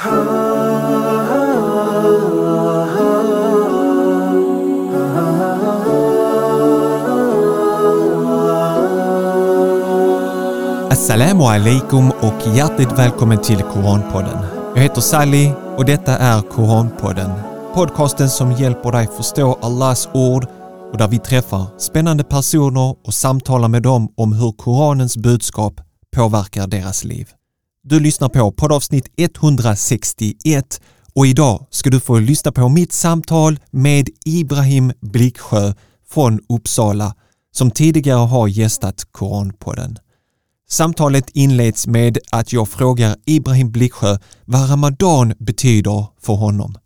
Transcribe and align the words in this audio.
Assalamu 0.00 0.12
alaikum 11.44 12.10
och 12.10 12.56
hjärtligt 12.56 12.92
välkommen 12.92 13.38
till 13.38 13.62
Koranpodden. 13.62 14.38
Jag 14.74 14.82
heter 14.82 15.00
Sally 15.00 15.50
och 15.76 15.84
detta 15.84 16.16
är 16.18 16.42
Koranpodden. 16.42 17.30
Podcasten 17.74 18.30
som 18.30 18.52
hjälper 18.52 18.92
dig 18.92 19.08
förstå 19.16 19.58
Allahs 19.62 20.08
ord 20.14 20.46
och 20.92 20.98
där 20.98 21.08
vi 21.08 21.18
träffar 21.18 21.78
spännande 21.78 22.24
personer 22.24 22.96
och 23.06 23.14
samtalar 23.14 23.68
med 23.68 23.82
dem 23.82 24.12
om 24.16 24.32
hur 24.32 24.52
Koranens 24.52 25.16
budskap 25.16 25.80
påverkar 26.16 26.66
deras 26.66 27.04
liv. 27.04 27.28
Du 27.82 28.00
lyssnar 28.00 28.28
på 28.28 28.52
poddavsnitt 28.52 29.08
161 29.16 30.80
och 31.14 31.26
idag 31.26 31.66
ska 31.70 31.90
du 31.90 32.00
få 32.00 32.18
lyssna 32.18 32.52
på 32.52 32.68
mitt 32.68 32.92
samtal 32.92 33.58
med 33.70 34.08
Ibrahim 34.24 34.92
Bliksjö 35.00 35.74
från 36.10 36.40
Uppsala 36.48 37.14
som 37.52 37.70
tidigare 37.70 38.18
har 38.18 38.48
gästat 38.48 39.04
Koranpodden. 39.12 39.98
Samtalet 40.68 41.30
inleds 41.30 41.86
med 41.86 42.18
att 42.30 42.52
jag 42.52 42.68
frågar 42.68 43.16
Ibrahim 43.26 43.70
Bliksjö 43.70 44.18
vad 44.44 44.70
Ramadan 44.70 45.34
betyder 45.38 46.06
för 46.20 46.34
honom. 46.34 46.78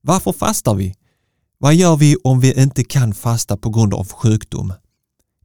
Varför 0.00 0.32
fastar 0.32 0.74
vi? 0.74 0.94
Vad 1.58 1.74
gör 1.74 1.96
vi 1.96 2.16
om 2.24 2.40
vi 2.40 2.62
inte 2.62 2.84
kan 2.84 3.14
fasta 3.14 3.56
på 3.56 3.70
grund 3.70 3.94
av 3.94 4.12
sjukdom? 4.12 4.72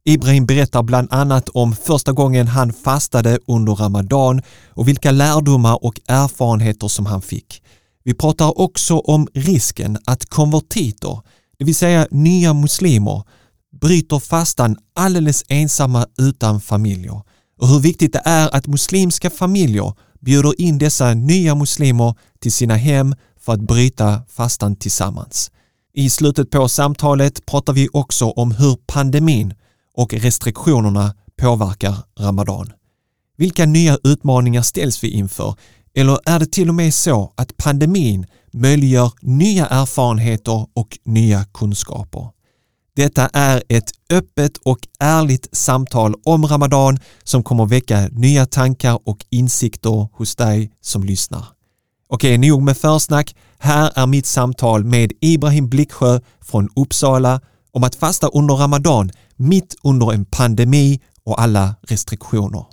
Ibrahim 0.04 0.46
berättar 0.46 0.82
bland 0.82 1.12
annat 1.12 1.48
om 1.48 1.76
första 1.76 2.12
gången 2.12 2.46
han 2.48 2.72
fastade 2.72 3.38
under 3.46 3.74
Ramadan 3.74 4.42
och 4.68 4.88
vilka 4.88 5.10
lärdomar 5.10 5.84
och 5.84 6.00
erfarenheter 6.06 6.88
som 6.88 7.06
han 7.06 7.22
fick. 7.22 7.62
Vi 8.04 8.14
pratar 8.14 8.60
också 8.60 8.98
om 8.98 9.28
risken 9.34 9.98
att 10.04 10.26
konvertiter, 10.26 11.20
det 11.58 11.64
vill 11.64 11.74
säga 11.74 12.06
nya 12.10 12.54
muslimer, 12.54 13.22
bryter 13.80 14.18
fastan 14.18 14.76
alldeles 14.94 15.44
ensamma 15.48 16.06
utan 16.18 16.60
familjer 16.60 17.22
och 17.58 17.68
hur 17.68 17.80
viktigt 17.80 18.12
det 18.12 18.22
är 18.24 18.56
att 18.56 18.66
muslimska 18.66 19.30
familjer 19.30 19.94
bjuder 20.20 20.60
in 20.60 20.78
dessa 20.78 21.14
nya 21.14 21.54
muslimer 21.54 22.14
till 22.40 22.52
sina 22.52 22.76
hem 22.76 23.14
för 23.40 23.52
att 23.52 23.60
bryta 23.60 24.22
fastan 24.28 24.76
tillsammans. 24.76 25.50
I 25.94 26.10
slutet 26.10 26.50
på 26.50 26.68
samtalet 26.68 27.46
pratar 27.46 27.72
vi 27.72 27.88
också 27.92 28.30
om 28.30 28.52
hur 28.52 28.76
pandemin 28.86 29.54
och 29.94 30.14
restriktionerna 30.14 31.14
påverkar 31.36 31.96
Ramadan. 32.18 32.72
Vilka 33.36 33.66
nya 33.66 33.98
utmaningar 34.04 34.62
ställs 34.62 35.04
vi 35.04 35.10
inför? 35.10 35.54
Eller 35.94 36.18
är 36.24 36.38
det 36.38 36.52
till 36.52 36.68
och 36.68 36.74
med 36.74 36.94
så 36.94 37.32
att 37.36 37.56
pandemin 37.56 38.26
möjliggör 38.52 39.12
nya 39.20 39.66
erfarenheter 39.66 40.66
och 40.74 40.98
nya 41.04 41.44
kunskaper? 41.44 42.28
Detta 42.96 43.28
är 43.32 43.62
ett 43.68 43.90
öppet 44.10 44.56
och 44.56 44.78
ärligt 45.00 45.48
samtal 45.52 46.14
om 46.24 46.46
Ramadan 46.46 46.98
som 47.24 47.42
kommer 47.42 47.66
väcka 47.66 48.08
nya 48.12 48.46
tankar 48.46 48.98
och 49.04 49.24
insikter 49.30 50.08
hos 50.12 50.36
dig 50.36 50.72
som 50.80 51.04
lyssnar. 51.04 51.44
Okej, 52.08 52.38
nog 52.38 52.62
med 52.62 52.76
försnack. 52.76 53.36
Här 53.58 53.92
är 53.94 54.06
mitt 54.06 54.26
samtal 54.26 54.84
med 54.84 55.12
Ibrahim 55.20 55.68
Blicksjö 55.68 56.20
från 56.40 56.68
Uppsala 56.76 57.40
om 57.72 57.84
att 57.84 57.94
fasta 57.94 58.28
under 58.28 58.54
Ramadan 58.54 59.10
mitt 59.42 59.74
under 59.82 60.12
en 60.12 60.24
pandemi 60.24 61.00
och 61.24 61.40
alla 61.40 61.74
restriktioner. 61.82 62.64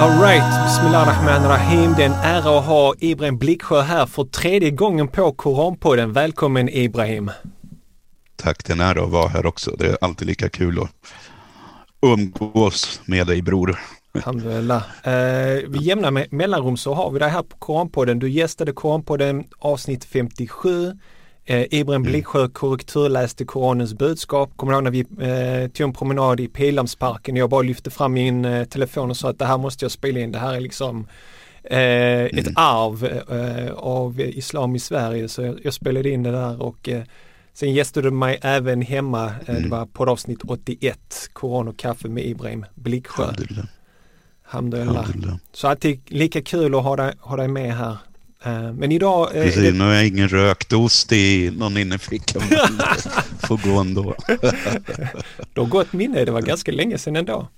Alright, 0.00 0.64
Bismillah 0.64 1.06
Rahman 1.06 1.48
Rahim. 1.48 1.94
Det 1.96 2.02
är 2.02 2.06
en 2.06 2.12
ära 2.12 2.58
att 2.58 2.64
ha 2.64 2.94
Ibrahim 2.98 3.38
Blicksjö 3.38 3.80
här 3.80 4.06
för 4.06 4.24
tredje 4.24 4.70
gången 4.70 5.08
på 5.08 5.32
Koranpodden. 5.32 6.12
Välkommen 6.12 6.68
Ibrahim! 6.68 7.30
Tack, 8.36 8.64
det 8.64 8.72
är 8.72 8.74
en 8.74 8.80
ära 8.80 9.04
att 9.04 9.10
vara 9.10 9.28
här 9.28 9.46
också. 9.46 9.70
Det 9.78 9.86
är 9.86 9.98
alltid 10.00 10.28
lika 10.28 10.48
kul 10.48 10.78
att 10.82 10.90
umgås 12.02 13.00
med 13.04 13.26
dig 13.26 13.42
bror. 13.42 13.78
Alhamdulillah. 14.12 14.82
Eh, 15.04 15.62
vi 15.68 15.78
jämna 15.78 16.10
med 16.10 16.32
mellanrum 16.32 16.76
så 16.76 16.94
har 16.94 17.10
vi 17.10 17.18
dig 17.18 17.28
här 17.28 17.42
på 17.42 17.56
Koranpodden. 17.56 18.18
Du 18.18 18.30
gästade 18.30 18.72
Koranpodden 18.72 19.44
avsnitt 19.58 20.04
57. 20.04 20.92
Eh, 21.44 21.62
Ibrahim 21.70 22.02
mm. 22.02 22.12
Blicksjö 22.12 22.48
korrekturläste 22.48 23.44
Koranens 23.44 23.94
budskap. 23.94 24.50
Kommer 24.56 24.72
du 24.72 24.76
ihåg 24.76 24.84
när 24.84 24.90
vi 24.90 25.00
eh, 25.00 25.70
tog 25.70 25.88
en 25.88 25.92
promenad 25.92 26.40
i 26.40 26.48
Pildammsparken 26.48 27.36
jag 27.36 27.50
bara 27.50 27.62
lyfte 27.62 27.90
fram 27.90 28.12
min 28.12 28.44
eh, 28.44 28.64
telefon 28.64 29.10
och 29.10 29.16
sa 29.16 29.30
att 29.30 29.38
det 29.38 29.44
här 29.44 29.58
måste 29.58 29.84
jag 29.84 29.92
spela 29.92 30.20
in. 30.20 30.32
Det 30.32 30.38
här 30.38 30.54
är 30.54 30.60
liksom 30.60 31.06
eh, 31.64 31.78
mm. 31.78 32.38
ett 32.38 32.52
arv 32.54 33.04
eh, 33.04 33.72
av 33.72 34.20
islam 34.20 34.76
i 34.76 34.78
Sverige. 34.78 35.28
Så 35.28 35.42
jag, 35.42 35.60
jag, 35.64 35.74
spelade 35.74 36.10
in 36.10 36.22
det 36.22 36.30
där 36.30 36.62
och 36.62 36.88
eh, 36.88 37.02
sen 37.52 37.72
gästade 37.72 38.06
du 38.06 38.10
mig 38.10 38.38
även 38.42 38.82
hemma. 38.82 39.32
Mm. 39.46 39.62
Det 39.62 39.68
var 39.68 39.86
poddavsnitt 39.86 40.40
81, 40.48 40.98
Koran 41.32 41.68
och 41.68 41.78
kaffe 41.78 42.08
med 42.08 42.24
Ibrahim 42.24 42.66
Blicksjö. 42.74 43.22
Alhamdulillah. 43.22 43.66
Alhamdulillah. 44.50 45.36
Så 45.52 45.68
alltid 45.68 46.00
lika 46.06 46.42
kul 46.42 46.74
att 46.74 46.82
ha 46.82 46.96
dig, 46.96 47.14
ha 47.20 47.36
dig 47.36 47.48
med 47.48 47.76
här. 47.76 47.96
Eh, 48.44 48.72
men 48.72 48.92
idag... 48.92 49.28
Precis, 49.32 49.62
det... 49.62 49.72
nu 49.72 49.84
har 49.84 49.92
jag 49.92 50.06
ingen 50.06 50.28
rökt 50.28 50.72
ost 50.72 51.12
i 51.12 51.50
någon 51.56 51.76
innerficka. 51.76 52.40
får 53.40 53.70
gå 53.70 53.78
ändå. 53.78 54.14
du 55.54 55.60
har 55.60 55.68
gott 55.68 55.92
minne, 55.92 56.24
det 56.24 56.32
var 56.32 56.42
ganska 56.42 56.72
länge 56.72 56.98
sedan 56.98 57.16
ändå. 57.16 57.48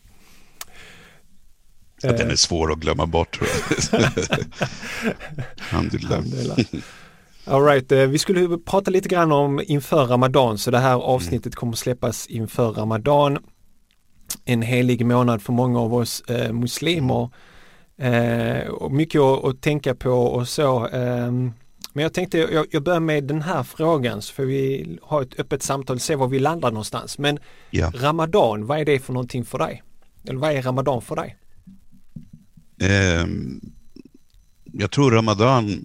Att 2.04 2.18
den 2.18 2.30
är 2.30 2.36
svår 2.36 2.72
att 2.72 2.78
glömma 2.78 3.06
bort 3.06 3.38
tror 3.38 3.48
jag. 3.92 4.02
Alhamdulillah. 5.70 6.58
All 7.44 7.64
right, 7.64 7.92
eh, 7.92 7.98
vi 7.98 8.18
skulle 8.18 8.58
prata 8.58 8.90
lite 8.90 9.08
grann 9.08 9.32
om 9.32 9.60
inför 9.66 10.06
Ramadan, 10.06 10.58
så 10.58 10.70
det 10.70 10.78
här 10.78 10.94
avsnittet 10.94 11.54
kommer 11.54 11.76
släppas 11.76 12.26
inför 12.26 12.72
Ramadan. 12.72 13.38
En 14.44 14.62
helig 14.62 15.06
månad 15.06 15.42
för 15.42 15.52
många 15.52 15.80
av 15.80 15.94
oss 15.94 16.20
eh, 16.20 16.52
muslimer. 16.52 17.30
Eh, 17.96 18.68
och 18.68 18.92
mycket 18.92 19.20
att, 19.20 19.44
att, 19.44 19.60
tänka 19.60 19.94
på 19.94 20.10
och 20.10 20.48
så. 20.48 20.86
Eh, 20.86 21.32
men 21.92 22.02
jag 22.02 22.12
tänkte 22.12 22.38
jag, 22.38 22.66
jag 22.70 22.82
börjar 22.82 23.00
med 23.00 23.24
den 23.24 23.42
här 23.42 23.62
frågan 23.62 24.22
så 24.22 24.34
får 24.34 24.42
vi 24.42 24.98
ha 25.02 25.22
ett 25.22 25.40
öppet 25.40 25.62
samtal 25.62 25.96
och 25.96 26.02
se 26.02 26.16
var 26.16 26.28
vi 26.28 26.38
landar 26.38 26.70
någonstans. 26.70 27.18
Men 27.18 27.38
ja. 27.70 27.92
Ramadan, 27.94 28.66
vad 28.66 28.80
är 28.80 28.84
det 28.84 28.98
för 28.98 29.12
någonting 29.12 29.44
för 29.44 29.58
dig? 29.58 29.82
Eller 30.28 30.38
vad 30.38 30.52
är 30.52 30.62
Ramadan 30.62 31.02
för 31.02 31.16
dig? 31.16 31.36
Eh, 32.80 33.26
jag 34.72 34.90
tror 34.90 35.10
Ramadan 35.10 35.84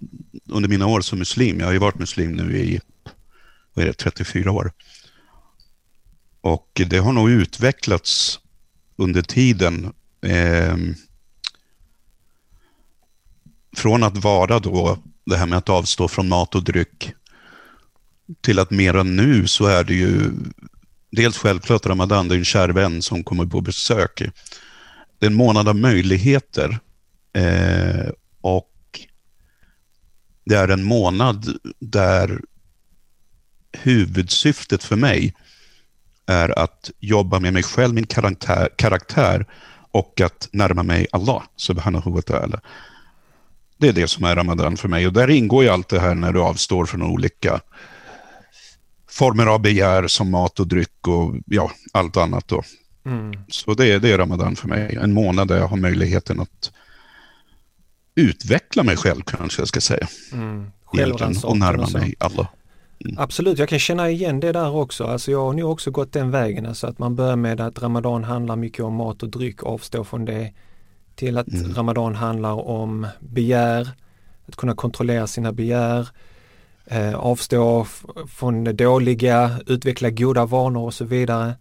under 0.49 0.69
mina 0.69 0.87
år 0.87 1.01
som 1.01 1.19
muslim, 1.19 1.59
jag 1.59 1.65
har 1.65 1.73
ju 1.73 1.79
varit 1.79 1.99
muslim 1.99 2.31
nu 2.31 2.57
i 2.57 2.79
vad 3.73 3.83
är 3.83 3.87
det, 3.87 3.93
34 3.93 4.51
år. 4.51 4.71
Och 6.41 6.81
det 6.89 6.97
har 6.97 7.13
nog 7.13 7.29
utvecklats 7.29 8.39
under 8.97 9.21
tiden. 9.21 9.93
Eh, 10.21 10.77
från 13.77 14.03
att 14.03 14.17
vara 14.17 14.59
då 14.59 14.97
det 15.25 15.37
här 15.37 15.45
med 15.45 15.57
att 15.57 15.69
avstå 15.69 16.07
från 16.07 16.29
mat 16.29 16.55
och 16.55 16.63
dryck 16.63 17.13
till 18.41 18.59
att 18.59 18.71
mera 18.71 19.03
nu 19.03 19.47
så 19.47 19.65
är 19.65 19.83
det 19.83 19.93
ju 19.93 20.31
dels 21.11 21.37
självklart 21.37 21.85
Ramadan, 21.85 22.27
det 22.27 22.35
är 22.35 22.37
en 22.37 22.45
kär 22.45 22.69
vän 22.69 23.01
som 23.01 23.23
kommer 23.23 23.45
på 23.45 23.61
besök. 23.61 24.21
Det 25.19 25.25
är 25.25 25.29
en 25.29 25.35
månad 25.35 25.67
av 25.67 25.75
möjligheter 25.75 26.79
eh, 27.33 28.09
och 28.41 28.73
det 30.45 30.55
är 30.55 30.67
en 30.67 30.83
månad 30.83 31.57
där 31.79 32.41
huvudsyftet 33.71 34.83
för 34.83 34.95
mig 34.95 35.33
är 36.27 36.59
att 36.59 36.91
jobba 36.99 37.39
med 37.39 37.53
mig 37.53 37.63
själv, 37.63 37.93
min 37.93 38.05
karaktär, 38.05 38.69
karaktär 38.75 39.45
och 39.91 40.21
att 40.21 40.49
närma 40.51 40.83
mig 40.83 41.07
Allah, 41.11 41.43
subhanahu 41.55 42.11
wa 42.11 42.21
ta'ala. 42.21 42.59
Det 43.77 43.87
är 43.87 43.93
det 43.93 44.07
som 44.07 44.25
är 44.25 44.35
Ramadan 44.35 44.77
för 44.77 44.87
mig 44.87 45.07
och 45.07 45.13
där 45.13 45.29
ingår 45.29 45.63
ju 45.63 45.69
allt 45.69 45.89
det 45.89 45.99
här 45.99 46.15
när 46.15 46.33
du 46.33 46.41
avstår 46.41 46.85
från 46.85 47.01
olika 47.01 47.61
former 49.09 49.45
av 49.45 49.61
begär 49.61 50.07
som 50.07 50.31
mat 50.31 50.59
och 50.59 50.67
dryck 50.67 51.07
och 51.07 51.35
ja, 51.45 51.71
allt 51.91 52.17
annat. 52.17 52.47
Då. 52.47 52.63
Mm. 53.05 53.39
Så 53.49 53.73
det 53.73 53.85
är, 53.85 53.99
det 53.99 54.11
är 54.11 54.17
Ramadan 54.17 54.55
för 54.55 54.67
mig. 54.67 54.97
En 55.01 55.13
månad 55.13 55.47
där 55.47 55.57
jag 55.57 55.67
har 55.67 55.77
möjligheten 55.77 56.39
att 56.39 56.71
utveckla 58.15 58.83
mig 58.83 58.97
själv 58.97 59.21
kanske 59.21 59.61
jag 59.61 59.67
ska 59.67 59.81
säga. 59.81 60.07
Mm. 60.33 60.71
Och 61.43 61.57
närma 61.57 61.87
mig 61.89 62.15
alla. 62.19 62.47
Mm. 63.05 63.15
Absolut, 63.17 63.59
jag 63.59 63.69
kan 63.69 63.79
känna 63.79 64.09
igen 64.09 64.39
det 64.39 64.51
där 64.51 64.75
också. 64.75 65.03
Alltså 65.03 65.31
jag 65.31 65.45
har 65.45 65.53
nu 65.53 65.63
också 65.63 65.91
gått 65.91 66.13
den 66.13 66.31
vägen. 66.31 66.65
Alltså 66.65 66.87
att 66.87 66.99
man 66.99 67.15
börjar 67.15 67.35
med 67.35 67.61
att 67.61 67.81
Ramadan 67.81 68.23
handlar 68.23 68.55
mycket 68.55 68.85
om 68.85 68.93
mat 68.93 69.23
och 69.23 69.29
dryck, 69.29 69.63
avstå 69.63 70.03
från 70.03 70.25
det 70.25 70.53
till 71.15 71.37
att 71.37 71.47
mm. 71.47 71.73
Ramadan 71.73 72.15
handlar 72.15 72.67
om 72.67 73.07
begär, 73.19 73.89
att 74.47 74.55
kunna 74.55 74.75
kontrollera 74.75 75.27
sina 75.27 75.51
begär, 75.51 76.07
eh, 76.85 77.15
avstå 77.15 77.87
från 78.27 78.63
det 78.63 78.73
dåliga, 78.73 79.59
utveckla 79.67 80.09
goda 80.09 80.45
vanor 80.45 80.85
och 80.85 80.93
så 80.93 81.05
vidare. 81.05 81.53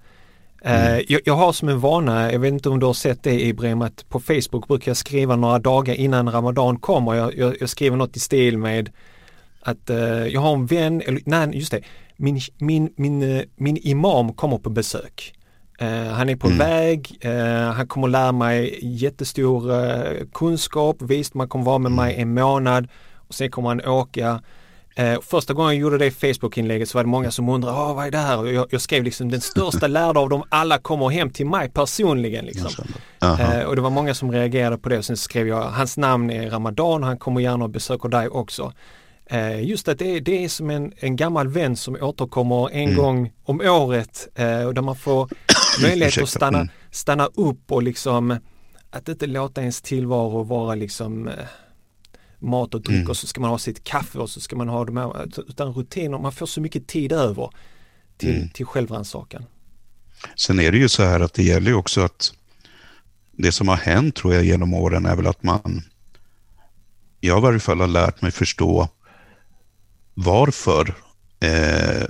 Mm. 0.62 1.04
Jag, 1.08 1.20
jag, 1.24 1.34
har 1.34 1.52
som 1.52 1.68
en 1.68 1.80
vana, 1.80 2.32
jag 2.32 2.38
vet 2.38 2.52
inte 2.52 2.68
om 2.68 2.80
du 2.80 2.86
har 2.86 2.94
sett 2.94 3.22
det 3.22 3.46
Ibrahim, 3.46 3.82
att 3.82 4.08
på 4.08 4.20
Facebook 4.20 4.68
brukar 4.68 4.90
jag 4.90 4.96
skriva 4.96 5.36
några 5.36 5.58
dagar 5.58 5.94
innan 5.94 6.32
Ramadan 6.32 6.78
kommer. 6.78 7.14
Jag, 7.14 7.36
jag, 7.36 7.56
jag 7.60 7.68
skriver 7.68 7.96
något 7.96 8.16
i 8.16 8.20
stil 8.20 8.58
med 8.58 8.90
att 9.66 9.90
uh, 9.90 10.28
jag 10.28 10.40
har 10.40 10.52
en 10.52 10.66
vän, 10.66 11.02
eller 11.06 11.20
nej 11.24 11.48
just 11.52 11.70
det, 11.70 11.80
min, 12.16 12.40
min, 12.58 12.92
min, 12.96 13.22
uh, 13.22 13.42
min 13.56 13.76
imam 13.76 14.32
kommer 14.32 14.58
på 14.58 14.70
besök. 14.70 15.32
Uh, 15.82 15.88
han 15.88 16.28
är 16.28 16.36
på 16.36 16.46
mm. 16.46 16.58
väg, 16.58 17.18
han 17.74 17.86
kommer 17.86 18.08
lära 18.08 18.32
mig 18.32 18.78
jättestor 18.82 19.70
kunskap, 20.34 20.96
visst 21.00 21.34
man 21.34 21.48
kommer 21.48 21.64
vara 21.64 21.78
med 21.78 21.92
mig 21.92 22.14
mm. 22.14 22.28
en 22.28 22.34
månad 22.34 22.88
och 23.28 23.34
sen 23.34 23.50
kommer 23.50 23.68
han 23.68 23.80
åka 23.80 24.40
Eh, 24.98 25.20
första 25.22 25.54
gången 25.54 25.72
jag 25.72 25.80
gjorde 25.80 25.98
det 25.98 26.10
Facebook-inlägget 26.10 26.88
så 26.88 26.98
var 26.98 27.04
det 27.04 27.10
många 27.10 27.30
som 27.30 27.48
undrade, 27.48 27.76
ah, 27.76 27.94
vad 27.94 28.06
är 28.06 28.10
det 28.10 28.18
här? 28.18 28.38
Och 28.38 28.52
jag, 28.52 28.66
jag 28.70 28.80
skrev 28.80 29.02
liksom 29.02 29.30
den 29.30 29.40
största 29.40 29.86
lärda 29.86 30.20
av 30.20 30.28
dem 30.28 30.42
alla 30.48 30.78
kommer 30.78 31.08
hem 31.08 31.30
till 31.30 31.46
mig 31.46 31.70
personligen. 31.70 32.44
Liksom. 32.44 32.70
Eh, 33.22 33.60
och 33.60 33.76
det 33.76 33.82
var 33.82 33.90
många 33.90 34.14
som 34.14 34.32
reagerade 34.32 34.78
på 34.78 34.88
det. 34.88 35.02
Sen 35.02 35.16
skrev 35.16 35.48
jag, 35.48 35.62
hans 35.62 35.96
namn 35.96 36.30
är 36.30 36.50
Ramadan, 36.50 37.02
han 37.02 37.18
kommer 37.18 37.40
gärna 37.40 37.64
och 37.64 37.70
besöker 37.70 38.08
dig 38.08 38.28
också. 38.28 38.72
Eh, 39.30 39.64
just 39.64 39.88
att 39.88 39.98
det, 39.98 40.20
det 40.20 40.44
är 40.44 40.48
som 40.48 40.70
en, 40.70 40.92
en 40.96 41.16
gammal 41.16 41.48
vän 41.48 41.76
som 41.76 41.96
återkommer 42.00 42.70
en 42.70 42.84
mm. 42.84 42.96
gång 42.96 43.32
om 43.44 43.60
året 43.60 44.28
eh, 44.34 44.62
och 44.62 44.74
där 44.74 44.82
man 44.82 44.96
får 44.96 45.30
möjlighet 45.82 46.22
att 46.22 46.28
stanna, 46.28 46.58
mm. 46.58 46.68
stanna 46.90 47.26
upp 47.26 47.72
och 47.72 47.82
liksom 47.82 48.38
att 48.90 49.08
inte 49.08 49.26
låta 49.26 49.60
ens 49.60 49.82
tillvaro 49.82 50.42
vara 50.42 50.74
liksom 50.74 51.28
eh, 51.28 51.34
mat 52.38 52.74
och 52.74 52.82
dryck 52.82 52.96
mm. 52.96 53.10
och 53.10 53.16
så 53.16 53.26
ska 53.26 53.40
man 53.40 53.50
ha 53.50 53.58
sitt 53.58 53.84
kaffe 53.84 54.18
och 54.18 54.30
så 54.30 54.40
ska 54.40 54.56
man 54.56 54.68
ha 54.68 54.84
de 54.84 54.96
här, 54.96 55.28
utan 55.48 55.72
rutiner, 55.72 56.18
man 56.18 56.32
får 56.32 56.46
så 56.46 56.60
mycket 56.60 56.86
tid 56.86 57.12
över 57.12 57.50
till, 58.16 58.36
mm. 58.36 58.48
till 58.48 58.66
självrannsakan. 58.66 59.44
Sen 60.36 60.60
är 60.60 60.72
det 60.72 60.78
ju 60.78 60.88
så 60.88 61.02
här 61.02 61.20
att 61.20 61.34
det 61.34 61.42
gäller 61.42 61.70
ju 61.70 61.76
också 61.76 62.00
att 62.00 62.32
det 63.32 63.52
som 63.52 63.68
har 63.68 63.76
hänt 63.76 64.16
tror 64.16 64.34
jag 64.34 64.44
genom 64.44 64.74
åren 64.74 65.06
är 65.06 65.16
väl 65.16 65.26
att 65.26 65.42
man, 65.42 65.82
jag 67.20 67.38
i 67.38 67.42
varje 67.42 67.60
fall 67.60 67.80
har 67.80 67.86
lärt 67.86 68.22
mig 68.22 68.30
förstå 68.30 68.88
varför 70.16 70.94
eh, 71.40 72.08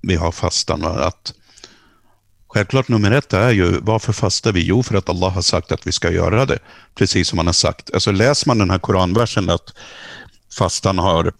vi 0.00 0.14
har 0.14 0.32
fastan. 0.32 0.84
Att 0.84 1.34
Självklart 2.48 2.88
nummer 2.88 3.10
ett 3.10 3.32
är 3.32 3.50
ju, 3.50 3.80
varför 3.80 4.12
fastar 4.12 4.52
vi? 4.52 4.64
Jo, 4.64 4.82
för 4.82 4.94
att 4.94 5.08
Allah 5.08 5.32
har 5.32 5.42
sagt 5.42 5.72
att 5.72 5.86
vi 5.86 5.92
ska 5.92 6.10
göra 6.10 6.46
det. 6.46 6.58
Precis 6.94 7.28
som 7.28 7.38
han 7.38 7.46
har 7.46 7.52
sagt. 7.52 7.94
Alltså 7.94 8.12
läser 8.12 8.48
man 8.48 8.58
den 8.58 8.70
här 8.70 8.78
koranversen 8.78 9.50
att 9.50 9.74
fastan 10.58 10.98
har 10.98 11.32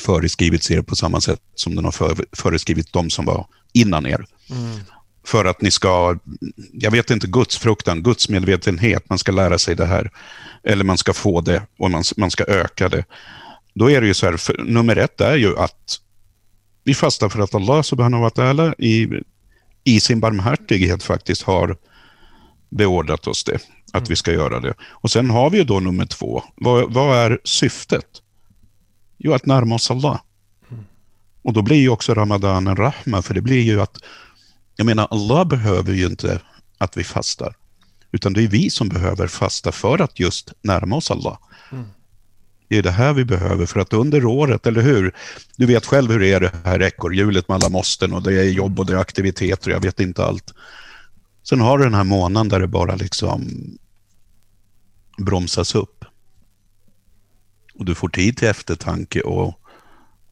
föreskrivits 0.00 0.70
er 0.70 0.82
på 0.82 0.96
samma 0.96 1.20
sätt 1.20 1.40
som 1.54 1.74
den 1.74 1.84
har 1.84 1.92
för, 1.92 2.16
föreskrivit 2.32 2.92
de 2.92 3.10
som 3.10 3.24
var 3.24 3.46
innan 3.72 4.06
er. 4.06 4.26
Mm. 4.50 4.78
För 5.26 5.44
att 5.44 5.62
ni 5.62 5.70
ska, 5.70 6.18
jag 6.72 6.90
vet 6.90 7.10
inte, 7.10 7.26
gudsfruktan, 7.26 8.02
gudsmedvetenhet, 8.02 9.08
man 9.08 9.18
ska 9.18 9.32
lära 9.32 9.58
sig 9.58 9.76
det 9.76 9.86
här. 9.86 10.10
Eller 10.64 10.84
man 10.84 10.98
ska 10.98 11.12
få 11.12 11.40
det 11.40 11.62
och 11.78 11.90
man, 11.90 12.02
man 12.16 12.30
ska 12.30 12.44
öka 12.44 12.88
det. 12.88 13.04
Då 13.74 13.90
är 13.90 14.00
det 14.00 14.06
ju 14.06 14.14
så 14.14 14.26
här, 14.26 14.36
för, 14.36 14.64
nummer 14.64 14.96
ett 14.96 15.20
är 15.20 15.36
ju 15.36 15.58
att 15.58 16.00
vi 16.84 16.94
fastar 16.94 17.28
för 17.28 17.40
att 17.40 17.54
Allah 17.54 17.82
subhanahu 17.82 18.22
wa 18.22 18.28
ta'ala 18.28 18.74
i 18.78 19.22
i 19.84 20.00
sin 20.00 20.20
barmhärtighet 20.20 21.02
faktiskt 21.02 21.42
har 21.42 21.76
beordrat 22.70 23.26
oss 23.26 23.44
det, 23.44 23.54
att 23.92 23.94
mm. 23.94 24.08
vi 24.08 24.16
ska 24.16 24.32
göra 24.32 24.60
det. 24.60 24.74
Och 24.80 25.10
sen 25.10 25.30
har 25.30 25.50
vi 25.50 25.58
ju 25.58 25.64
då 25.64 25.80
nummer 25.80 26.06
två. 26.06 26.42
Vad, 26.54 26.92
vad 26.92 27.16
är 27.16 27.40
syftet? 27.44 28.22
Jo, 29.18 29.32
att 29.32 29.46
närma 29.46 29.74
oss 29.74 29.90
Allah. 29.90 30.20
Mm. 30.70 30.84
Och 31.42 31.52
då 31.52 31.62
blir 31.62 31.76
ju 31.76 31.88
också 31.88 32.14
Ramadan 32.14 32.66
en 32.66 32.76
rahma, 32.76 33.22
för 33.22 33.34
det 33.34 33.40
blir 33.40 33.62
ju 33.62 33.80
att, 33.80 33.98
jag 34.76 34.86
menar, 34.86 35.08
Allah 35.10 35.44
behöver 35.44 35.92
ju 35.92 36.06
inte 36.06 36.40
att 36.78 36.96
vi 36.96 37.04
fastar, 37.04 37.54
utan 38.12 38.32
det 38.32 38.42
är 38.42 38.48
vi 38.48 38.70
som 38.70 38.88
behöver 38.88 39.26
fasta 39.26 39.72
för 39.72 40.00
att 40.00 40.20
just 40.20 40.52
närma 40.62 40.96
oss 40.96 41.10
Allah. 41.10 41.38
Mm. 41.72 41.86
Det 42.68 42.78
är 42.78 42.82
det 42.82 42.90
här 42.90 43.12
vi 43.12 43.24
behöver 43.24 43.66
för 43.66 43.80
att 43.80 43.92
under 43.92 44.24
året, 44.24 44.66
eller 44.66 44.82
hur? 44.82 45.14
Du 45.56 45.66
vet 45.66 45.86
själv 45.86 46.10
hur 46.10 46.20
det 46.20 46.32
är 46.32 46.40
det 46.40 46.52
här 46.64 46.82
ekorrhjulet 46.82 47.48
med 47.48 47.54
alla 47.54 47.68
måsten 47.68 48.12
och 48.12 48.22
det 48.22 48.40
är 48.40 48.44
jobb 48.44 48.80
och 48.80 48.86
det 48.86 48.92
är 48.92 48.96
aktiviteter 48.96 49.70
och 49.70 49.76
jag 49.76 49.82
vet 49.82 50.00
inte 50.00 50.24
allt. 50.24 50.54
Sen 51.48 51.60
har 51.60 51.78
du 51.78 51.84
den 51.84 51.94
här 51.94 52.04
månaden 52.04 52.48
där 52.48 52.60
det 52.60 52.66
bara 52.66 52.94
liksom 52.94 53.50
bromsas 55.18 55.74
upp. 55.74 56.04
Och 57.74 57.84
du 57.84 57.94
får 57.94 58.08
tid 58.08 58.36
till 58.36 58.48
eftertanke 58.48 59.20
och 59.20 59.60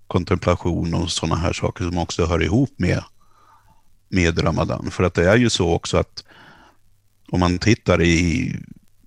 kontemplation 0.07 0.95
och 0.95 1.11
sådana 1.11 1.37
här 1.37 1.53
saker 1.53 1.85
som 1.85 1.99
också 1.99 2.27
hör 2.27 2.43
ihop 2.43 2.71
med, 2.77 3.03
med 4.09 4.45
Ramadan. 4.45 4.91
För 4.91 5.05
att 5.05 5.15
det 5.15 5.31
är 5.31 5.37
ju 5.37 5.51
så 5.51 5.73
också 5.73 5.97
att 5.97 6.25
om 7.29 7.41
man 7.41 7.59
tittar 7.59 8.03
i 8.03 8.53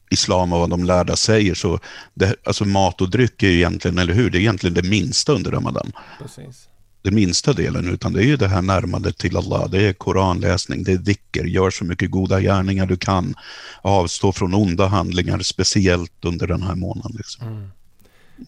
islam 0.09 0.53
och 0.53 0.59
vad 0.59 0.69
de 0.69 0.83
lärda 0.83 1.15
säger, 1.15 1.53
så 1.56 1.79
det, 2.13 2.35
alltså 2.44 2.65
mat 2.65 3.01
och 3.01 3.09
dryck 3.09 3.44
är 3.44 3.47
ju 3.47 3.56
egentligen, 3.56 3.97
eller 3.97 4.13
hur, 4.13 4.29
det 4.29 4.38
är 4.38 4.39
egentligen 4.39 4.73
det 4.73 4.83
minsta 4.83 5.33
under 5.33 5.51
Ramadan. 5.51 5.91
Precis. 6.19 6.67
Det 7.01 7.11
minsta 7.11 7.53
delen, 7.53 7.94
utan 7.94 8.13
det 8.13 8.19
är 8.19 8.25
ju 8.25 8.38
det 8.38 8.47
här 8.47 8.61
närmandet 8.61 9.17
till 9.17 9.38
Allah. 9.38 9.69
Det 9.69 9.88
är 9.88 9.94
koranläsning, 9.94 10.83
det 10.83 10.91
är 10.91 10.97
dicker, 10.97 11.45
gör 11.45 11.69
så 11.69 11.85
mycket 11.85 12.11
goda 12.11 12.41
gärningar 12.41 12.85
du 12.85 12.97
kan. 12.97 13.35
Avstå 13.81 14.31
från 14.31 14.53
onda 14.53 14.88
handlingar, 14.88 15.39
speciellt 15.39 16.25
under 16.25 16.47
den 16.47 16.61
här 16.61 16.75
månaden. 16.75 17.11
Liksom. 17.17 17.47
Mm. 17.47 17.69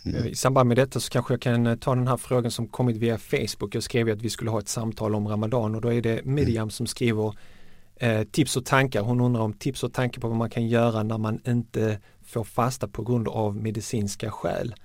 Mm. 0.06 0.28
I 0.28 0.36
samband 0.36 0.68
med 0.68 0.78
detta 0.78 1.00
så 1.00 1.10
kanske 1.10 1.34
jag 1.34 1.42
kan 1.42 1.68
eh, 1.68 1.76
ta 1.76 1.96
den 1.96 2.08
här 2.08 2.18
frågan 2.18 2.52
som 2.52 2.68
kommit 2.68 2.98
via 2.98 3.18
Facebook. 3.18 3.76
Jag 3.76 3.84
skrev 3.84 4.10
att 4.10 4.22
vi 4.22 4.30
skulle 4.30 4.52
ha 4.52 4.60
ett 4.60 4.70
samtal 4.70 5.16
om 5.16 5.28
Ramadan 5.28 5.76
och 5.76 5.82
då 5.82 5.94
är 5.94 6.02
det 6.02 6.26
Miriam 6.26 6.70
som 6.70 6.88
skriver 6.88 7.34
Eh, 8.02 8.24
tips 8.24 8.58
och 8.58 8.66
tankar. 8.66 9.02
Hon 9.02 9.22
undrar 9.22 9.42
om 9.42 9.54
tips 9.54 9.84
och 9.84 9.94
tankar 9.94 10.22
på 10.22 10.28
vad 10.28 10.38
man 10.38 10.50
kan 10.50 10.68
göra 10.68 11.04
när 11.04 11.18
man 11.18 11.40
inte 11.48 12.00
får 12.26 12.44
fasta 12.44 12.88
på 12.88 13.04
grund 13.04 13.28
av 13.28 13.56
medicinska 13.56 14.32
skäl. 14.32 14.76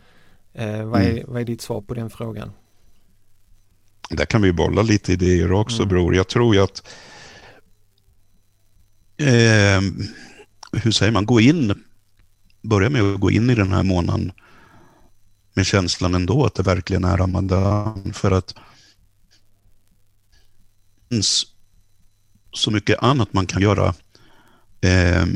Eh, 0.53 0.85
vad, 0.85 1.03
är, 1.03 1.11
mm. 1.11 1.25
vad 1.29 1.41
är 1.41 1.45
ditt 1.45 1.61
svar 1.61 1.81
på 1.81 1.95
den 1.95 2.11
frågan? 2.11 2.53
Där 4.11 4.25
kan 4.25 4.43
vi 4.43 4.53
bolla 4.53 4.83
lite 4.83 5.13
idéer 5.13 5.53
också 5.53 5.83
mm. 5.83 5.89
bror. 5.89 6.15
Jag 6.17 6.29
tror 6.29 6.55
ju 6.55 6.63
att 6.63 6.89
eh, 9.17 9.81
hur 10.83 10.91
säger 10.91 11.13
man, 11.13 11.27
gå 11.27 11.41
in, 11.41 11.85
börja 12.63 12.91
med 12.91 13.03
att 13.03 13.21
gå 13.21 13.31
in 13.31 13.51
i 13.51 13.55
den 13.55 13.73
här 13.73 13.83
månaden 13.83 14.33
med 15.55 15.67
känslan 15.67 16.15
ändå 16.15 16.45
att 16.45 16.55
det 16.55 16.63
verkligen 16.63 17.05
är 17.05 17.17
Ramadan. 17.17 18.13
För 18.13 18.31
att 18.31 18.55
så 22.57 22.71
mycket 22.71 23.03
annat 23.03 23.33
man 23.33 23.47
kan 23.47 23.63
göra. 23.63 23.95
Eh, 24.81 25.27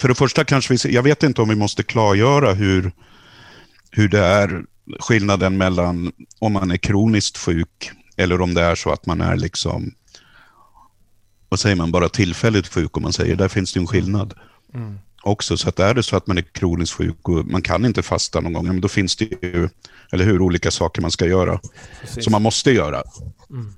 för 0.00 0.08
det 0.08 0.14
första 0.14 0.44
kanske 0.44 0.74
vi, 0.74 0.94
jag 0.94 1.02
vet 1.02 1.22
inte 1.22 1.42
om 1.42 1.48
vi 1.48 1.54
måste 1.54 1.82
klargöra 1.82 2.52
hur, 2.52 2.92
hur 3.90 4.08
det 4.08 4.20
är 4.20 4.64
skillnaden 5.00 5.56
mellan 5.56 6.12
om 6.38 6.52
man 6.52 6.70
är 6.70 6.76
kroniskt 6.76 7.38
sjuk 7.38 7.90
eller 8.16 8.40
om 8.40 8.54
det 8.54 8.62
är 8.62 8.74
så 8.74 8.92
att 8.92 9.06
man 9.06 9.20
är 9.20 9.36
liksom, 9.36 9.94
vad 11.48 11.60
säger 11.60 11.76
man, 11.76 11.92
bara 11.92 12.08
tillfälligt 12.08 12.68
sjuk 12.68 12.96
om 12.96 13.02
man 13.02 13.12
säger, 13.12 13.36
där 13.36 13.48
finns 13.48 13.72
det 13.72 13.80
en 13.80 13.86
skillnad. 13.86 14.34
Mm. 14.74 14.98
Också, 15.22 15.56
så 15.56 15.68
att 15.68 15.78
är 15.78 15.94
det 15.94 16.02
så 16.02 16.16
att 16.16 16.26
man 16.26 16.38
är 16.38 16.42
kroniskt 16.42 16.96
sjuk 16.96 17.28
och 17.28 17.46
man 17.46 17.62
kan 17.62 17.84
inte 17.84 18.02
fasta 18.02 18.40
någon 18.40 18.52
gång, 18.52 18.66
men 18.66 18.80
då 18.80 18.88
finns 18.88 19.16
det 19.16 19.24
ju, 19.24 19.68
eller 20.12 20.24
hur, 20.24 20.42
olika 20.42 20.70
saker 20.70 21.02
man 21.02 21.10
ska 21.10 21.26
göra. 21.26 21.60
Precis. 22.00 22.24
Som 22.24 22.30
man 22.30 22.42
måste 22.42 22.70
göra. 22.70 23.02
Mm. 23.50 23.74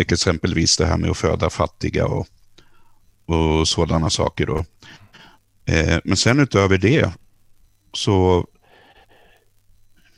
Exempelvis 0.00 0.76
det 0.76 0.86
här 0.86 0.96
med 0.96 1.10
att 1.10 1.16
föda 1.16 1.50
fattiga 1.50 2.06
och, 2.06 2.26
och 3.26 3.68
sådana 3.68 4.10
saker. 4.10 4.46
Då. 4.46 4.64
Eh, 5.66 5.98
men 6.04 6.16
sen 6.16 6.40
utöver 6.40 6.78
det 6.78 7.12
så, 7.92 8.46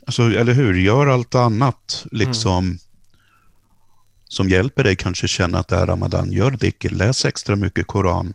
alltså, 0.05 0.21
eller 0.23 0.53
hur, 0.53 0.73
gör 0.73 1.07
allt 1.07 1.35
annat 1.35 2.05
liksom 2.11 2.65
mm. 2.65 2.77
som 4.27 4.49
hjälper 4.49 4.83
dig 4.83 4.95
kanske 4.95 5.27
känna 5.27 5.59
att 5.59 5.67
det 5.67 5.75
är 5.75 5.87
Ramadan. 5.87 6.31
Gör 6.31 6.51
dhikr, 6.51 6.89
läs 6.89 7.25
extra 7.25 7.55
mycket 7.55 7.87
Koran. 7.87 8.33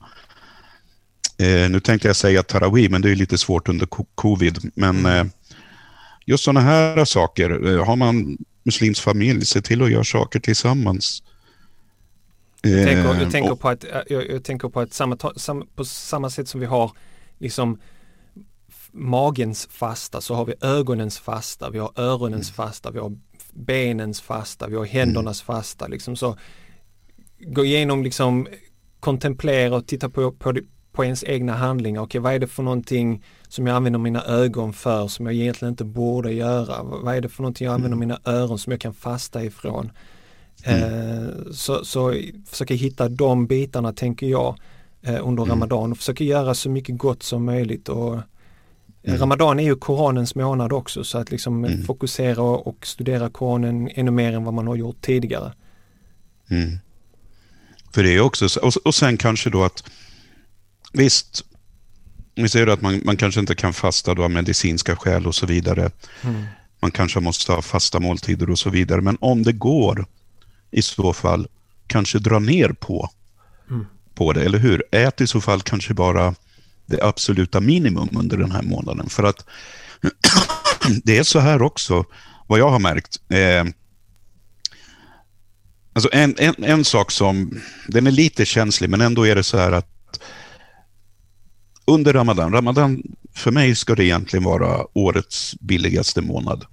Eh, 1.38 1.71
nu 1.71 1.81
tänkte 1.81 2.09
jag 2.09 2.17
säga 2.17 2.43
Tarawih, 2.43 2.90
men 2.90 3.02
det 3.02 3.11
är 3.11 3.14
lite 3.14 3.38
svårt 3.38 3.69
under 3.69 3.87
covid. 4.14 4.71
Men 4.75 4.99
mm. 4.99 5.26
eh, 5.26 5.33
just 6.26 6.45
sådana 6.45 6.61
här 6.61 7.05
saker, 7.05 7.67
eh, 7.69 7.87
har 7.87 7.97
man 7.97 8.38
muslimsk 8.62 9.02
familj, 9.02 9.47
se 9.47 9.62
till 9.62 9.83
att 9.83 9.90
göra 9.90 10.05
saker 10.05 10.40
tillsammans. 10.40 11.23
Jag 12.62 12.87
tänker, 12.87 13.21
jag 13.21 13.33
tänker 13.33 13.55
på 13.55 13.69
att, 13.69 13.85
jag, 14.09 14.31
jag, 14.31 14.45
tänker 14.45 14.69
på 14.69 14.81
att 14.81 14.93
samma, 14.93 15.17
sam, 15.37 15.67
på 15.75 15.85
samma 15.85 16.31
sätt 16.31 16.49
som 16.49 16.61
vi 16.61 16.67
har 16.67 16.93
liksom 17.38 17.79
magens 18.93 19.67
fasta 19.71 20.21
så 20.21 20.35
har 20.35 20.45
vi 20.45 20.55
ögonens 20.61 21.19
fasta, 21.19 21.71
vi 21.71 21.79
har 21.79 21.93
öronens 21.97 22.49
mm. 22.49 22.55
fasta, 22.55 22.91
vi 22.91 22.99
har 22.99 23.19
benens 23.53 24.21
fasta, 24.21 24.67
vi 24.67 24.77
har 24.77 24.85
händernas 24.85 25.43
mm. 25.49 25.57
fasta. 25.57 25.87
Liksom 25.87 26.17
så 26.17 26.37
gå 27.38 27.65
igenom 27.65 28.05
liksom 28.05 28.49
kontemplera 29.00 29.77
och 29.77 29.87
titta 29.87 30.09
på, 30.09 30.33
på, 30.33 30.55
på 30.93 31.05
ens 31.05 31.25
egna 31.25 31.53
handlingar. 31.53 32.03
Okej, 32.03 32.21
vad 32.21 32.35
är 32.35 32.38
det 32.38 32.47
för 32.47 32.62
någonting 32.62 33.25
som 33.49 33.67
jag 33.67 33.77
använder 33.77 33.99
mina 33.99 34.25
ögon 34.25 34.73
för 34.73 35.09
som 35.09 35.27
jag 35.27 35.35
egentligen 35.35 35.73
inte 35.73 35.85
borde 35.85 36.33
göra? 36.33 36.83
Vad 36.83 37.15
är 37.15 37.21
det 37.21 37.29
för 37.29 37.43
någonting 37.43 37.65
jag 37.65 37.75
använder 37.75 37.97
mm. 37.97 38.09
mina 38.09 38.21
öron 38.25 38.59
som 38.59 38.71
jag 38.71 38.81
kan 38.81 38.95
fasta 38.95 39.45
ifrån? 39.45 39.91
Mm. 40.65 41.53
Så, 41.53 41.85
så 41.85 42.15
försöka 42.47 42.75
hitta 42.75 43.09
de 43.09 43.47
bitarna 43.47 43.93
tänker 43.93 44.27
jag 44.27 44.59
under 45.03 45.43
mm. 45.43 45.49
Ramadan 45.49 45.93
och 45.93 45.99
försöka 45.99 46.25
göra 46.25 46.55
så 46.55 46.71
mycket 46.71 46.99
gott 46.99 47.23
som 47.23 47.45
möjligt. 47.45 47.88
Och 47.88 48.19
mm. 49.03 49.19
Ramadan 49.19 49.61
är 49.61 49.65
ju 49.65 49.77
Koranens 49.77 50.35
månad 50.35 50.73
också 50.73 51.05
så 51.05 51.19
att 51.19 51.31
liksom 51.31 51.65
mm. 51.65 51.83
fokusera 51.83 52.43
och 52.43 52.87
studera 52.87 53.31
Koranen 53.31 53.91
ännu 53.95 54.11
mer 54.11 54.33
än 54.33 54.45
vad 54.45 54.55
man 54.55 54.67
har 54.67 54.77
gjort 54.77 55.00
tidigare. 55.00 55.53
Mm. 56.50 56.79
För 57.93 58.03
det 58.03 58.15
är 58.15 58.21
också, 58.21 58.61
och, 58.61 58.73
och 58.85 58.95
sen 58.95 59.17
kanske 59.17 59.50
då 59.50 59.65
att 59.65 59.85
visst, 60.93 61.45
vi 62.35 62.49
säger 62.49 62.67
att 62.67 62.83
man, 62.83 63.00
man 63.05 63.17
kanske 63.17 63.41
inte 63.41 63.55
kan 63.55 63.73
fasta 63.73 64.15
då 64.15 64.25
av 64.25 64.31
medicinska 64.31 64.97
skäl 64.97 65.27
och 65.27 65.35
så 65.35 65.47
vidare. 65.47 65.91
Mm. 66.23 66.45
Man 66.81 66.91
kanske 66.91 67.21
måste 67.21 67.53
ha 67.53 67.62
fasta 67.62 68.00
måltider 68.00 68.50
och 68.50 68.59
så 68.59 68.71
vidare. 68.71 69.00
Men 69.00 69.17
om 69.21 69.43
det 69.43 69.53
går, 69.53 70.07
i 70.71 70.83
så 70.83 71.13
fall, 71.13 71.49
kanske 71.87 72.19
dra 72.19 72.39
ner 72.39 72.69
på, 72.69 73.11
mm. 73.71 73.87
på 74.15 74.33
det, 74.33 74.45
eller 74.45 74.59
hur? 74.59 74.85
Ät 74.91 75.21
i 75.21 75.27
så 75.27 75.41
fall 75.41 75.63
kanske 75.63 75.95
bara 75.95 76.35
det 76.87 77.03
absoluta 77.03 77.61
minimum 77.61 78.09
under 78.13 78.37
den 78.37 78.51
här 78.51 78.63
månaden. 78.63 79.09
För 79.09 79.23
att 79.23 79.47
det 81.05 81.19
är 81.19 81.23
så 81.23 81.39
här 81.39 81.63
också, 81.63 82.05
vad 82.47 82.59
jag 82.59 82.71
har 82.71 82.79
märkt. 82.79 83.21
Eh, 83.29 83.65
alltså 85.93 86.09
en, 86.13 86.35
en, 86.39 86.65
en 86.65 86.85
sak 86.85 87.11
som, 87.11 87.61
den 87.87 88.07
är 88.07 88.11
lite 88.11 88.45
känslig, 88.45 88.91
men 88.91 89.01
ändå 89.01 89.27
är 89.27 89.35
det 89.35 89.43
så 89.43 89.59
här 89.59 89.73
att 89.73 90.21
under 91.85 92.13
Ramadan, 92.13 92.53
Ramadan 92.53 93.03
för 93.35 93.51
mig 93.51 93.75
ska 93.75 93.95
det 93.95 94.05
egentligen 94.05 94.45
vara 94.45 94.87
årets 94.93 95.55
billigaste 95.61 96.21
månad. 96.21 96.65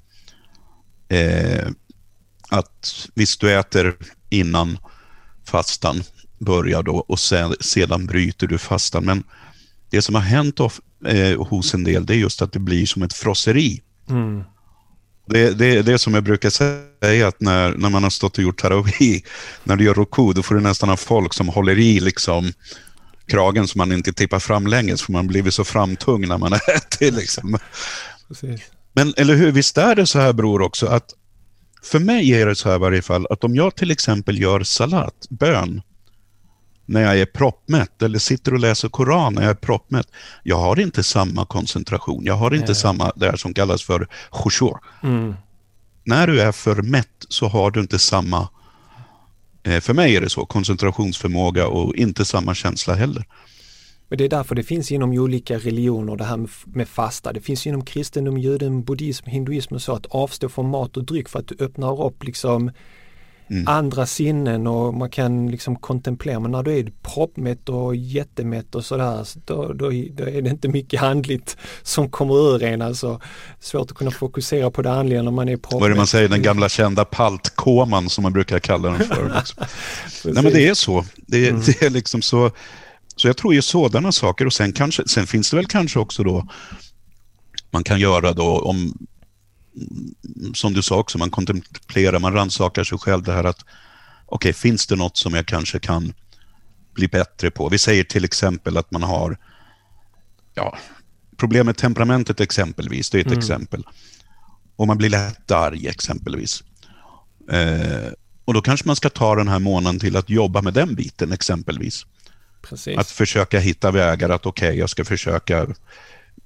Eh, 1.10 1.68
att 2.50 3.08
visst, 3.14 3.42
du 3.42 3.60
äter 3.60 3.96
innan 4.30 4.78
fastan 5.46 6.04
börjar 6.40 6.84
då 6.84 6.96
och 6.96 7.20
sen, 7.20 7.56
sedan 7.60 8.06
bryter 8.06 8.48
du 8.48 8.58
fastan. 8.58 9.06
Men 9.06 9.24
det 9.90 10.02
som 10.02 10.16
har 10.16 10.22
hänt 10.22 10.60
of, 10.60 10.80
eh, 11.06 11.44
hos 11.44 11.74
en 11.74 11.84
del, 11.84 12.06
det 12.06 12.14
är 12.14 12.18
just 12.18 12.42
att 12.42 12.52
det 12.52 12.60
blir 12.60 12.86
som 12.86 13.04
ett 13.04 13.14
frosseri. 13.14 13.82
Mm. 14.10 14.44
Det, 15.28 15.52
det, 15.52 15.82
det 15.82 16.00
som 16.00 16.14
jag 16.14 16.24
brukar 16.24 16.50
säga, 16.50 17.28
att 17.28 17.42
när, 17.42 17.74
när 17.74 17.90
man 17.90 18.04
har 18.04 18.10
stått 18.10 18.38
och 18.38 18.44
gjort 18.44 18.62
tarawih, 18.62 19.22
när 19.64 19.76
du 19.76 19.84
gör 19.84 19.94
roku, 19.94 20.34
då 20.34 20.44
får 20.44 20.56
du 20.56 20.62
nästan 20.62 20.90
ha 20.90 20.98
folk 20.98 21.34
som 21.34 21.48
håller 21.48 21.80
i 21.80 22.00
liksom 22.00 22.52
kragen 23.28 23.68
så 23.68 23.78
man 23.78 23.92
inte 23.92 24.14
tippar 24.14 24.40
fram 24.40 24.68
länges 24.68 25.02
för 25.02 25.12
man 25.12 25.28
blivit 25.28 25.54
så 25.54 25.64
framtung 25.64 26.28
när 26.28 26.38
man 26.38 26.54
äter. 26.76 27.12
Liksom. 27.12 27.58
Men 28.94 29.14
eller 29.18 29.36
hur, 29.36 29.52
visst 29.52 29.78
är 29.78 29.96
det 29.96 30.08
så 30.08 30.20
här 30.20 30.34
bror 30.34 30.62
också 30.62 30.88
att 30.88 31.14
för 31.86 32.00
mig 32.00 32.34
är 32.34 32.46
det 32.46 32.56
så 32.56 32.70
här 32.70 32.76
i 32.76 32.80
varje 32.80 33.02
fall 33.02 33.28
att 33.30 33.44
om 33.44 33.56
jag 33.56 33.76
till 33.76 33.92
exempel 33.92 34.42
gör 34.42 34.64
salat, 34.64 35.28
bön, 35.30 35.82
när 36.86 37.02
jag 37.02 37.20
är 37.20 37.26
proppmätt 37.26 38.02
eller 38.02 38.20
sitter 38.20 38.54
och 38.54 38.60
läser 38.60 38.90
Koran 38.90 39.34
när 39.34 39.42
jag 39.42 39.52
är 39.52 39.56
proppmätt. 39.56 40.08
Jag 40.44 40.58
har 40.58 40.80
inte 40.80 41.04
samma 41.04 41.46
koncentration. 41.46 42.26
Jag 42.26 42.36
har 42.36 42.54
inte 42.54 42.68
Nej. 42.68 42.76
samma, 42.76 43.12
det 43.16 43.26
här 43.26 43.36
som 43.36 43.54
kallas 43.54 43.84
för 43.84 44.08
khushu. 44.32 44.72
Mm. 45.04 45.36
När 46.04 46.28
du 46.28 46.42
är 46.42 46.52
för 46.52 46.82
mätt 46.82 47.26
så 47.30 47.48
har 47.48 47.72
du 47.72 47.80
inte 47.80 48.00
samma 48.00 48.48
Eh, 49.66 49.80
för 49.80 49.94
mig 49.94 50.16
är 50.16 50.22
det 50.22 50.30
så, 50.30 50.46
koncentrationsförmåga 50.46 51.68
och 51.68 51.96
inte 51.96 52.26
samma 52.26 52.56
känsla 52.56 52.96
heller. 52.96 53.26
Men 54.10 54.18
det 54.18 54.24
är 54.26 54.30
därför 54.30 54.56
det 54.56 54.64
finns 54.64 54.92
inom 54.92 55.12
olika 55.12 55.58
religioner 55.58 56.16
det 56.16 56.24
här 56.24 56.48
med 56.66 56.88
fasta. 56.88 57.34
Det 57.34 57.42
finns 57.42 57.68
inom 57.68 57.86
kristendom, 57.86 58.38
judendom, 58.38 58.84
buddhism, 58.84 59.30
hinduism 59.30 59.74
och 59.74 59.82
så 59.82 59.94
att 59.94 60.06
avstå 60.06 60.50
från 60.50 60.70
mat 60.70 60.98
och 60.98 61.04
dryck 61.04 61.30
för 61.30 61.40
att 61.40 61.48
du 61.48 61.56
öppnar 61.60 62.06
upp 62.06 62.24
liksom 62.24 62.72
mm. 63.50 63.68
andra 63.68 64.06
sinnen 64.06 64.68
och 64.68 64.94
man 64.94 65.10
kan 65.10 65.52
liksom 65.52 65.76
kontemplera. 65.76 66.40
Men 66.40 66.52
när 66.52 66.64
du 66.64 66.78
är 66.78 66.92
proppmätt 67.02 67.70
och 67.70 67.96
jättemätt 67.96 68.76
och 68.76 68.86
sådär, 68.86 69.28
då, 69.46 69.74
då, 69.74 69.90
då, 70.14 70.24
är 70.24 70.42
det 70.42 70.50
inte 70.50 70.68
mycket 70.68 71.04
andligt 71.04 71.58
som 71.84 72.10
kommer 72.10 72.56
ur 72.56 72.64
en. 72.64 72.82
Alltså, 72.82 73.22
svårt 73.60 73.92
att 73.92 73.98
kunna 73.98 74.12
fokusera 74.12 74.72
på 74.72 74.82
det 74.82 74.92
andliga 74.92 75.22
när 75.22 75.32
man 75.32 75.50
är 75.50 75.58
proppmätt. 75.58 75.82
Vad 75.82 75.90
är 75.90 75.94
det 75.94 75.98
man 75.98 76.08
säger, 76.08 76.30
den 76.30 76.42
gamla 76.42 76.70
kända 76.70 77.06
paltkoman 77.06 78.10
som 78.10 78.22
man 78.22 78.34
brukar 78.34 78.60
kalla 78.60 78.90
den 78.90 79.08
för. 79.08 79.24
Nej 80.34 80.44
men 80.44 80.54
det 80.54 80.68
är 80.68 80.74
så. 80.74 81.06
Det, 81.16 81.50
mm. 81.50 81.62
det 81.66 81.82
är 81.82 81.90
liksom 81.90 82.22
så. 82.22 82.52
Så 83.16 83.28
jag 83.28 83.38
tror 83.38 83.54
ju 83.54 83.62
sådana 83.62 84.12
saker 84.12 84.46
och 84.46 84.54
sen, 84.54 84.74
kanske, 84.74 85.08
sen 85.08 85.28
finns 85.28 85.50
det 85.50 85.56
väl 85.56 85.66
kanske 85.66 86.00
också 86.00 86.24
då 86.24 86.48
man 87.72 87.84
kan 87.84 88.00
göra 88.00 88.34
då 88.34 88.60
om 88.60 89.08
som 90.54 90.74
du 90.74 90.82
sa 90.82 90.98
också, 90.98 91.18
man 91.18 91.30
kontemplerar, 91.30 92.20
man 92.20 92.34
rannsakar 92.34 92.84
sig 92.84 92.98
själv 92.98 93.24
det 93.24 93.34
här 93.34 93.44
att 93.44 93.60
okej, 94.26 94.50
okay, 94.50 94.54
finns 94.54 94.88
det 94.88 94.96
något 94.96 95.18
som 95.18 95.34
jag 95.34 95.46
kanske 95.46 95.80
kan 95.80 96.14
bli 96.94 97.08
bättre 97.08 97.52
på? 97.52 97.70
Vi 97.70 97.78
säger 97.78 98.04
till 98.04 98.26
exempel 98.26 98.78
att 98.78 98.92
man 98.92 99.04
har 99.04 99.38
ja, 100.54 100.78
problem 101.38 101.66
med 101.66 101.78
temperamentet 101.78 102.40
exempelvis, 102.40 103.10
det 103.10 103.18
är 103.18 103.22
ett 103.22 103.28
mm. 103.28 103.40
exempel. 103.40 103.84
Och 104.76 104.88
man 104.88 104.98
blir 104.98 105.10
lätt 105.10 105.52
arg 105.52 105.88
exempelvis. 105.88 106.64
Eh, 107.52 108.12
och 108.46 108.54
då 108.54 108.62
kanske 108.62 108.88
man 108.88 108.96
ska 108.96 109.10
ta 109.10 109.36
den 109.36 109.48
här 109.48 109.60
månaden 109.60 110.00
till 110.00 110.18
att 110.18 110.30
jobba 110.30 110.62
med 110.62 110.74
den 110.74 110.96
biten 110.96 111.32
exempelvis. 111.32 112.06
Precis. 112.70 112.98
Att 112.98 113.12
försöka 113.12 113.60
hitta 113.60 113.92
vägar 113.92 114.30
att 114.30 114.46
okej, 114.46 114.68
okay, 114.68 114.80
jag 114.80 114.90
ska 114.90 115.06
försöka 115.06 115.68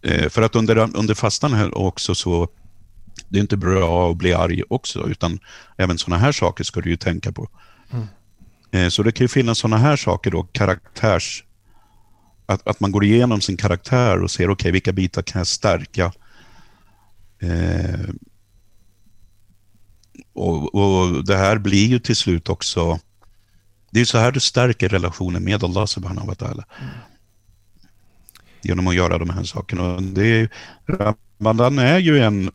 eh, 0.02 0.30
för 0.30 0.42
att 0.42 0.56
under, 0.56 0.98
under 0.98 1.14
fastan 1.14 1.54
här 1.54 1.78
också 1.78 2.16
så 2.16 2.50
det 3.30 3.38
är 3.38 3.42
inte 3.42 3.58
bra 3.58 4.12
att 4.12 4.18
bli 4.18 4.34
arg 4.34 4.64
också, 4.70 5.08
utan 5.10 5.40
även 5.78 5.98
sådana 5.98 6.22
här 6.22 6.32
saker 6.32 6.64
ska 6.64 6.82
du 6.82 6.90
ju 6.90 6.98
tänka 6.98 7.32
på. 7.32 7.50
Mm. 7.92 8.08
Eh, 8.72 8.90
så 8.90 9.04
det 9.04 9.12
kan 9.12 9.24
ju 9.24 9.28
finnas 9.28 9.60
sådana 9.60 9.78
här 9.78 9.96
saker 9.96 10.32
då, 10.32 10.44
karaktärs... 10.44 11.44
Att, 12.46 12.68
att 12.68 12.80
man 12.80 12.92
går 12.92 13.04
igenom 13.04 13.42
sin 13.42 13.58
karaktär 13.58 14.24
och 14.24 14.32
ser, 14.32 14.44
okej, 14.44 14.54
okay, 14.54 14.72
vilka 14.72 14.92
bitar 14.92 15.22
kan 15.22 15.40
jag 15.40 15.48
stärka? 15.48 16.12
Eh, 17.40 18.10
och, 20.34 20.76
och, 20.76 21.26
det 21.26 21.36
här 21.36 21.58
blir 21.58 21.88
ju 21.88 22.00
till 22.00 22.16
slut 22.16 22.50
också... 22.50 23.00
Det 23.92 24.02
är 24.02 24.06
så 24.06 24.18
här 24.18 24.32
du 24.32 24.40
stärker 24.40 24.90
relationen 24.90 25.44
med 25.44 25.64
Allah 25.64 25.86
subhanahu 25.86 26.28
wa 26.28 26.34
ta'ala. 26.34 26.64
Mm. 26.82 26.92
Genom 28.62 28.88
att 28.88 28.96
göra 28.96 29.18
de 29.18 29.30
här 29.30 29.44
sakerna. 29.44 30.00
Det 30.00 30.28
är, 30.28 30.50
Ramadan 31.40 31.80
är 31.80 31.98
ju 32.00 32.20
en 32.20 32.52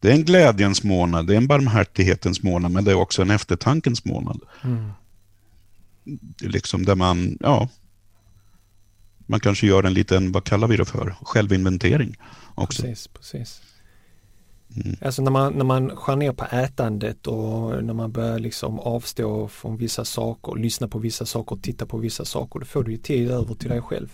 det 0.00 0.08
är 0.08 0.14
en 0.14 0.24
glädjens 0.24 0.84
månad, 0.84 1.26
det 1.26 1.32
är 1.32 1.36
en 1.36 1.46
barmhärtighetens 1.46 2.42
månad, 2.42 2.70
men 2.70 2.84
det 2.84 2.90
är 2.90 2.94
också 2.94 3.22
en 3.22 3.30
eftertankens 3.30 4.04
månad. 4.04 4.40
Mm. 4.64 4.90
Det 6.04 6.46
är 6.46 6.50
liksom 6.50 6.84
där 6.84 6.94
man, 6.94 7.38
ja, 7.40 7.68
man 9.26 9.40
kanske 9.40 9.66
gör 9.66 9.82
en 9.82 9.94
liten, 9.94 10.32
vad 10.32 10.44
kallar 10.44 10.68
vi 10.68 10.76
det 10.76 10.84
för, 10.84 11.16
självinventering 11.22 12.16
också. 12.54 12.82
Precis, 12.82 13.08
precis. 13.08 13.62
Mm. 14.84 14.96
Alltså 15.02 15.22
när 15.22 15.30
man, 15.30 15.52
när 15.52 15.64
man 15.64 15.96
skär 15.96 16.16
ner 16.16 16.32
på 16.32 16.44
ätandet 16.44 17.26
och 17.26 17.84
när 17.84 17.94
man 17.94 18.12
börjar 18.12 18.38
liksom 18.38 18.80
avstå 18.80 19.48
från 19.48 19.76
vissa 19.76 20.04
saker, 20.04 20.56
lyssna 20.56 20.88
på 20.88 20.98
vissa 20.98 21.26
saker, 21.26 21.56
titta 21.56 21.86
på 21.86 21.98
vissa 21.98 22.24
saker, 22.24 22.60
då 22.60 22.66
får 22.66 22.84
du 22.84 22.90
ju 22.92 22.98
tid 22.98 23.30
över 23.30 23.54
till 23.54 23.70
dig 23.70 23.82
själv. 23.82 24.08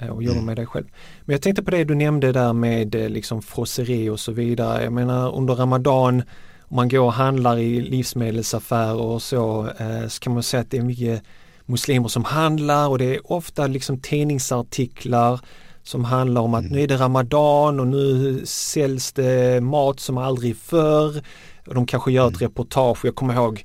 Eh, 0.00 0.08
och 0.08 0.22
jobba 0.22 0.34
mm. 0.34 0.46
med 0.46 0.56
dig 0.56 0.66
själv. 0.66 0.86
Men 1.24 1.34
jag 1.34 1.42
tänkte 1.42 1.62
på 1.62 1.70
det 1.70 1.84
du 1.84 1.94
nämnde 1.94 2.32
där 2.32 2.52
med 2.52 2.94
eh, 2.94 3.08
liksom 3.08 3.42
frosseri 3.42 4.08
och 4.08 4.20
så 4.20 4.32
vidare. 4.32 4.84
Jag 4.84 4.92
menar 4.92 5.36
under 5.36 5.54
Ramadan 5.54 6.22
om 6.60 6.76
man 6.76 6.88
går 6.88 7.00
och 7.00 7.12
handlar 7.12 7.58
i 7.58 7.80
livsmedelsaffärer 7.80 9.00
och 9.00 9.22
så, 9.22 9.68
eh, 9.78 10.08
så 10.08 10.20
kan 10.20 10.34
man 10.34 10.42
säga 10.42 10.60
att 10.60 10.70
det 10.70 10.78
är 10.78 10.82
mycket 10.82 11.22
muslimer 11.66 12.08
som 12.08 12.24
handlar 12.24 12.88
och 12.88 12.98
det 12.98 13.14
är 13.14 13.32
ofta 13.32 13.66
liksom 13.66 14.00
tidningsartiklar 14.00 15.40
som 15.84 16.04
handlar 16.04 16.42
om 16.42 16.54
att 16.54 16.64
mm. 16.64 16.72
nu 16.72 16.82
är 16.82 16.88
det 16.88 16.96
Ramadan 16.96 17.80
och 17.80 17.86
nu 17.86 18.42
säljs 18.46 19.12
det 19.12 19.62
mat 19.62 20.00
som 20.00 20.18
aldrig 20.18 20.56
förr. 20.56 21.22
Och 21.66 21.74
de 21.74 21.86
kanske 21.86 22.12
gör 22.12 22.28
ett 22.28 22.40
mm. 22.40 22.48
reportage, 22.48 23.04
jag 23.04 23.14
kommer 23.14 23.34
ihåg 23.34 23.64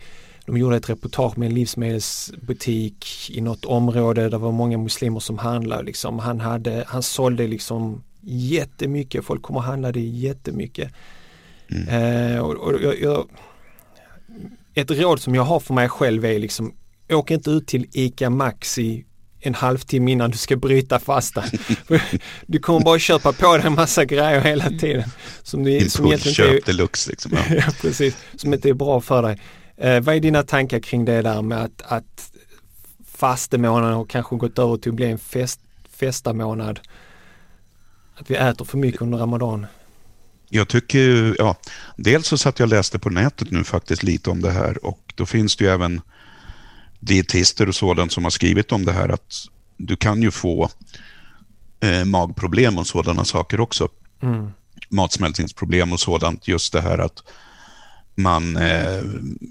de 0.49 0.57
gjorde 0.57 0.77
ett 0.77 0.89
reportage 0.89 1.37
med 1.37 1.45
en 1.45 1.53
livsmedelsbutik 1.53 3.29
i 3.29 3.41
något 3.41 3.65
område 3.65 4.21
där 4.21 4.29
det 4.29 4.37
var 4.37 4.51
många 4.51 4.77
muslimer 4.77 5.19
som 5.19 5.37
handlade. 5.37 5.83
Liksom. 5.83 6.19
Han, 6.19 6.39
hade, 6.39 6.83
han 6.87 7.03
sålde 7.03 7.47
liksom 7.47 8.03
jättemycket, 8.21 9.25
folk 9.25 9.41
kom 9.41 9.55
och 9.55 9.63
handlade 9.63 9.99
jättemycket. 9.99 10.91
Mm. 11.71 11.87
Eh, 11.87 12.39
och, 12.39 12.55
och 12.55 12.81
jag, 12.81 13.01
jag, 13.01 13.25
ett 14.73 14.91
råd 14.91 15.19
som 15.19 15.35
jag 15.35 15.43
har 15.43 15.59
för 15.59 15.73
mig 15.73 15.89
själv 15.89 16.25
är 16.25 16.39
liksom, 16.39 16.73
åk 17.09 17.31
inte 17.31 17.51
ut 17.51 17.67
till 17.67 17.87
ICA 17.91 18.29
Maxi 18.29 19.05
en 19.39 19.55
halvtimme 19.55 20.11
innan 20.11 20.31
du 20.31 20.37
ska 20.37 20.55
bryta 20.55 20.99
fastan. 20.99 21.43
du 22.47 22.59
kommer 22.59 22.79
bara 22.79 22.99
köpa 22.99 23.33
på 23.33 23.57
dig 23.57 23.65
en 23.65 23.73
massa 23.73 24.05
grejer 24.05 24.41
hela 24.41 24.69
tiden. 24.69 25.03
Som, 25.43 25.63
du, 25.63 25.89
som 25.89 26.05
egentligen 26.05 26.55
inte 26.55 26.71
är, 26.71 26.73
deluxe 26.73 27.09
liksom. 27.09 27.31
ja, 27.49 27.63
precis. 27.81 28.15
Som 28.35 28.53
inte 28.53 28.69
är 28.69 28.73
bra 28.73 29.01
för 29.01 29.21
dig. 29.21 29.41
Eh, 29.77 29.99
vad 30.01 30.15
är 30.15 30.19
dina 30.19 30.43
tankar 30.43 30.79
kring 30.79 31.05
det 31.05 31.21
där 31.21 31.41
med 31.41 31.63
att, 31.63 31.81
att 31.81 32.31
fastemånaden 33.13 33.95
har 33.95 34.05
kanske 34.05 34.35
gått 34.35 34.59
över 34.59 34.77
till 34.77 34.91
att 34.91 34.95
bli 34.95 35.05
en 35.05 35.19
fest, 35.19 35.59
festamånad? 35.99 36.79
Att 38.15 38.31
vi 38.31 38.35
äter 38.35 38.65
för 38.65 38.77
mycket 38.77 39.01
under 39.01 39.17
Ramadan? 39.17 39.65
jag 40.49 40.67
tycker, 40.67 41.35
ja, 41.37 41.55
dels 41.95 42.27
så 42.27 42.37
satt 42.37 42.59
jag 42.59 42.65
och 42.65 42.69
läste 42.69 42.99
på 42.99 43.09
nätet 43.09 43.51
nu 43.51 43.63
faktiskt 43.63 44.03
lite 44.03 44.29
om 44.29 44.41
det 44.41 44.51
här 44.51 44.85
och 44.85 45.13
då 45.15 45.25
finns 45.25 45.55
det 45.55 45.63
ju 45.63 45.69
även 45.71 46.01
dietister 46.99 47.67
och 47.67 47.75
sådant 47.75 48.11
som 48.11 48.23
har 48.23 48.31
skrivit 48.31 48.71
om 48.71 48.85
det 48.85 48.91
här 48.91 49.09
att 49.09 49.33
du 49.77 49.95
kan 49.95 50.21
ju 50.21 50.31
få 50.31 50.69
eh, 51.79 52.05
magproblem 52.05 52.77
och 52.77 52.87
sådana 52.87 53.25
saker 53.25 53.59
också. 53.59 53.89
Mm. 54.21 54.51
Matsmältningsproblem 54.89 55.93
och 55.93 55.99
sådant. 55.99 56.47
Just 56.47 56.73
det 56.73 56.81
här 56.81 56.97
att 56.97 57.23
man 58.15 58.57
eh, 58.57 59.03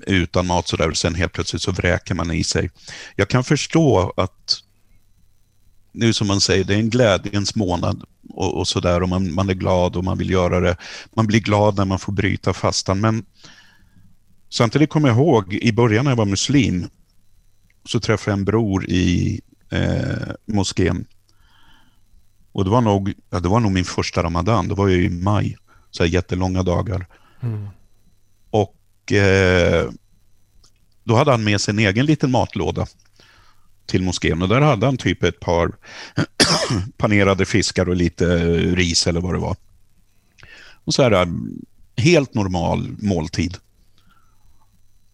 utan 0.07 0.47
mat 0.47 0.69
så 0.69 0.77
där, 0.77 0.91
och 0.91 0.97
sen 0.97 1.15
helt 1.15 1.33
plötsligt 1.33 1.63
så 1.63 1.73
vräker 1.73 2.15
man 2.15 2.31
i 2.31 2.45
sig. 2.45 2.71
Jag 3.17 3.29
kan 3.29 3.45
förstå 3.45 4.13
att 4.17 4.63
nu 5.93 6.13
som 6.13 6.27
man 6.27 6.41
säger, 6.41 6.65
det 6.65 6.75
är 6.75 6.79
en 6.79 6.91
glädjens 6.91 7.55
månad 7.55 8.03
och, 8.29 8.59
och 8.59 8.69
sådär 8.69 9.03
och 9.03 9.09
man, 9.09 9.35
man 9.35 9.51
är 9.51 9.55
glad 9.55 9.97
och 9.97 10.05
man 10.05 10.19
vill 10.19 10.31
göra 10.31 10.61
det. 10.61 10.77
Man 11.17 11.27
blir 11.27 11.41
glad 11.41 11.77
när 11.77 11.85
man 11.85 11.99
får 11.99 12.13
bryta 12.13 12.53
fastan 12.53 13.01
men 13.01 13.25
samtidigt 14.51 14.91
kommer 14.91 15.09
jag 15.09 15.17
ihåg 15.17 15.55
i 15.55 15.73
början 15.73 16.05
när 16.05 16.11
jag 16.11 16.17
var 16.17 16.25
muslim 16.25 16.89
så 17.89 18.01
träffade 18.01 18.31
jag 18.31 18.39
en 18.39 18.45
bror 18.45 18.85
i 18.89 19.41
eh, 19.71 20.33
moskén. 20.47 21.07
Och 22.53 22.65
det 22.65 22.71
var, 22.71 22.81
nog, 22.81 23.15
ja, 23.31 23.41
det 23.41 23.49
var 23.49 23.61
nog 23.61 23.73
min 23.73 23.85
första 23.85 24.23
ramadan, 24.23 24.69
det 24.69 24.75
var 24.75 24.89
ju 24.89 25.05
i 25.05 25.11
maj, 25.11 25.57
så 25.91 26.03
här 26.03 26.11
jättelånga 26.11 26.63
dagar. 26.63 27.07
Mm. 27.41 27.69
Och 28.51 29.13
eh, 29.13 29.91
då 31.05 31.17
hade 31.17 31.31
han 31.31 31.45
med 31.45 31.61
sig 31.61 31.73
en 31.73 31.79
egen 31.79 32.07
liten 32.07 32.31
matlåda 32.31 32.87
till 33.87 34.03
moskén 34.03 34.43
och 34.43 34.49
där 34.49 34.61
hade 34.61 34.87
han 34.87 34.97
typ 34.97 35.23
ett 35.23 35.41
par 35.41 35.73
panerade 36.97 37.47
fiskar 37.47 37.89
och 37.89 37.97
lite 37.97 38.47
ris 38.57 39.07
eller 39.07 39.21
vad 39.21 39.35
det 39.35 39.39
var. 39.39 39.57
Och 40.85 40.95
så 40.95 41.03
här, 41.03 41.29
helt 41.97 42.35
normal 42.35 42.97
måltid. 42.99 43.57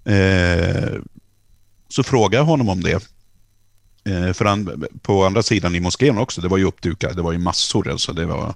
Eh, 0.04 1.00
så 1.94 2.02
frågade 2.02 2.36
jag 2.36 2.44
honom 2.44 2.68
om 2.68 2.80
det. 2.82 3.08
Eh, 4.04 4.32
för 4.32 4.44
han, 4.44 4.84
på 5.02 5.24
andra 5.24 5.42
sidan 5.42 5.74
i 5.74 5.80
moskén 5.80 6.18
också, 6.18 6.40
det 6.40 6.48
var 6.48 6.58
ju 6.58 6.64
uppdukat, 6.64 7.16
det 7.16 7.22
var 7.22 7.32
ju 7.32 7.38
massor, 7.38 7.90
alltså 7.90 8.12
det 8.12 8.26
var 8.26 8.54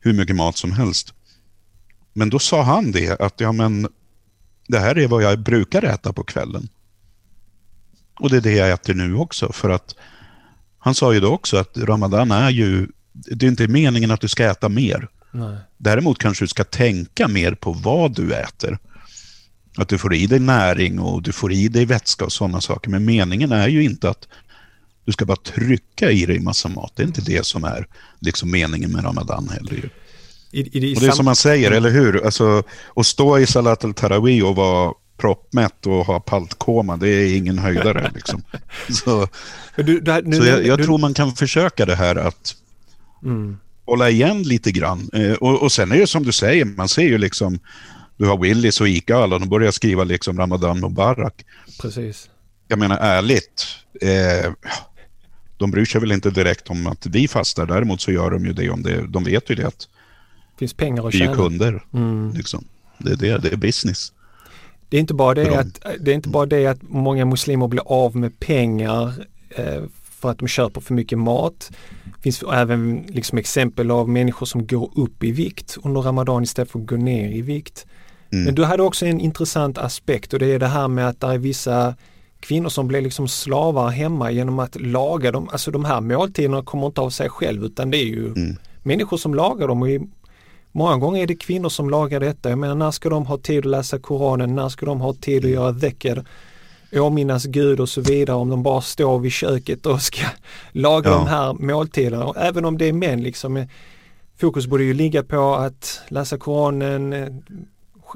hur 0.00 0.12
mycket 0.12 0.36
mat 0.36 0.56
som 0.56 0.72
helst. 0.72 1.14
Men 2.12 2.30
då 2.30 2.38
sa 2.38 2.62
han 2.62 2.92
det, 2.92 3.20
att 3.20 3.40
ja 3.40 3.52
men 3.52 3.88
det 4.68 4.78
här 4.78 4.98
är 4.98 5.08
vad 5.08 5.22
jag 5.22 5.38
brukar 5.38 5.82
äta 5.82 6.12
på 6.12 6.24
kvällen. 6.24 6.68
Och 8.20 8.30
det 8.30 8.36
är 8.36 8.40
det 8.40 8.52
jag 8.52 8.70
äter 8.70 8.94
nu 8.94 9.14
också, 9.14 9.52
för 9.52 9.70
att 9.70 9.94
han 10.78 10.94
sa 10.94 11.14
ju 11.14 11.20
då 11.20 11.28
också 11.28 11.56
att 11.56 11.78
Ramadan 11.78 12.30
är 12.30 12.50
ju, 12.50 12.88
det 13.12 13.46
är 13.46 13.50
inte 13.50 13.68
meningen 13.68 14.10
att 14.10 14.20
du 14.20 14.28
ska 14.28 14.44
äta 14.44 14.68
mer. 14.68 15.08
Nej. 15.30 15.56
Däremot 15.76 16.18
kanske 16.18 16.44
du 16.44 16.48
ska 16.48 16.64
tänka 16.64 17.28
mer 17.28 17.54
på 17.54 17.72
vad 17.72 18.14
du 18.14 18.34
äter. 18.34 18.78
Att 19.76 19.88
du 19.88 19.98
får 19.98 20.14
i 20.14 20.26
dig 20.26 20.40
näring 20.40 20.98
och 20.98 21.22
du 21.22 21.32
får 21.32 21.52
i 21.52 21.68
dig 21.68 21.84
vätska 21.84 22.24
och 22.24 22.32
sådana 22.32 22.60
saker. 22.60 22.90
Men 22.90 23.04
meningen 23.04 23.52
är 23.52 23.68
ju 23.68 23.84
inte 23.84 24.10
att 24.10 24.28
du 25.04 25.12
ska 25.12 25.24
bara 25.24 25.36
trycka 25.36 26.10
i 26.10 26.26
dig 26.26 26.40
massa 26.40 26.68
mat. 26.68 26.92
Det 26.96 27.02
är 27.02 27.06
inte 27.06 27.20
det 27.20 27.46
som 27.46 27.64
är 27.64 27.86
liksom 28.20 28.50
meningen 28.50 28.92
med 28.92 29.04
Ramadan 29.04 29.48
heller. 29.48 29.72
Ju. 29.72 29.88
I, 30.50 30.90
i, 30.90 30.96
och 30.96 31.00
det 31.00 31.06
är 31.06 31.10
som 31.10 31.24
man 31.24 31.36
säger, 31.36 31.70
eller 31.70 31.90
hur? 31.90 32.24
Alltså, 32.24 32.62
att 32.96 33.06
stå 33.06 33.38
i 33.38 33.46
Salat 33.46 33.84
al-Tarawih 33.84 34.44
och 34.44 34.56
vara 34.56 34.92
proppmätt 35.16 35.86
och 35.86 36.06
ha 36.06 36.20
paltkoma, 36.20 36.96
det 36.96 37.08
är 37.08 37.36
ingen 37.36 37.58
höjdare. 37.58 38.10
Liksom. 38.14 38.42
Så, 38.90 39.28
du, 39.76 40.00
du, 40.00 40.22
nu, 40.24 40.36
så 40.36 40.44
jag, 40.44 40.66
jag 40.66 40.78
du, 40.78 40.84
tror 40.84 40.98
man 40.98 41.14
kan 41.14 41.32
försöka 41.32 41.86
det 41.86 41.94
här 41.94 42.16
att 42.16 42.56
mm. 43.24 43.58
hålla 43.84 44.10
igen 44.10 44.42
lite 44.42 44.72
grann. 44.72 45.10
Eh, 45.12 45.32
och, 45.32 45.62
och 45.62 45.72
sen 45.72 45.92
är 45.92 45.98
det 45.98 46.06
som 46.06 46.22
du 46.22 46.32
säger, 46.32 46.64
man 46.64 46.88
ser 46.88 47.02
ju 47.02 47.18
liksom, 47.18 47.58
du 48.16 48.26
har 48.26 48.38
Willys 48.38 48.80
och 48.80 48.88
Ica 48.88 49.16
alla, 49.16 49.38
de 49.38 49.48
börjar 49.48 49.70
skriva 49.70 50.04
liksom 50.04 50.38
Ramadan 50.38 50.80
Mubarak. 50.80 51.44
Precis. 51.80 52.30
Jag 52.68 52.78
menar 52.78 52.98
ärligt, 52.98 53.66
eh, 54.00 54.52
de 55.56 55.70
bryr 55.70 55.84
sig 55.84 56.00
väl 56.00 56.12
inte 56.12 56.30
direkt 56.30 56.70
om 56.70 56.86
att 56.86 57.06
vi 57.06 57.28
fastar, 57.28 57.66
däremot 57.66 58.00
så 58.00 58.12
gör 58.12 58.30
de 58.30 58.44
ju 58.44 58.52
det 58.52 58.70
om 58.70 58.82
det, 58.82 59.06
de 59.06 59.24
vet 59.24 59.50
ju 59.50 59.54
det 59.54 59.66
att 59.66 59.88
finns 60.58 60.74
pengar 60.74 61.06
att 61.06 61.12
tjäna. 61.12 61.24
Vi 61.24 61.32
är 61.32 61.36
kunder. 61.36 61.84
Mm. 61.92 62.32
Liksom. 62.34 62.64
Det, 62.98 63.12
är 63.12 63.16
det, 63.16 63.38
det 63.38 63.52
är 63.52 63.56
business. 63.56 64.12
Det 64.88 64.96
är, 64.96 65.00
inte 65.00 65.14
bara 65.14 65.34
det, 65.34 65.58
att, 65.58 65.80
det 66.00 66.10
är 66.10 66.14
inte 66.14 66.28
bara 66.28 66.46
det 66.46 66.66
att 66.66 66.82
många 66.82 67.24
muslimer 67.24 67.68
blir 67.68 67.82
av 67.86 68.16
med 68.16 68.40
pengar 68.40 69.14
eh, 69.50 69.82
för 70.02 70.30
att 70.30 70.38
de 70.38 70.48
köper 70.48 70.80
för 70.80 70.94
mycket 70.94 71.18
mat. 71.18 71.70
Det 72.04 72.22
finns 72.22 72.42
även 72.42 73.04
liksom 73.08 73.38
exempel 73.38 73.90
av 73.90 74.08
människor 74.08 74.46
som 74.46 74.66
går 74.66 74.90
upp 74.98 75.24
i 75.24 75.32
vikt 75.32 75.76
under 75.82 76.00
Ramadan 76.00 76.42
istället 76.42 76.70
för 76.70 76.78
att 76.78 76.86
gå 76.86 76.96
ner 76.96 77.30
i 77.30 77.42
vikt. 77.42 77.86
Mm. 78.34 78.44
Men 78.44 78.54
du 78.54 78.64
hade 78.64 78.82
också 78.82 79.06
en 79.06 79.20
intressant 79.20 79.78
aspekt 79.78 80.32
och 80.32 80.38
det 80.38 80.46
är 80.46 80.58
det 80.58 80.66
här 80.66 80.88
med 80.88 81.08
att 81.08 81.20
det 81.20 81.26
är 81.26 81.38
vissa 81.38 81.94
kvinnor 82.40 82.68
som 82.68 82.88
blir 82.88 83.00
liksom 83.00 83.28
slavar 83.28 83.88
hemma 83.88 84.30
genom 84.30 84.58
att 84.58 84.80
laga 84.80 85.32
dem. 85.32 85.48
Alltså 85.52 85.70
de 85.70 85.84
här 85.84 86.00
måltiderna 86.00 86.62
kommer 86.62 86.86
inte 86.86 87.00
av 87.00 87.10
sig 87.10 87.28
själv 87.28 87.64
utan 87.64 87.90
det 87.90 87.96
är 87.96 88.06
ju 88.06 88.26
mm. 88.26 88.56
människor 88.82 89.16
som 89.16 89.34
lagar 89.34 89.68
dem 89.68 89.82
och 89.82 89.88
Många 90.76 90.96
gånger 90.96 91.22
är 91.22 91.26
det 91.26 91.34
kvinnor 91.34 91.68
som 91.68 91.90
lagar 91.90 92.20
detta. 92.20 92.50
Jag 92.50 92.58
menar 92.58 92.74
när 92.74 92.90
ska 92.90 93.08
de 93.08 93.26
ha 93.26 93.38
tid 93.38 93.58
att 93.58 93.64
läsa 93.64 93.98
Koranen? 93.98 94.54
När 94.54 94.68
ska 94.68 94.86
de 94.86 95.00
ha 95.00 95.14
tid 95.14 95.44
att 95.44 95.50
göra 95.50 95.72
dhikr? 95.72 96.24
åminnas 97.00 97.44
Gud 97.44 97.80
och 97.80 97.88
så 97.88 98.00
vidare 98.00 98.36
om 98.36 98.50
de 98.50 98.62
bara 98.62 98.80
står 98.80 99.18
vid 99.18 99.32
köket 99.32 99.86
och 99.86 100.02
ska 100.02 100.26
laga 100.72 101.10
ja. 101.10 101.16
de 101.16 101.26
här 101.26 101.52
måltiderna. 101.52 102.24
Och 102.24 102.36
även 102.36 102.64
om 102.64 102.78
det 102.78 102.88
är 102.88 102.92
män 102.92 103.22
liksom, 103.22 103.56
eh, 103.56 103.66
fokus 104.36 104.66
borde 104.66 104.84
ju 104.84 104.94
ligga 104.94 105.22
på 105.22 105.54
att 105.54 106.00
läsa 106.08 106.38
Koranen 106.38 107.12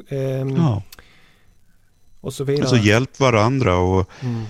eh, 0.08 0.18
ja. 0.56 0.82
och 2.20 2.34
så 2.34 2.44
vidare. 2.44 2.62
Alltså 2.62 2.76
hjälp 2.76 3.20
varandra 3.20 3.76
och 3.76 4.10
mm. 4.20 4.44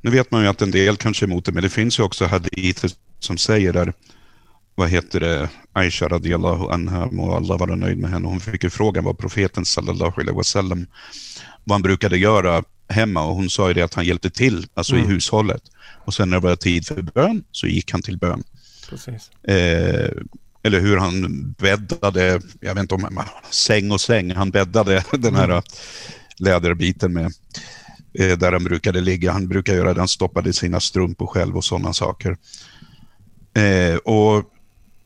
nu 0.00 0.10
vet 0.10 0.30
man 0.30 0.42
ju 0.42 0.48
att 0.48 0.62
en 0.62 0.70
del 0.70 0.96
kanske 0.96 1.24
är 1.24 1.28
emot 1.28 1.44
det 1.44 1.52
men 1.52 1.62
det 1.62 1.70
finns 1.70 1.98
ju 1.98 2.02
också 2.02 2.24
haditer 2.24 2.90
som 3.18 3.38
säger 3.38 3.72
där 3.72 3.92
vad 4.80 4.88
heter 4.88 5.20
det, 5.20 5.48
Aisha 5.72 6.08
radiallahu 6.08 6.68
anha, 6.70 7.08
må 7.12 7.34
Allah 7.34 7.58
vara 7.58 7.76
nöjd 7.76 7.98
med 7.98 8.10
henne. 8.10 8.28
Hon 8.28 8.40
fick 8.40 8.64
ju 8.64 8.70
frågan 8.70 9.04
vad 9.04 9.18
profeten 9.18 9.64
sallallahu 9.64 10.20
alaihi 10.20 10.36
wasallam, 10.36 10.86
vad 11.64 11.74
han 11.74 11.82
brukade 11.82 12.18
göra 12.18 12.62
hemma 12.88 13.24
och 13.24 13.34
hon 13.34 13.50
sa 13.50 13.68
ju 13.68 13.74
det 13.74 13.82
att 13.82 13.94
han 13.94 14.04
hjälpte 14.04 14.30
till, 14.30 14.66
alltså 14.74 14.94
mm. 14.94 15.04
i 15.04 15.12
hushållet. 15.12 15.62
Och 16.04 16.14
sen 16.14 16.30
när 16.30 16.40
det 16.40 16.46
var 16.46 16.56
tid 16.56 16.86
för 16.86 17.02
bön 17.02 17.44
så 17.52 17.66
gick 17.66 17.92
han 17.92 18.02
till 18.02 18.18
bön. 18.18 18.42
Eh, 19.42 20.10
eller 20.62 20.80
hur 20.80 20.96
han 20.96 21.50
bäddade, 21.58 22.40
jag 22.60 22.74
vet 22.74 22.82
inte 22.82 22.94
om, 22.94 23.22
säng 23.50 23.90
och 23.90 24.00
säng, 24.00 24.34
han 24.34 24.50
bäddade 24.50 25.04
den 25.12 25.34
här 25.34 25.48
mm. 25.48 25.62
läderbiten 26.36 27.12
med, 27.12 27.32
eh, 28.14 28.38
där 28.38 28.52
han 28.52 28.64
brukade 28.64 29.00
ligga. 29.00 29.32
Han 29.32 29.48
brukade 29.48 29.78
göra 29.78 29.94
det, 29.94 30.00
han 30.00 30.08
stoppade 30.08 30.52
sina 30.52 30.80
strumpor 30.80 31.26
själv 31.26 31.56
och 31.56 31.64
sådana 31.64 31.92
saker. 31.92 32.36
Eh, 33.54 33.96
och 33.96 34.44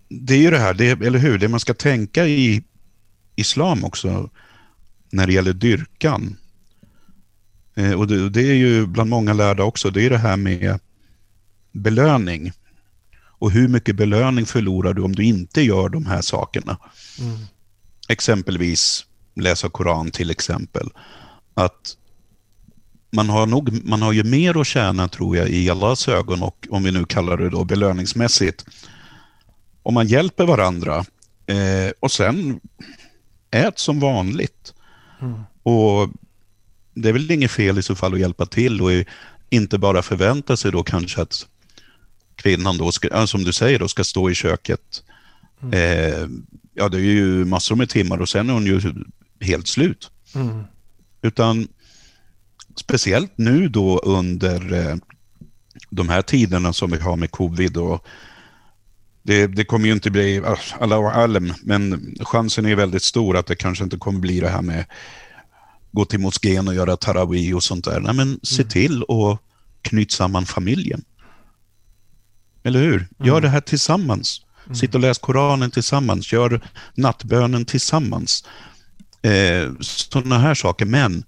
det 0.08 0.34
är 0.34 0.38
ju 0.38 0.50
det 0.50 0.58
här, 0.58 0.74
det, 0.74 0.90
eller 0.90 1.18
hur, 1.18 1.38
det 1.38 1.48
man 1.48 1.60
ska 1.60 1.74
tänka 1.74 2.26
i 2.26 2.62
islam 3.36 3.84
också 3.84 4.30
när 5.10 5.26
det 5.26 5.32
gäller 5.32 5.52
dyrkan. 5.52 6.36
Och 7.96 8.06
det, 8.06 8.30
det, 8.30 8.40
är 8.40 8.54
ju 8.54 8.86
bland 8.86 9.10
många 9.10 9.32
lärda 9.32 9.62
också, 9.62 9.90
det 9.90 10.02
är 10.02 10.10
det 10.10 10.18
här 10.18 10.36
med 10.36 10.78
belöning. 11.72 12.52
Och 13.44 13.50
hur 13.50 13.68
mycket 13.68 13.96
belöning 13.96 14.46
förlorar 14.46 14.94
du 14.94 15.02
om 15.02 15.14
du 15.14 15.24
inte 15.24 15.62
gör 15.62 15.88
de 15.88 16.06
här 16.06 16.20
sakerna? 16.20 16.76
Mm. 17.20 17.38
Exempelvis 18.08 19.06
läsa 19.34 19.68
Koran 19.68 20.10
till 20.10 20.30
exempel. 20.30 20.88
Att 21.54 21.96
man 23.12 23.28
har, 23.28 23.46
nog, 23.46 23.84
man 23.84 24.02
har 24.02 24.12
ju 24.12 24.24
mer 24.24 24.60
att 24.60 24.66
tjäna 24.66 25.08
tror 25.08 25.36
jag 25.36 25.48
i 25.48 25.70
Allahs 25.70 26.08
ögon 26.08 26.42
och 26.42 26.66
om 26.70 26.82
vi 26.82 26.92
nu 26.92 27.04
kallar 27.04 27.36
det 27.36 27.50
då 27.50 27.64
belöningsmässigt 27.64 28.64
om 29.82 29.94
man 29.94 30.06
hjälper 30.06 30.46
varandra 30.46 31.04
eh, 31.46 31.92
och 32.00 32.12
sen 32.12 32.60
ät 33.50 33.78
som 33.78 34.00
vanligt. 34.00 34.74
Mm. 35.20 35.42
Och 35.62 36.10
Det 36.94 37.08
är 37.08 37.12
väl 37.12 37.30
inget 37.30 37.50
fel 37.50 37.78
i 37.78 37.82
så 37.82 37.94
fall 37.94 38.14
att 38.14 38.20
hjälpa 38.20 38.46
till 38.46 38.82
och 38.82 38.90
inte 39.50 39.78
bara 39.78 40.02
förvänta 40.02 40.56
sig 40.56 40.72
då 40.72 40.82
kanske 40.82 41.22
att 41.22 41.46
kvinnan 42.36 42.78
då, 42.78 42.92
ska, 42.92 43.26
som 43.26 43.44
du 43.44 43.52
säger, 43.52 43.78
då 43.78 43.88
ska 43.88 44.04
stå 44.04 44.30
i 44.30 44.34
köket. 44.34 45.02
Mm. 45.62 45.72
Eh, 45.72 46.28
ja, 46.74 46.88
det 46.88 46.96
är 46.96 47.00
ju 47.00 47.44
massor 47.44 47.76
med 47.76 47.88
timmar 47.88 48.18
och 48.18 48.28
sen 48.28 48.48
är 48.48 48.54
hon 48.54 48.66
ju 48.66 48.80
helt 49.40 49.68
slut. 49.68 50.10
Mm. 50.34 50.62
Utan 51.22 51.68
speciellt 52.76 53.32
nu 53.38 53.68
då 53.68 53.98
under 53.98 54.72
eh, 54.72 54.96
de 55.90 56.08
här 56.08 56.22
tiderna 56.22 56.72
som 56.72 56.90
vi 56.90 56.98
har 56.98 57.16
med 57.16 57.30
covid 57.30 57.76
och 57.76 58.06
det, 59.22 59.46
det, 59.46 59.64
kommer 59.64 59.86
ju 59.86 59.92
inte 59.92 60.10
bli, 60.10 60.42
alla 60.80 60.96
alam, 60.96 61.54
men 61.62 62.14
chansen 62.20 62.66
är 62.66 62.74
väldigt 62.74 63.02
stor 63.02 63.36
att 63.36 63.46
det 63.46 63.56
kanske 63.56 63.84
inte 63.84 63.96
kommer 63.96 64.20
bli 64.20 64.40
det 64.40 64.48
här 64.48 64.62
med 64.62 64.84
gå 65.92 66.04
till 66.04 66.20
moskén 66.20 66.68
och 66.68 66.74
göra 66.74 66.96
tarawih 66.96 67.56
och 67.56 67.62
sånt 67.62 67.84
där. 67.84 68.00
Nej, 68.00 68.14
men 68.14 68.40
se 68.42 68.62
mm. 68.62 68.70
till 68.70 69.02
att 69.02 69.40
knyta 69.82 70.10
samman 70.10 70.46
familjen. 70.46 71.04
Eller 72.64 72.80
hur? 72.80 73.08
Gör 73.18 73.32
mm. 73.32 73.42
det 73.42 73.48
här 73.48 73.60
tillsammans. 73.60 74.40
Mm. 74.64 74.74
Sitt 74.74 74.94
och 74.94 75.00
läs 75.00 75.18
Koranen 75.18 75.70
tillsammans, 75.70 76.32
gör 76.32 76.60
nattbönen 76.94 77.64
tillsammans. 77.64 78.44
Eh, 79.22 79.72
Sådana 79.80 80.38
här 80.38 80.54
saker, 80.54 80.86
men 80.86 81.24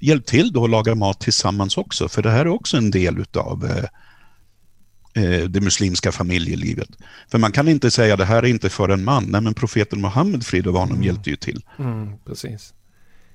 hjälp 0.00 0.26
till 0.26 0.52
då 0.52 0.64
att 0.64 0.70
laga 0.70 0.94
mat 0.94 1.20
tillsammans 1.20 1.76
också, 1.76 2.08
för 2.08 2.22
det 2.22 2.30
här 2.30 2.40
är 2.40 2.48
också 2.48 2.76
en 2.76 2.90
del 2.90 3.24
av 3.34 3.64
eh, 3.64 5.24
eh, 5.24 5.44
det 5.44 5.60
muslimska 5.60 6.12
familjelivet. 6.12 6.88
För 7.30 7.38
man 7.38 7.52
kan 7.52 7.68
inte 7.68 7.90
säga 7.90 8.16
det 8.16 8.24
här 8.24 8.42
är 8.42 8.46
inte 8.46 8.70
för 8.70 8.88
en 8.88 9.04
man, 9.04 9.24
nej 9.24 9.40
men 9.40 9.54
profeten 9.54 10.00
Muhammed, 10.00 10.46
frid 10.46 10.66
och 10.66 10.74
honom, 10.74 10.94
mm. 10.94 11.06
hjälpte 11.06 11.30
ju 11.30 11.36
till. 11.36 11.64
Mm, 11.78 12.12
precis. 12.26 12.74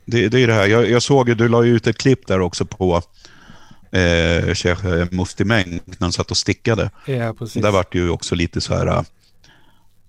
Det, 0.06 0.30
det, 0.30 0.40
är 0.40 0.48
det 0.48 0.54
här, 0.54 0.68
jag, 0.68 0.90
jag 0.90 1.02
såg, 1.02 1.38
du 1.38 1.48
la 1.48 1.64
ut 1.64 1.88
ett 1.88 1.98
klipp 1.98 2.28
där 2.28 2.40
också 2.40 2.66
på 2.66 3.02
eh, 3.96 4.54
Sheikh 4.54 4.86
eh, 4.86 5.08
Mufti 5.12 5.44
Meng 5.44 5.80
när 5.86 5.98
han 6.00 6.12
satt 6.12 6.32
och 6.32 6.38
stickade. 6.38 6.90
Ja, 7.08 7.34
precis. 7.34 7.62
Där 7.62 7.72
var 7.72 7.86
det 7.92 7.98
ju 7.98 8.10
också 8.10 8.36
lite 8.36 8.62
så 8.62 8.76
här, 8.76 9.06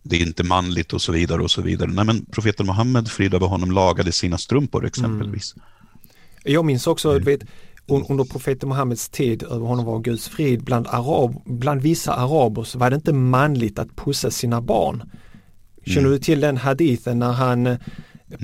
det 0.03 0.16
är 0.16 0.20
inte 0.20 0.44
manligt 0.44 0.92
och 0.92 1.03
så 1.03 1.12
vidare 1.12 1.42
och 1.42 1.51
så 1.51 1.62
vidare. 1.62 1.90
Nej 1.90 2.05
men 2.05 2.25
profeten 2.25 2.66
Muhammed, 2.66 3.09
frid 3.09 3.35
över 3.35 3.46
honom, 3.46 3.70
lagade 3.70 4.12
sina 4.12 4.38
strumpor 4.38 4.87
exempelvis. 4.87 5.55
Mm. 5.57 5.66
Jag 6.55 6.64
minns 6.64 6.87
också, 6.87 7.11
mm. 7.11 7.25
vet, 7.25 7.40
under 8.09 8.25
profeten 8.25 8.68
Muhammeds 8.68 9.09
tid, 9.09 9.42
över 9.42 9.66
honom 9.66 9.85
var 9.85 9.99
Guds 9.99 10.29
frid, 10.29 10.64
bland, 10.64 10.87
arab, 10.87 11.42
bland 11.44 11.83
vissa 11.83 12.14
araber 12.14 12.64
så 12.64 12.79
var 12.79 12.90
det 12.90 12.96
inte 12.96 13.12
manligt 13.12 13.79
att 13.79 13.96
pussa 13.96 14.31
sina 14.31 14.61
barn. 14.61 15.11
Känner 15.85 15.99
mm. 15.99 16.12
du 16.12 16.18
till 16.18 16.40
den 16.40 16.57
hadithen 16.57 17.18
när 17.18 17.33
han 17.33 17.66
eh. 17.66 17.79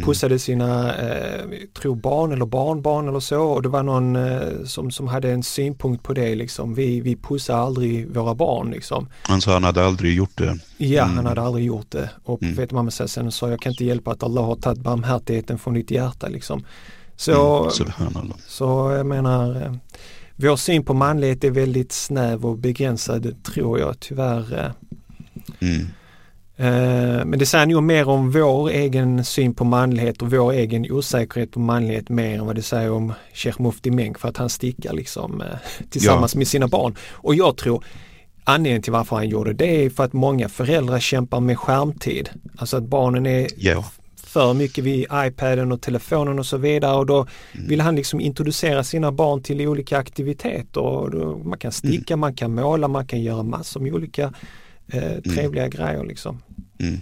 Pussade 0.04 0.38
sina, 0.38 0.96
eh, 0.96 1.44
tror 1.80 1.94
barn 1.94 2.32
eller 2.32 2.46
barnbarn 2.46 3.08
eller 3.08 3.20
så 3.20 3.42
och 3.42 3.62
det 3.62 3.68
var 3.68 3.82
någon 3.82 4.16
eh, 4.16 4.64
som, 4.64 4.90
som 4.90 5.08
hade 5.08 5.30
en 5.30 5.42
synpunkt 5.42 6.02
på 6.02 6.12
det 6.12 6.34
liksom. 6.34 6.74
Vi, 6.74 7.00
vi 7.00 7.16
pussar 7.16 7.56
aldrig 7.56 8.08
våra 8.08 8.34
barn 8.34 8.70
liksom. 8.70 9.08
Han 9.22 9.40
sa 9.40 9.52
han 9.52 9.64
hade 9.64 9.84
aldrig 9.84 10.16
gjort 10.16 10.38
det. 10.38 10.58
Ja, 10.76 11.02
mm. 11.02 11.16
han 11.16 11.26
hade 11.26 11.40
aldrig 11.40 11.66
gjort 11.66 11.90
det. 11.90 12.10
Och 12.24 12.42
mm. 12.42 12.54
profeten 12.54 12.74
Muhammed 12.74 12.92
sen 12.92 13.32
sa 13.32 13.50
jag 13.50 13.60
kan 13.60 13.72
inte 13.72 13.84
hjälpa 13.84 14.10
att 14.10 14.22
Allah 14.22 14.44
har 14.44 14.56
tagit 14.56 14.80
barmhärtigheten 14.80 15.58
från 15.58 15.74
ditt 15.74 15.90
hjärta 15.90 16.28
liksom. 16.28 16.64
Så, 17.16 17.60
mm, 17.60 18.32
så 18.46 18.92
jag 18.92 19.06
menar, 19.06 19.62
eh, 19.62 19.72
vår 20.36 20.56
syn 20.56 20.84
på 20.84 20.94
manlighet 20.94 21.44
är 21.44 21.50
väldigt 21.50 21.92
snäv 21.92 22.46
och 22.46 22.58
begränsad 22.58 23.44
tror 23.44 23.78
jag 23.78 24.00
tyvärr. 24.00 24.58
Eh. 24.58 24.70
Mm. 25.68 25.86
Eh, 26.62 27.24
men 27.24 27.38
det 27.38 27.46
säger 27.46 27.66
nog 27.66 27.82
mer 27.82 28.08
om 28.08 28.30
vår 28.30 28.70
egen 28.70 29.24
syn 29.24 29.54
på 29.54 29.64
manlighet 29.64 30.22
och 30.22 30.30
vår 30.30 30.52
egen 30.52 30.92
osäkerhet 30.92 31.50
på 31.50 31.60
manlighet 31.60 32.08
mer 32.08 32.38
än 32.38 32.46
vad 32.46 32.54
det 32.54 32.62
säger 32.62 32.90
om 32.90 33.12
Sheikh 33.34 33.62
Mufti 33.62 33.90
Menk 33.90 34.18
för 34.18 34.28
att 34.28 34.36
han 34.36 34.48
stickar 34.48 34.92
liksom 34.92 35.42
tillsammans 35.90 36.34
ja. 36.34 36.38
med 36.38 36.48
sina 36.48 36.68
barn. 36.68 36.94
Och 37.10 37.34
jag 37.34 37.56
tror 37.56 37.84
anledningen 38.44 38.82
till 38.82 38.92
varför 38.92 39.16
han 39.16 39.28
gjorde 39.28 39.52
det 39.52 39.84
är 39.84 39.90
för 39.90 40.04
att 40.04 40.12
många 40.12 40.48
föräldrar 40.48 41.00
kämpar 41.00 41.40
med 41.40 41.58
skärmtid. 41.58 42.30
Alltså 42.56 42.76
att 42.76 42.84
barnen 42.84 43.26
är 43.26 43.48
ja 43.56 43.84
för 44.32 44.54
mycket 44.54 44.84
vid 44.84 45.06
iPaden 45.12 45.72
och 45.72 45.80
telefonen 45.80 46.38
och 46.38 46.46
så 46.46 46.56
vidare 46.56 46.96
och 46.96 47.06
då 47.06 47.16
mm. 47.16 47.68
vill 47.68 47.80
han 47.80 47.96
liksom 47.96 48.20
introducera 48.20 48.84
sina 48.84 49.12
barn 49.12 49.42
till 49.42 49.68
olika 49.68 49.98
aktiviteter. 49.98 50.80
Och 50.80 51.10
då, 51.10 51.38
man 51.38 51.58
kan 51.58 51.72
sticka, 51.72 52.14
mm. 52.14 52.20
man 52.20 52.34
kan 52.34 52.54
måla, 52.54 52.88
man 52.88 53.06
kan 53.06 53.22
göra 53.22 53.42
massor 53.42 53.80
med 53.80 53.94
olika 53.94 54.32
eh, 54.92 55.12
mm. 55.12 55.22
trevliga 55.22 55.64
mm. 55.64 55.70
grejer 55.70 56.04
liksom. 56.04 56.42
Mm. 56.82 57.00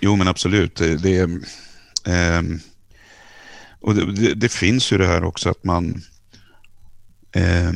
Jo 0.00 0.16
men 0.16 0.28
absolut. 0.28 0.76
Det, 0.76 0.96
det 0.96 1.20
eh, 2.06 2.42
och 3.80 3.94
det, 3.94 4.34
det, 4.34 4.48
finns 4.48 4.92
ju 4.92 4.98
det 4.98 5.06
här 5.06 5.24
också 5.24 5.50
att 5.50 5.64
man 5.64 6.02
eh, 7.32 7.72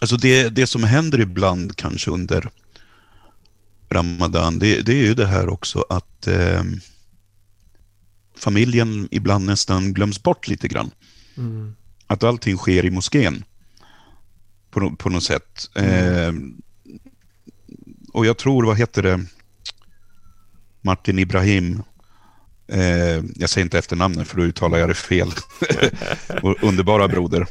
Alltså 0.00 0.16
det, 0.16 0.48
det 0.48 0.66
som 0.66 0.84
händer 0.84 1.20
ibland 1.20 1.76
kanske 1.76 2.10
under 2.10 2.50
Ramadan, 3.90 4.58
det, 4.58 4.80
det 4.80 4.92
är 4.92 5.06
ju 5.06 5.14
det 5.14 5.26
här 5.26 5.48
också 5.48 5.84
att 5.88 6.26
eh, 6.26 6.62
familjen 8.36 9.08
ibland 9.10 9.46
nästan 9.46 9.92
glöms 9.92 10.22
bort 10.22 10.48
lite 10.48 10.68
grann. 10.68 10.90
Mm. 11.36 11.76
Att 12.06 12.22
allting 12.22 12.56
sker 12.56 12.84
i 12.84 12.90
moskén 12.90 13.44
på, 14.70 14.96
på 14.96 15.10
något 15.10 15.24
sätt. 15.24 15.70
Mm. 15.74 16.62
Och 18.18 18.26
jag 18.26 18.36
tror, 18.36 18.64
vad 18.64 18.78
heter 18.78 19.02
det, 19.02 19.24
Martin 20.82 21.18
Ibrahim, 21.18 21.82
eh, 22.68 23.24
jag 23.34 23.50
säger 23.50 23.64
inte 23.64 23.78
efternamnet 23.78 24.28
för 24.28 24.36
då 24.36 24.42
uttalar 24.42 24.78
jag 24.78 24.88
det 24.88 24.94
fel. 24.94 25.30
Underbara 26.62 27.08
broder. 27.08 27.46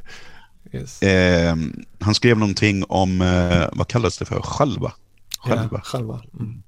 Yes. 0.74 1.02
Eh, 1.02 1.56
han 2.00 2.16
skrev 2.16 2.38
någonting 2.38 2.84
om, 2.90 3.22
eh, 3.22 3.68
vad 3.72 3.88
kallas 3.88 4.18
det 4.18 4.26
för, 4.26 4.42
själva? 4.42 4.92
själva. 5.40 5.70
Ja, 5.72 5.82
själva. 5.84 6.22
Mm. 6.40 6.64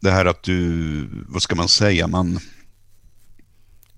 Det 0.00 0.10
här 0.10 0.26
att 0.26 0.42
du, 0.42 1.08
vad 1.28 1.42
ska 1.42 1.54
man 1.54 1.68
säga, 1.68 2.06
man 2.06 2.38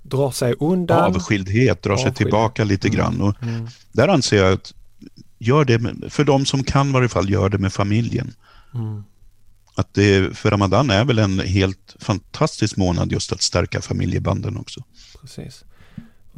drar 0.02 0.30
sig 0.30 0.54
undan. 0.60 1.14
Avskildhet, 1.14 1.82
drar 1.82 1.96
sig 1.96 2.14
tillbaka 2.14 2.64
lite 2.64 2.88
mm. 2.88 2.98
grann. 2.98 3.20
Och 3.20 3.42
mm. 3.42 3.68
Där 3.92 4.08
anser 4.08 4.36
jag 4.36 4.52
att 4.52 4.74
gör 5.38 5.64
det, 5.64 5.78
med, 5.78 6.12
för 6.12 6.24
de 6.24 6.46
som 6.46 6.64
kan 6.64 6.88
i 6.88 6.92
varje 6.92 7.08
fall, 7.08 7.30
gör 7.30 7.48
det 7.48 7.58
med 7.58 7.72
familjen. 7.72 8.34
Mm. 8.74 9.04
Att 9.74 9.94
det, 9.94 10.37
för 10.37 10.50
Ramadan 10.50 10.90
är 10.90 11.04
väl 11.04 11.18
en 11.18 11.38
helt 11.38 11.96
fantastisk 12.00 12.76
månad 12.76 13.12
just 13.12 13.33
att 13.33 13.42
stärka 13.42 13.81
familjebanden 13.81 14.57
också. 14.57 14.85
Precis. 15.20 15.64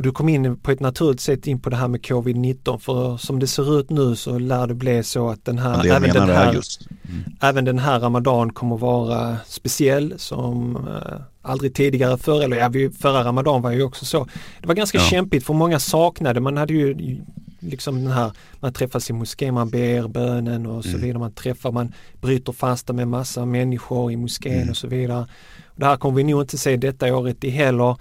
Och 0.01 0.03
du 0.03 0.13
kom 0.13 0.29
in 0.29 0.57
på 0.57 0.71
ett 0.71 0.81
naturligt 0.81 1.21
sätt 1.21 1.47
in 1.47 1.61
på 1.61 1.71
det 1.71 1.77
här 1.77 1.89
med 1.89 2.01
covid-19 2.01 2.79
för 2.79 3.17
som 3.17 3.39
det 3.39 3.47
ser 3.47 3.81
ut 3.81 3.91
nu 3.91 4.17
så 4.17 4.39
lär 4.39 4.67
det 4.67 4.75
bli 4.75 5.03
så 5.03 5.31
att 5.31 5.45
den 5.45 5.59
här, 5.59 5.85
ja, 5.85 5.95
även, 5.95 6.11
den 6.15 6.29
här 6.29 6.51
mm. 6.51 7.25
även 7.41 7.65
den 7.65 7.79
här 7.79 8.01
Ramadan 8.01 8.53
kommer 8.53 8.77
vara 8.77 9.37
speciell 9.47 10.15
som 10.17 10.77
eh, 10.77 11.21
aldrig 11.43 11.75
tidigare 11.75 12.19
förr, 12.19 12.43
eller 12.43 12.57
ja, 12.57 12.91
förra 13.01 13.25
Ramadan 13.25 13.63
var 13.63 13.71
ju 13.71 13.83
också 13.83 14.05
så. 14.05 14.27
Det 14.61 14.67
var 14.69 14.75
ganska 14.75 14.99
ja. 14.99 15.05
kämpigt 15.05 15.47
för 15.47 15.55
många 15.55 15.79
saknade, 15.79 16.41
man 16.41 16.57
hade 16.57 16.73
ju 16.73 17.21
liksom 17.61 18.05
den 18.05 18.13
här, 18.13 18.33
man 18.61 18.73
träffas 18.73 19.11
i 19.11 19.13
moskén, 19.13 19.55
man 19.55 19.71
ber 19.71 20.09
bönen 20.09 20.67
och 20.67 20.85
så 20.85 20.91
mm. 20.91 21.01
vidare, 21.01 21.19
man 21.19 21.33
träffar, 21.33 21.73
man 21.73 21.93
bryter 22.21 22.53
fasta 22.53 22.93
med 22.93 23.09
massa 23.09 23.45
människor 23.45 24.13
i 24.13 24.17
moskén 24.17 24.57
mm. 24.57 24.71
och 24.71 24.77
så 24.77 24.89
vidare. 24.89 25.27
Och 25.67 25.81
det 25.81 25.87
här 25.87 25.97
kommer 25.97 26.17
vi 26.17 26.25
nog 26.25 26.43
inte 26.43 26.59
se 26.59 26.77
detta 26.77 27.17
året 27.17 27.45
i 27.45 27.51
heller. 27.51 27.97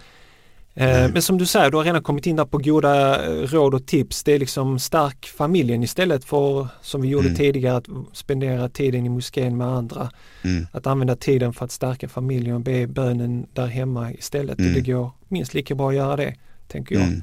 Mm. 0.73 1.11
Men 1.11 1.21
som 1.21 1.37
du 1.37 1.45
säger, 1.45 1.71
du 1.71 1.77
har 1.77 1.83
redan 1.83 2.03
kommit 2.03 2.27
in 2.27 2.35
där 2.35 2.45
på 2.45 2.57
goda 2.57 3.25
eh, 3.25 3.47
råd 3.47 3.73
och 3.73 3.85
tips. 3.85 4.23
Det 4.23 4.31
är 4.31 4.39
liksom 4.39 4.79
stark 4.79 5.25
familjen 5.25 5.83
istället 5.83 6.25
för 6.25 6.67
som 6.81 7.01
vi 7.01 7.07
gjorde 7.07 7.27
mm. 7.27 7.37
tidigare 7.37 7.77
att 7.77 7.87
spendera 8.13 8.69
tiden 8.69 9.05
i 9.05 9.09
moskén 9.09 9.57
med 9.57 9.67
andra. 9.67 10.11
Mm. 10.41 10.67
Att 10.71 10.87
använda 10.87 11.15
tiden 11.15 11.53
för 11.53 11.65
att 11.65 11.71
stärka 11.71 12.09
familjen 12.09 12.55
och 12.55 12.61
be 12.61 12.87
bönen 12.87 13.47
där 13.53 13.67
hemma 13.67 14.11
istället. 14.11 14.59
Mm. 14.59 14.73
Det 14.73 14.81
går 14.81 15.11
minst 15.27 15.53
lika 15.53 15.75
bra 15.75 15.89
att 15.89 15.95
göra 15.95 16.15
det, 16.15 16.35
tänker 16.67 16.95
jag. 16.95 17.21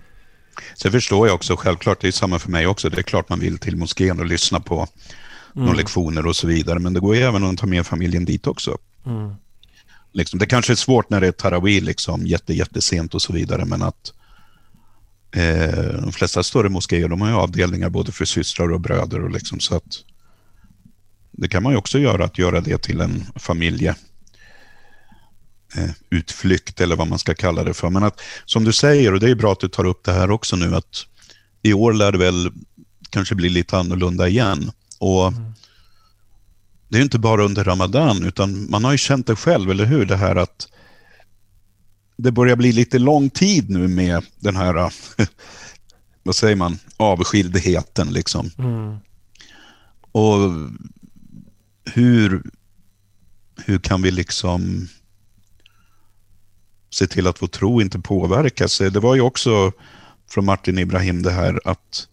Sen 0.75 0.93
förstår 0.93 1.27
jag 1.27 1.35
också, 1.35 1.57
självklart, 1.57 2.01
det 2.01 2.09
är 2.09 2.13
samma 2.13 2.39
för 2.39 2.51
mig 2.51 2.67
också. 2.67 2.91
Det 2.91 2.99
är 2.99 3.03
klart 3.03 3.29
man 3.29 3.41
vill 3.41 3.59
till 3.59 3.77
moskén 3.77 4.21
och 4.21 4.27
lyssna 4.27 4.61
på 4.61 4.77
mm. 4.77 4.89
några 5.55 5.77
lektioner 5.77 6.27
och 6.27 6.37
så 6.37 6.47
vidare. 6.47 6.79
Men 6.79 6.93
det 6.93 7.01
går 7.01 7.17
ju 7.17 7.23
även 7.23 7.45
att 7.45 7.59
ta 7.59 7.67
med 7.67 7.87
familjen 7.87 8.25
dit 8.25 8.47
också. 8.47 8.79
Mm. 9.07 9.35
Liksom, 10.13 10.39
det 10.39 10.47
kanske 10.47 10.73
är 10.73 10.77
svårt 10.77 11.11
när 11.11 11.21
det 11.21 11.27
är 11.27 11.33
tarawih, 11.33 11.83
liksom, 11.83 12.27
jätte, 12.27 12.55
jättesent 12.55 13.15
och 13.15 13.23
så 13.23 13.33
vidare, 13.33 13.65
men 13.65 13.83
att 13.83 14.13
eh, 15.37 16.01
de 16.03 16.13
flesta 16.13 16.43
större 16.43 16.69
moskéer 16.69 17.09
de 17.09 17.21
har 17.21 17.29
ju 17.29 17.35
avdelningar 17.35 17.91
både 17.91 18.13
för 18.13 18.25
systrar 18.25 18.73
och 18.73 18.81
bröder. 18.81 19.25
Och 19.25 19.31
liksom, 19.31 19.61
så 19.61 19.77
att 19.77 20.05
det 21.31 21.49
kan 21.49 21.63
man 21.63 21.73
ju 21.73 21.79
också 21.79 21.99
göra, 21.99 22.25
att 22.25 22.39
göra 22.39 22.61
det 22.61 22.83
till 22.83 23.01
en 23.01 23.27
familje 23.37 23.95
utflykt 26.11 26.81
eller 26.81 26.97
vad 26.97 27.09
man 27.09 27.19
ska 27.19 27.35
kalla 27.35 27.65
det 27.65 27.75
för. 27.75 27.91
Men 27.91 28.03
att, 28.03 28.21
som 28.45 28.65
du 28.65 28.73
säger, 28.73 29.15
och 29.15 29.21
det 29.21 29.31
är 29.31 29.35
bra 29.35 29.53
att 29.53 29.61
du 29.61 29.69
tar 29.69 29.85
upp 29.85 30.05
det 30.05 30.13
här 30.13 30.31
också 30.31 30.57
nu, 30.57 30.75
att 30.75 31.07
i 31.63 31.73
år 31.73 31.93
lär 31.93 32.13
det 32.13 32.19
väl 32.19 32.53
kanske 33.11 33.35
bli 33.35 33.49
lite 33.49 33.79
annorlunda 33.79 34.29
igen. 34.29 34.71
Och 34.99 35.27
mm 35.27 35.53
det 36.89 36.99
är 36.99 37.03
inte 37.03 37.19
bara 37.19 37.45
under 37.45 37.65
Ramadan, 37.65 38.25
utan 38.25 38.71
man 38.71 38.85
har 38.85 38.93
ju 38.93 38.99
känt 38.99 39.27
det 39.27 39.37
själv, 39.37 39.71
eller 39.71 39.85
hur? 39.85 40.07
Det 40.07 40.17
här 40.17 40.37
att 40.37 40.69
det 42.17 42.33
börjar 42.33 42.57
bli 42.57 42.73
lite 42.73 42.99
lång 42.99 43.31
tid 43.31 43.71
nu 43.71 43.89
med 43.89 44.25
den 44.41 44.57
här, 44.57 44.75
vad 46.23 46.37
säger 46.37 46.57
man, 46.57 46.79
avskildheten 46.97 48.13
liksom. 48.13 48.51
Mm. 48.59 48.97
Och 50.13 50.71
hur, 51.85 52.43
hur 53.65 53.79
kan 53.79 54.03
vi 54.03 54.11
liksom 54.11 54.89
se 56.97 57.07
till 57.07 57.27
att 57.27 57.43
vår 57.43 57.49
tro 57.49 57.81
inte 57.81 57.99
påverkas? 57.99 58.79
Det 58.79 59.01
var 59.01 59.15
ju 59.15 59.21
också 59.21 59.73
från 60.31 60.45
Martin 60.45 60.79
Ibrahim 60.79 61.23
det 61.23 61.31
här 61.31 61.61
att 61.65 62.09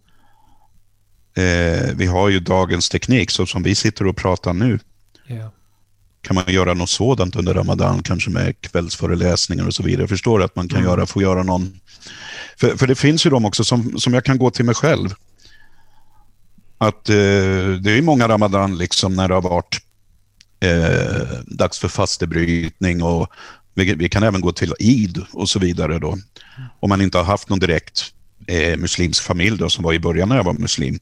Eh, 1.35 1.95
vi 1.95 2.05
har 2.05 2.29
ju 2.29 2.39
dagens 2.39 2.89
teknik, 2.89 3.31
så 3.31 3.45
som 3.45 3.63
vi 3.63 3.75
sitter 3.75 4.07
och 4.07 4.17
pratar 4.17 4.53
nu. 4.53 4.79
Yeah. 5.27 5.49
Kan 6.21 6.35
man 6.35 6.43
göra 6.47 6.73
något 6.73 6.89
sådant 6.89 7.35
under 7.35 7.53
Ramadan, 7.53 8.03
kanske 8.03 8.29
med 8.29 8.61
kvällsföreläsningar 8.61 9.67
och 9.67 9.73
så 9.73 9.83
vidare? 9.83 10.01
Jag 10.01 10.09
förstår 10.09 10.43
att 10.43 10.55
man 10.55 10.67
kan 10.67 10.79
mm. 10.79 10.89
göra, 10.89 11.05
få 11.05 11.21
göra 11.21 11.43
någon... 11.43 11.79
För, 12.57 12.77
för 12.77 12.87
det 12.87 12.95
finns 12.95 13.25
ju 13.25 13.29
de 13.29 13.45
också 13.45 13.63
som, 13.63 13.99
som 13.99 14.13
jag 14.13 14.25
kan 14.25 14.37
gå 14.37 14.51
till 14.51 14.65
mig 14.65 14.75
själv. 14.75 15.09
Att 16.77 17.09
eh, 17.09 17.15
det 17.81 17.91
är 17.91 18.01
många 18.01 18.27
Ramadan 18.27 18.77
liksom 18.77 19.15
när 19.15 19.27
det 19.27 19.33
har 19.33 19.41
varit 19.41 19.77
eh, 20.59 21.39
dags 21.45 21.79
för 21.79 21.87
fastebrytning 21.87 23.03
och 23.03 23.27
vi, 23.73 23.93
vi, 23.93 24.09
kan 24.09 24.23
även 24.23 24.41
gå 24.41 24.51
till 24.51 24.73
Eid 24.79 25.21
och 25.31 25.49
så 25.49 25.59
vidare 25.59 25.99
då. 25.99 26.17
Om 26.79 26.89
man 26.89 27.01
inte 27.01 27.17
har 27.17 27.25
haft 27.25 27.49
någon 27.49 27.59
direkt 27.59 28.13
eh, 28.47 28.77
muslimsk 28.77 29.23
familj 29.23 29.57
då, 29.57 29.69
som 29.69 29.83
var 29.83 29.93
i 29.93 29.99
början 29.99 30.29
när 30.29 30.36
jag 30.36 30.43
var 30.43 30.53
muslim. 30.53 30.99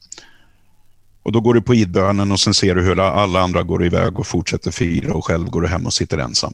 Och 1.23 1.31
då 1.31 1.41
går 1.41 1.53
du 1.53 1.61
på 1.61 1.75
idbönen 1.75 2.31
och 2.31 2.39
sen 2.39 2.53
ser 2.53 2.75
du 2.75 2.81
hur 2.81 2.99
alla 2.99 3.41
andra 3.41 3.63
går 3.63 3.85
iväg 3.85 4.19
och 4.19 4.27
fortsätter 4.27 4.71
fira 4.71 5.13
och 5.13 5.25
själv 5.25 5.49
går 5.49 5.61
du 5.61 5.67
hem 5.67 5.85
och 5.85 5.93
sitter 5.93 6.17
ensam. 6.17 6.53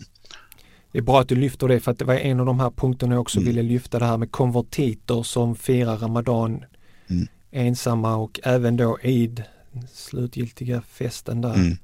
Det 0.92 0.98
är 0.98 1.04
bra 1.04 1.22
att 1.22 1.30
du 1.30 1.36
lyfter 1.36 1.68
det 1.68 1.80
för 1.80 1.92
att 1.92 2.00
det 2.00 2.06
var 2.06 2.14
en 2.14 2.40
av 2.40 2.46
de 2.46 2.60
här 2.60 2.70
punkterna 2.70 3.14
jag 3.16 3.22
också 3.22 3.40
mm. 3.40 3.48
ville 3.48 3.62
lyfta 3.62 4.00
det 4.00 4.06
här 4.06 4.18
med 4.18 4.32
konvertiter 4.32 5.24
som 5.24 5.56
firar 5.56 5.98
Ramadan 5.98 6.64
mm. 7.10 7.28
ensamma 7.52 8.16
och 8.16 8.40
även 8.44 8.78
då 8.78 8.98
Eid, 9.02 9.44
slutgiltiga 9.94 10.82
festen 10.82 11.42
där. 11.42 11.54
Mm. 11.54 11.78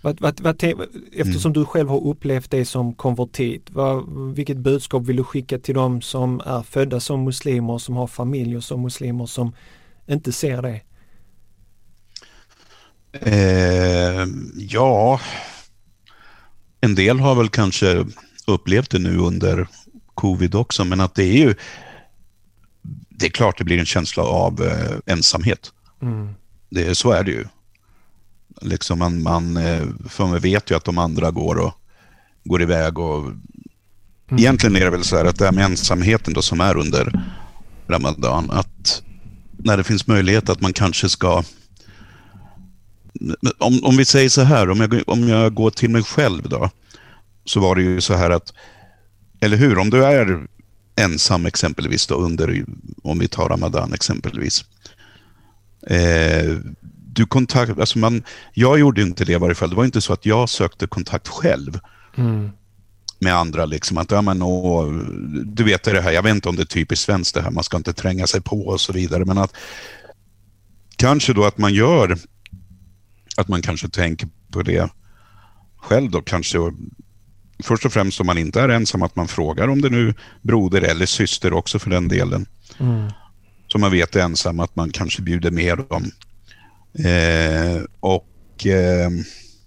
Vad, 0.00 0.20
vad, 0.20 0.40
vad, 0.40 0.64
eftersom 1.12 1.52
mm. 1.52 1.52
du 1.52 1.64
själv 1.64 1.88
har 1.88 2.06
upplevt 2.06 2.50
det 2.50 2.64
som 2.64 2.94
konvertit, 2.94 3.70
vad, 3.70 4.04
vilket 4.34 4.56
budskap 4.56 5.02
vill 5.02 5.16
du 5.16 5.24
skicka 5.24 5.58
till 5.58 5.74
dem 5.74 6.00
som 6.02 6.40
är 6.46 6.62
födda 6.62 7.00
som 7.00 7.24
muslimer, 7.24 7.78
som 7.78 7.96
har 7.96 8.06
familjer 8.06 8.60
som 8.60 8.82
muslimer, 8.82 9.26
som 9.26 9.54
inte 10.06 10.32
ser 10.32 10.62
det? 10.62 10.80
Eh, 13.12 14.26
ja, 14.56 15.20
en 16.80 16.94
del 16.94 17.20
har 17.20 17.34
väl 17.34 17.48
kanske 17.48 18.06
upplevt 18.46 18.90
det 18.90 18.98
nu 18.98 19.18
under 19.18 19.68
covid 20.14 20.54
också, 20.54 20.84
men 20.84 21.00
att 21.00 21.14
det 21.14 21.24
är 21.24 21.38
ju 21.38 21.54
det 23.10 23.26
är 23.26 23.30
klart 23.30 23.58
det 23.58 23.64
blir 23.64 23.78
en 23.78 23.86
känsla 23.86 24.22
av 24.22 24.62
eh, 24.62 25.14
ensamhet. 25.14 25.72
Mm. 26.02 26.34
Det, 26.68 26.94
så 26.94 27.10
är 27.10 27.24
det 27.24 27.30
ju. 27.30 27.44
Liksom 28.62 28.98
man, 28.98 29.22
man, 29.22 29.56
eh, 29.56 29.86
för 30.08 30.26
man 30.26 30.40
vet 30.40 30.70
ju 30.70 30.76
att 30.76 30.84
de 30.84 30.98
andra 30.98 31.30
går 31.30 31.58
och 31.58 31.72
går 32.44 32.62
iväg 32.62 32.98
och 32.98 33.22
mm. 33.22 33.38
egentligen 34.38 34.76
är 34.76 34.84
det 34.84 34.90
väl 34.90 35.04
så 35.04 35.16
här 35.16 35.24
att 35.24 35.38
det 35.38 35.44
här 35.44 35.52
med 35.52 35.64
ensamheten 35.64 36.34
då 36.34 36.42
som 36.42 36.60
är 36.60 36.76
under 36.76 37.22
Ramadan, 37.88 38.50
att 38.50 39.02
när 39.58 39.76
det 39.76 39.84
finns 39.84 40.06
möjlighet 40.06 40.48
att 40.48 40.60
man 40.60 40.72
kanske 40.72 41.08
ska 41.08 41.42
om, 43.58 43.84
om 43.84 43.96
vi 43.96 44.04
säger 44.04 44.28
så 44.28 44.42
här, 44.42 44.70
om 44.70 44.80
jag, 44.80 45.02
om 45.06 45.28
jag 45.28 45.54
går 45.54 45.70
till 45.70 45.90
mig 45.90 46.02
själv 46.02 46.48
då, 46.48 46.70
så 47.44 47.60
var 47.60 47.76
det 47.76 47.82
ju 47.82 48.00
så 48.00 48.14
här 48.14 48.30
att, 48.30 48.52
eller 49.40 49.56
hur, 49.56 49.78
om 49.78 49.90
du 49.90 50.04
är 50.04 50.46
ensam 50.96 51.46
exempelvis 51.46 52.06
då 52.06 52.14
under, 52.14 52.64
om 53.02 53.18
vi 53.18 53.28
tar 53.28 53.48
Ramadan 53.48 53.92
exempelvis. 53.92 54.64
Eh, 55.86 56.56
du 57.18 57.26
kontakt, 57.26 57.78
alltså 57.78 57.98
man, 57.98 58.22
jag 58.54 58.78
gjorde 58.78 59.02
inte 59.02 59.24
det 59.24 59.32
i 59.32 59.38
varje 59.38 59.54
fall. 59.54 59.70
Det 59.70 59.76
var 59.76 59.84
inte 59.84 60.00
så 60.00 60.12
att 60.12 60.26
jag 60.26 60.48
sökte 60.48 60.86
kontakt 60.86 61.28
själv. 61.28 61.80
Mm. 62.16 62.50
med 63.20 63.34
andra. 63.34 63.64
Liksom, 63.64 63.98
att, 63.98 64.10
ja, 64.10 64.22
men, 64.22 64.42
och, 64.42 64.92
du 65.44 65.64
vet 65.64 65.82
det 65.82 66.00
här, 66.00 66.12
jag 66.12 66.22
vet 66.22 66.34
inte 66.34 66.48
om 66.48 66.56
det 66.56 66.62
är 66.62 66.66
typiskt 66.66 67.04
svenskt 67.04 67.34
det 67.34 67.42
här, 67.42 67.50
man 67.50 67.64
ska 67.64 67.76
inte 67.76 67.92
tränga 67.92 68.26
sig 68.26 68.40
på 68.40 68.66
och 68.66 68.80
så 68.80 68.92
vidare. 68.92 69.24
Men 69.24 69.38
att 69.38 69.54
kanske 70.96 71.32
då 71.32 71.44
att 71.44 71.58
man 71.58 71.74
gör 71.74 72.18
att 73.36 73.48
man 73.48 73.62
kanske 73.62 73.88
tänker 73.88 74.28
på 74.52 74.62
det 74.62 74.90
själv 75.76 76.10
då 76.10 76.22
kanske. 76.22 76.58
Först 77.64 77.86
och 77.86 77.92
främst 77.92 78.20
om 78.20 78.26
man 78.26 78.38
inte 78.38 78.60
är 78.60 78.68
ensam, 78.68 79.02
att 79.02 79.16
man 79.16 79.28
frågar 79.28 79.68
om 79.68 79.80
det 79.80 79.90
nu 79.90 80.14
broder 80.42 80.82
eller 80.82 81.06
syster 81.06 81.52
också 81.52 81.78
för 81.78 81.90
den 81.90 82.08
delen. 82.08 82.46
Mm. 82.80 83.10
Så 83.68 83.78
man 83.78 83.90
vet 83.90 84.16
ensam, 84.16 84.60
att 84.60 84.76
man 84.76 84.90
kanske 84.90 85.22
bjuder 85.22 85.50
med 85.50 85.78
dem. 85.78 86.10
Eh, 86.98 87.82
och 88.00 88.66
eh, 88.66 89.10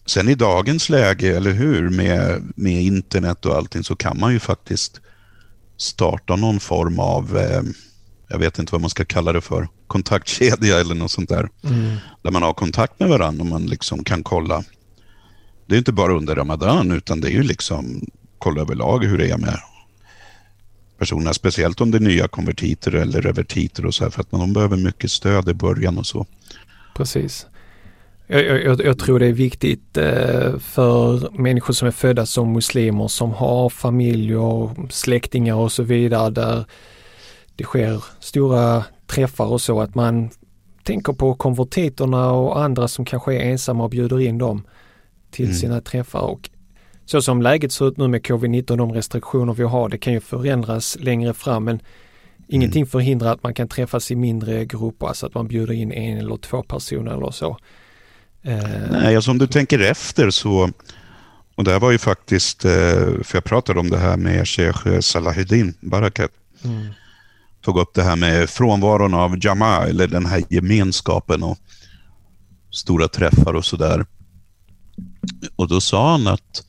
sen 0.06 0.30
i 0.30 0.36
dagens 0.36 0.90
läge, 0.90 1.38
eller 1.38 1.52
hur, 1.52 1.90
med, 1.90 2.52
med 2.56 2.84
internet 2.84 3.46
och 3.46 3.56
allting 3.56 3.84
så 3.84 3.96
kan 3.96 4.20
man 4.20 4.34
ju 4.34 4.40
faktiskt 4.40 5.02
starta 5.78 6.36
någon 6.36 6.60
form 6.60 7.00
av 7.00 7.38
eh, 7.38 7.62
jag 8.28 8.40
vet 8.40 8.60
inte 8.60 8.72
vad 8.72 8.82
man 8.82 8.90
ska 8.90 9.06
kalla 9.06 9.34
det 9.34 9.42
för, 9.42 9.68
kontaktkedja 9.88 10.80
eller 10.80 10.96
något 10.96 11.12
sånt 11.12 11.30
där. 11.30 11.50
Mm. 11.64 11.96
Där 12.22 12.32
man 12.32 12.44
har 12.44 12.54
kontakt 12.54 13.00
med 13.00 13.10
varandra 13.10 13.42
och 13.42 13.50
man 13.50 13.66
liksom 13.66 14.04
kan 14.04 14.24
kolla. 14.24 14.64
Det 15.66 15.76
är 15.76 15.80
inte 15.80 15.92
bara 15.92 16.14
under 16.14 16.36
Ramadan 16.36 16.92
utan 16.92 17.22
det 17.22 17.28
är 17.28 17.32
ju 17.32 17.44
liksom 17.44 18.10
kolla 18.38 18.62
överlag 18.62 19.04
hur 19.04 19.18
det 19.18 19.30
är 19.30 19.38
med 19.38 19.60
personerna, 21.02 21.34
speciellt 21.34 21.82
om 21.82 21.92
det 21.92 21.98
är 21.98 22.00
nya 22.00 22.28
konvertiter 22.28 22.96
eller 22.96 23.22
revertiter 23.22 23.86
och 23.86 23.96
så 23.96 24.04
här, 24.04 24.12
för 24.12 24.22
att 24.22 24.32
de 24.32 24.54
behöver 24.54 24.78
mycket 24.78 25.12
stöd 25.12 25.50
i 25.50 25.54
början 25.54 25.98
och 25.98 26.06
så. 26.06 26.26
Precis. 27.02 27.48
Jag, 28.28 28.64
jag, 28.64 28.82
jag 28.82 29.00
tror 29.00 29.20
det 29.20 29.26
är 29.26 29.34
viktigt 29.34 29.98
eh, 29.98 30.58
för 30.58 31.30
människor 31.40 31.74
som 31.74 31.88
är 31.88 31.92
födda 31.92 32.26
som 32.26 32.54
muslimer 32.54 33.08
som 33.08 33.32
har 33.32 33.70
familj 33.70 34.36
och 34.36 34.72
släktingar 34.90 35.56
och 35.56 35.72
så 35.72 35.84
vidare 35.84 36.30
där 36.30 36.66
det 37.56 37.64
sker 37.64 38.04
stora 38.20 38.84
träffar 39.08 39.46
och 39.46 39.62
så 39.62 39.82
att 39.82 39.96
man 39.96 40.30
tänker 40.84 41.14
på 41.14 41.34
konvertiterna 41.34 42.32
och 42.32 42.64
andra 42.64 42.88
som 42.88 43.06
kanske 43.06 43.36
är 43.36 43.40
ensamma 43.40 43.84
och 43.84 43.90
bjuder 43.90 44.20
in 44.20 44.38
dem 44.38 44.64
till 45.32 45.46
mm. 45.46 45.58
sina 45.58 45.82
träffar. 45.82 46.22
Och 46.22 46.50
så 47.06 47.22
som 47.22 47.42
läget 47.42 47.72
ser 47.72 47.88
ut 47.88 47.98
nu 47.98 48.08
med 48.08 48.26
covid-19, 48.26 48.78
de 48.78 48.94
restriktioner 48.94 49.54
vi 49.54 49.64
har, 49.64 49.90
det 49.90 49.98
kan 49.98 50.14
ju 50.14 50.20
förändras 50.20 50.98
längre 51.00 51.34
fram 51.34 51.64
men 51.64 51.80
ingenting 52.52 52.86
förhindrar 52.86 53.34
att 53.34 53.44
man 53.44 53.54
kan 53.54 53.68
träffas 53.68 54.12
i 54.12 54.16
mindre 54.16 54.66
grupper, 54.66 55.08
alltså 55.08 55.26
att 55.26 55.34
man 55.34 55.48
bjuder 55.48 55.74
in 55.74 55.92
en 55.92 56.18
eller 56.18 56.38
två 56.38 56.64
personer 56.64 57.18
eller 57.18 57.32
så. 57.32 57.58
Eh, 58.42 58.60
Nej, 58.92 59.16
alltså 59.16 59.32
om 59.32 59.38
du 59.38 59.48
tänker 59.48 59.80
efter 59.80 60.30
så, 60.30 60.72
och 61.56 61.64
det 61.64 61.72
här 61.72 61.80
var 61.80 61.92
ju 61.92 61.98
faktiskt, 61.98 62.66
eh, 62.66 62.72
för 63.24 63.34
jag 63.34 63.44
pratade 63.44 63.80
om 63.80 63.90
det 63.90 63.98
här 63.98 64.18
med 64.18 64.48
Sheikh 64.48 65.00
Salahuddin 65.00 65.74
Barakat, 65.82 66.32
mm 66.64 66.94
tog 67.62 67.80
upp 67.80 67.94
det 67.94 68.04
här 68.04 68.16
med 68.16 68.50
frånvaron 68.50 69.14
av 69.14 69.46
jama, 69.46 69.86
eller 69.88 70.08
den 70.08 70.26
här 70.26 70.44
gemenskapen 70.50 71.44
och 71.44 71.58
stora 72.72 73.08
träffar 73.08 73.54
och 73.54 73.66
sådär. 73.66 74.06
Och 75.56 75.68
då 75.68 75.82
sa 75.82 76.12
han 76.12 76.28
att 76.28 76.64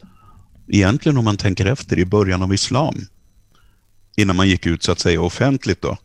egentligen 0.69 1.19
om 1.19 1.25
man 1.25 1.37
tänker 1.37 1.67
efter 1.67 1.99
i 1.99 2.05
början 2.05 2.43
av 2.43 2.55
islam, 2.55 2.95
innan 4.17 4.37
man 4.37 4.49
gick 4.49 4.67
ut 4.67 4.83
så 4.83 4.93
att 4.93 4.99
säga 4.99 5.21
offentligt 5.21 5.83
då, 5.83 5.97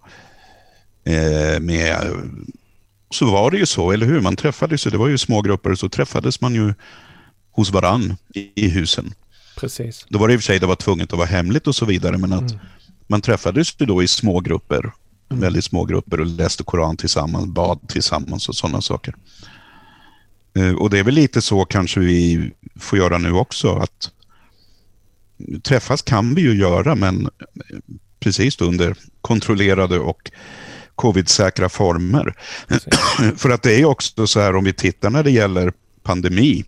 eh, 1.12 1.60
med, 1.60 1.98
så 3.12 3.32
var 3.32 3.52
det 3.52 3.58
ju 3.58 3.66
så, 3.66 3.92
eller 3.92 4.06
hur? 4.06 4.22
Man 4.22 4.36
träffades 4.36 4.88
ju, 4.88 4.92
det 4.92 4.98
var 4.98 5.08
ju 5.08 5.18
små 5.18 5.42
grupper, 5.42 5.76
så 5.76 5.90
träffades 5.90 6.42
man 6.42 6.56
ju 6.56 6.74
hos 7.52 7.72
varann 7.72 8.16
i, 8.34 8.52
i 8.56 8.70
husen. 8.70 9.14
Precis. 9.58 10.06
Då 10.10 10.20
var 10.20 10.28
det 10.28 10.34
i 10.34 10.38
och 10.38 10.42
för 10.42 10.46
sig 10.46 10.60
det 10.60 10.66
var 10.66 10.76
tvunget 10.76 11.14
att 11.14 11.20
vara 11.20 11.28
hemligt 11.28 11.68
och 11.68 11.76
så 11.76 11.86
vidare, 11.86 12.18
men 12.18 12.34
att 12.34 12.52
mm 12.52 12.60
man 13.08 13.22
träffades 13.22 13.76
ju 13.78 13.86
då 13.86 14.04
i 14.04 14.08
små 14.08 14.40
grupper, 14.40 14.92
mm. 15.30 15.42
väldigt 15.42 15.66
små 15.66 15.86
grupper 15.86 16.20
och 16.20 16.26
läste 16.26 16.64
Koran 16.64 16.98
tillsammans, 16.98 17.46
bad 17.46 17.80
tillsammans 17.88 18.50
och 18.50 18.56
sådana 18.56 18.82
saker. 18.82 19.16
Eh, 20.54 20.72
och 20.72 20.90
det 20.90 21.00
är 21.00 21.04
väl 21.04 21.14
lite 21.14 21.42
så 21.42 21.66
kanske 21.66 22.00
vi 22.00 22.52
får 22.80 23.00
göra 23.00 23.18
nu 23.18 23.32
också, 23.32 23.76
att 23.76 24.12
träffas 25.64 26.02
kan 26.02 26.36
vi 26.36 26.42
ju 26.42 26.54
göra, 26.54 26.96
men 26.96 27.30
precis 28.20 28.62
under 28.62 28.96
kontrollerade 29.22 30.00
och 30.00 30.32
covid-säkra 30.96 31.70
former. 31.70 32.34
För 33.38 33.50
att 33.50 33.64
det 33.64 33.82
är 33.82 33.86
också 33.86 34.28
så 34.28 34.40
här 34.40 34.56
om 34.56 34.64
vi 34.64 34.74
tittar 34.74 35.10
när 35.10 35.24
det 35.24 35.32
gäller 35.32 35.74
pandemi, 36.04 36.66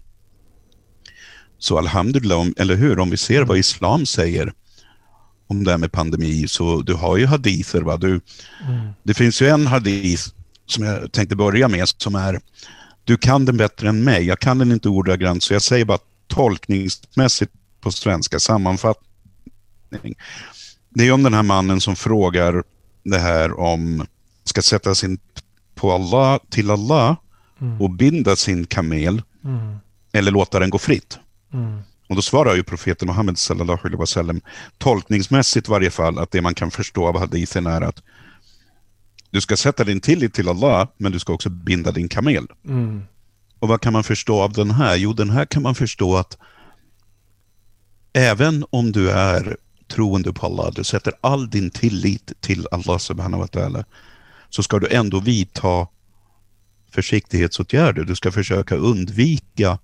så 1.57 1.77
alhamdulillah, 1.77 2.45
eller 2.57 2.75
hur, 2.75 2.99
om 2.99 3.09
vi 3.09 3.17
ser 3.17 3.41
vad 3.41 3.57
islam 3.57 4.05
säger, 4.05 4.53
om 5.47 5.63
det 5.63 5.71
här 5.71 5.77
med 5.77 5.91
pandemi, 5.91 6.47
så 6.47 6.81
du 6.81 6.93
har 6.93 7.17
ju 7.17 7.25
hadither. 7.25 7.81
Va? 7.81 7.97
Du, 7.97 8.09
mm. 8.09 8.21
Det 9.03 9.13
finns 9.13 9.41
ju 9.41 9.47
en 9.47 9.67
hadith 9.67 10.23
som 10.65 10.83
jag 10.83 11.11
tänkte 11.11 11.35
börja 11.35 11.67
med 11.67 11.87
som 11.87 12.15
är 12.15 12.39
du 13.03 13.17
kan 13.17 13.45
den 13.45 13.57
bättre 13.57 13.89
än 13.89 14.03
mig. 14.03 14.25
Jag 14.25 14.39
kan 14.39 14.57
den 14.57 14.71
inte 14.71 14.89
ordagrant, 14.89 15.43
så 15.43 15.53
jag 15.53 15.61
säger 15.61 15.85
bara 15.85 15.99
tolkningsmässigt 16.27 17.51
på 17.81 17.91
svenska, 17.91 18.39
sammanfattning. 18.39 20.15
Det 20.89 21.07
är 21.07 21.11
om 21.11 21.23
den 21.23 21.33
här 21.33 21.43
mannen 21.43 21.81
som 21.81 21.95
frågar 21.95 22.63
det 23.03 23.19
här 23.19 23.59
om 23.59 24.05
ska 24.43 24.61
sätta 24.61 24.95
sin 24.95 25.19
på 25.75 25.91
Allah, 25.91 26.39
till 26.49 26.71
Allah 26.71 27.17
mm. 27.61 27.81
och 27.81 27.89
binda 27.89 28.35
sin 28.35 28.65
kamel 28.65 29.21
mm. 29.45 29.77
eller 30.11 30.31
låta 30.31 30.59
den 30.59 30.69
gå 30.69 30.77
fritt. 30.77 31.19
Mm. 31.53 31.81
Och 32.09 32.15
då 32.15 32.21
svarar 32.21 32.55
ju 32.55 32.63
profeten 32.63 33.07
Muhammed 33.07 33.37
sallallahu 33.37 33.79
alaihi 33.83 33.97
wasallam 33.97 34.41
tolkningsmässigt 34.77 35.67
i 35.67 35.71
varje 35.71 35.91
fall 35.91 36.19
att 36.19 36.31
det 36.31 36.41
man 36.41 36.53
kan 36.53 36.71
förstå 36.71 37.07
av 37.07 37.19
hadithen 37.19 37.67
är 37.67 37.81
att 37.81 38.03
du 39.31 39.41
ska 39.41 39.57
sätta 39.57 39.83
din 39.83 40.01
tillit 40.01 40.33
till 40.33 40.49
Allah, 40.49 40.87
men 40.97 41.11
du 41.11 41.19
ska 41.19 41.33
också 41.33 41.49
binda 41.49 41.91
din 41.91 42.09
kamel. 42.09 42.47
Mm. 42.65 43.03
Och 43.59 43.67
vad 43.67 43.81
kan 43.81 43.93
man 43.93 44.03
förstå 44.03 44.41
av 44.41 44.53
den 44.53 44.71
här? 44.71 44.95
Jo, 44.95 45.13
den 45.13 45.29
här 45.29 45.45
kan 45.45 45.63
man 45.63 45.75
förstå 45.75 46.17
att 46.17 46.37
även 48.13 48.65
om 48.69 48.91
du 48.91 49.11
är 49.11 49.57
troende 49.87 50.33
på 50.33 50.45
Allah, 50.45 50.71
du 50.75 50.83
sätter 50.83 51.13
all 51.21 51.49
din 51.49 51.69
tillit 51.69 52.33
till 52.41 52.67
Allah 52.71 52.97
subhanahu 52.97 53.41
wa 53.41 53.47
ta'ala, 53.47 53.85
så 54.49 54.63
ska 54.63 54.79
du 54.79 54.87
ändå 54.87 55.19
vidta 55.19 55.87
försiktighetsåtgärder. 56.91 58.03
Du 58.03 58.15
ska 58.15 58.31
försöka 58.31 58.75
undvika, 58.75 59.79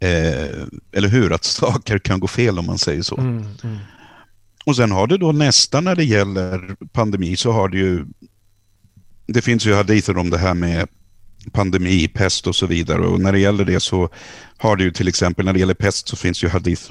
eh, 0.00 0.66
eller 0.92 1.08
hur, 1.08 1.32
att 1.32 1.44
saker 1.44 1.98
kan 1.98 2.20
gå 2.20 2.26
fel 2.26 2.58
om 2.58 2.66
man 2.66 2.78
säger 2.78 3.02
så. 3.02 3.16
Mm, 3.16 3.44
mm. 3.62 3.78
Och 4.66 4.76
sen 4.76 4.90
har 4.90 5.06
du 5.06 5.16
då 5.16 5.32
nästa 5.32 5.80
när 5.80 5.96
det 5.96 6.04
gäller 6.04 6.76
pandemi 6.92 7.36
så 7.36 7.52
har 7.52 7.68
du 7.68 7.78
ju, 7.78 8.06
det 9.26 9.42
finns 9.42 9.66
ju 9.66 9.74
hadither 9.74 10.18
om 10.18 10.30
det 10.30 10.38
här 10.38 10.54
med 10.54 10.88
pandemi, 11.52 12.08
pest 12.08 12.46
och 12.46 12.56
så 12.56 12.66
vidare. 12.66 13.02
Och 13.02 13.20
när 13.20 13.32
det 13.32 13.38
gäller 13.38 13.64
det 13.64 13.80
så 13.80 14.08
har 14.56 14.76
du 14.76 14.84
ju 14.84 14.90
till 14.90 15.08
exempel, 15.08 15.44
när 15.44 15.52
det 15.52 15.58
gäller 15.58 15.74
pest 15.74 16.08
så 16.08 16.16
finns 16.16 16.44
ju 16.44 16.48
hadith 16.48 16.90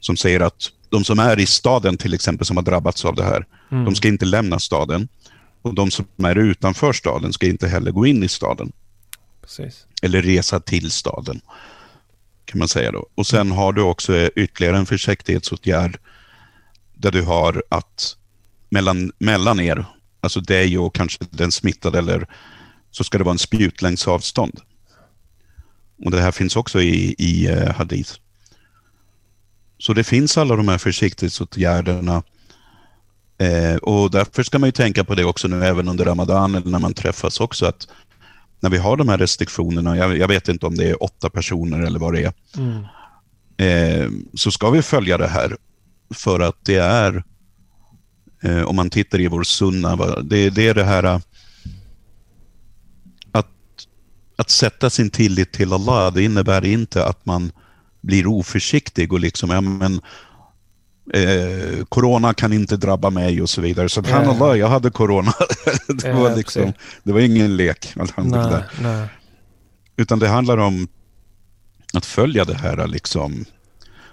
som 0.00 0.16
säger 0.16 0.40
att 0.40 0.70
de 0.88 1.04
som 1.04 1.18
är 1.18 1.38
i 1.38 1.46
staden 1.46 1.96
till 1.96 2.14
exempel 2.14 2.46
som 2.46 2.56
har 2.56 2.64
drabbats 2.64 3.04
av 3.04 3.14
det 3.14 3.24
här, 3.24 3.46
mm. 3.70 3.84
de 3.84 3.94
ska 3.94 4.08
inte 4.08 4.24
lämna 4.24 4.58
staden. 4.58 5.08
Och 5.62 5.74
de 5.74 5.90
som 5.90 6.06
är 6.24 6.38
utanför 6.38 6.92
staden 6.92 7.32
ska 7.32 7.46
inte 7.46 7.68
heller 7.68 7.90
gå 7.90 8.06
in 8.06 8.22
i 8.22 8.28
staden. 8.28 8.72
Precis. 9.42 9.86
Eller 10.02 10.22
resa 10.22 10.60
till 10.60 10.90
staden, 10.90 11.40
kan 12.44 12.58
man 12.58 12.68
säga 12.68 12.92
då. 12.92 13.06
Och 13.14 13.26
sen 13.26 13.50
har 13.50 13.72
du 13.72 13.82
också 13.82 14.30
ytterligare 14.36 14.76
en 14.76 14.86
försiktighetsåtgärd 14.86 15.98
där 16.94 17.10
du 17.10 17.22
har 17.22 17.62
att 17.68 18.16
mellan, 18.68 19.12
mellan 19.18 19.60
er, 19.60 19.84
alltså 20.20 20.40
dig 20.40 20.78
och 20.78 20.94
kanske 20.94 21.24
den 21.30 21.52
smittade, 21.52 21.98
eller 21.98 22.26
så 22.92 23.04
ska 23.04 23.18
det 23.18 23.24
vara 23.24 23.32
en 23.32 23.38
spjutlängds 23.38 24.08
avstånd. 24.08 24.60
Och 26.04 26.10
det 26.10 26.20
här 26.20 26.32
finns 26.32 26.56
också 26.56 26.80
i, 26.80 27.14
i 27.18 27.48
uh, 27.48 27.72
hadith. 27.72 28.12
Så 29.78 29.92
det 29.92 30.04
finns 30.04 30.38
alla 30.38 30.56
de 30.56 30.68
här 30.68 30.78
försiktighetsåtgärderna. 30.78 32.22
Eh, 33.38 33.76
och 33.76 34.10
därför 34.10 34.42
ska 34.42 34.58
man 34.58 34.68
ju 34.68 34.72
tänka 34.72 35.04
på 35.04 35.14
det 35.14 35.24
också 35.24 35.48
nu 35.48 35.64
även 35.64 35.88
under 35.88 36.04
Ramadan 36.04 36.54
eller 36.54 36.70
när 36.70 36.78
man 36.78 36.94
träffas 36.94 37.40
också. 37.40 37.66
att 37.66 37.88
När 38.60 38.70
vi 38.70 38.78
har 38.78 38.96
de 38.96 39.08
här 39.08 39.18
restriktionerna, 39.18 39.96
jag, 39.96 40.18
jag 40.18 40.28
vet 40.28 40.48
inte 40.48 40.66
om 40.66 40.74
det 40.74 40.90
är 40.90 41.02
åtta 41.02 41.30
personer 41.30 41.80
eller 41.80 41.98
vad 41.98 42.14
det 42.14 42.22
är, 42.22 42.32
mm. 42.56 42.84
eh, 43.56 44.10
så 44.34 44.50
ska 44.50 44.70
vi 44.70 44.82
följa 44.82 45.18
det 45.18 45.28
här. 45.28 45.56
För 46.14 46.40
att 46.40 46.64
det 46.64 46.76
är, 46.76 47.24
eh, 48.42 48.62
om 48.62 48.76
man 48.76 48.90
tittar 48.90 49.20
i 49.20 49.28
vår 49.28 49.42
sunna, 49.42 49.96
det, 50.22 50.50
det 50.50 50.68
är 50.68 50.74
det 50.74 50.84
här 50.84 51.04
att, 51.04 51.26
att 54.42 54.50
sätta 54.50 54.90
sin 54.90 55.10
tillit 55.10 55.52
till 55.52 55.72
Allah, 55.72 56.12
det 56.12 56.22
innebär 56.22 56.64
inte 56.64 57.06
att 57.06 57.26
man 57.26 57.52
blir 58.00 58.26
oförsiktig 58.26 59.12
och 59.12 59.20
liksom, 59.20 59.50
ja 59.50 59.60
men 59.60 60.00
eh, 61.12 61.84
corona 61.88 62.34
kan 62.34 62.52
inte 62.52 62.76
drabba 62.76 63.10
mig 63.10 63.42
och 63.42 63.50
så 63.50 63.60
vidare. 63.60 63.88
Så 63.88 64.02
yeah. 64.06 64.58
jag 64.58 64.68
hade 64.68 64.90
corona. 64.90 65.32
det, 65.88 66.04
yeah, 66.04 66.20
var 66.20 66.36
liksom, 66.36 66.72
det 67.02 67.12
var 67.12 67.20
ingen 67.20 67.56
lek. 67.56 67.92
Nej, 68.16 68.62
nej. 68.80 69.08
Utan 69.96 70.18
det 70.18 70.28
handlar 70.28 70.58
om 70.58 70.88
att 71.94 72.06
följa 72.06 72.44
det 72.44 72.54
här 72.54 72.86
liksom. 72.86 73.44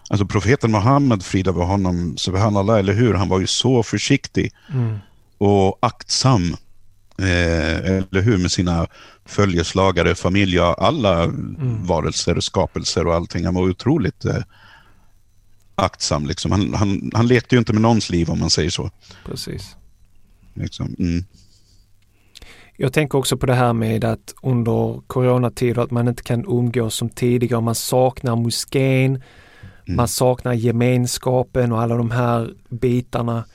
Alltså 0.10 0.26
profeten 0.26 0.72
Muhammed, 0.72 1.24
frida 1.24 1.52
var 1.52 1.66
honom, 1.66 2.18
subhanallah, 2.18 2.80
eller 2.80 2.94
hur? 2.94 3.14
Han 3.14 3.30
var 3.30 3.40
ju 3.40 3.48
så 3.48 3.84
försiktig 3.84 4.54
mm. 4.74 5.00
och 5.38 5.78
aktsam 5.82 6.56
Eh, 7.22 7.86
eller 7.86 8.22
hur, 8.22 8.38
med 8.38 8.52
sina 8.52 8.88
följeslagare, 9.30 10.16
familj 10.16 10.60
alla 10.60 11.24
mm. 11.24 11.86
varelser, 11.86 12.40
skapelser 12.40 13.08
och 13.08 13.14
allting. 13.14 13.46
Han 13.46 13.56
var 13.56 13.70
otroligt 13.70 14.26
eh, 14.26 14.44
aktsam. 15.76 16.26
Liksom. 16.26 16.52
Han, 16.52 16.74
han, 16.74 17.12
han 17.14 17.28
lekte 17.28 17.56
ju 17.56 17.60
inte 17.60 17.74
med 17.74 17.82
någons 17.82 18.10
liv 18.10 18.30
om 18.30 18.40
man 18.40 18.50
säger 18.50 18.70
så. 18.70 18.92
Precis. 19.26 19.76
Liksom, 20.54 20.96
mm. 21.00 21.26
Jag 22.78 22.94
tänker 22.94 23.18
också 23.18 23.38
på 23.38 23.46
det 23.46 23.54
här 23.54 23.74
med 23.74 24.06
att 24.06 24.34
under 24.42 25.02
coronatider 25.08 25.82
att 25.82 25.92
man 25.92 26.08
inte 26.08 26.24
kan 26.24 26.46
umgås 26.48 26.96
som 26.96 27.10
tidigare. 27.10 27.62
Man 27.62 27.76
saknar 27.76 28.36
moskén, 28.36 29.16
mm. 29.16 29.22
man 29.88 30.08
saknar 30.08 30.54
gemenskapen 30.54 31.72
och 31.72 31.82
alla 31.82 31.96
de 31.96 32.12
här 32.12 32.54
bitarna. 32.70 33.46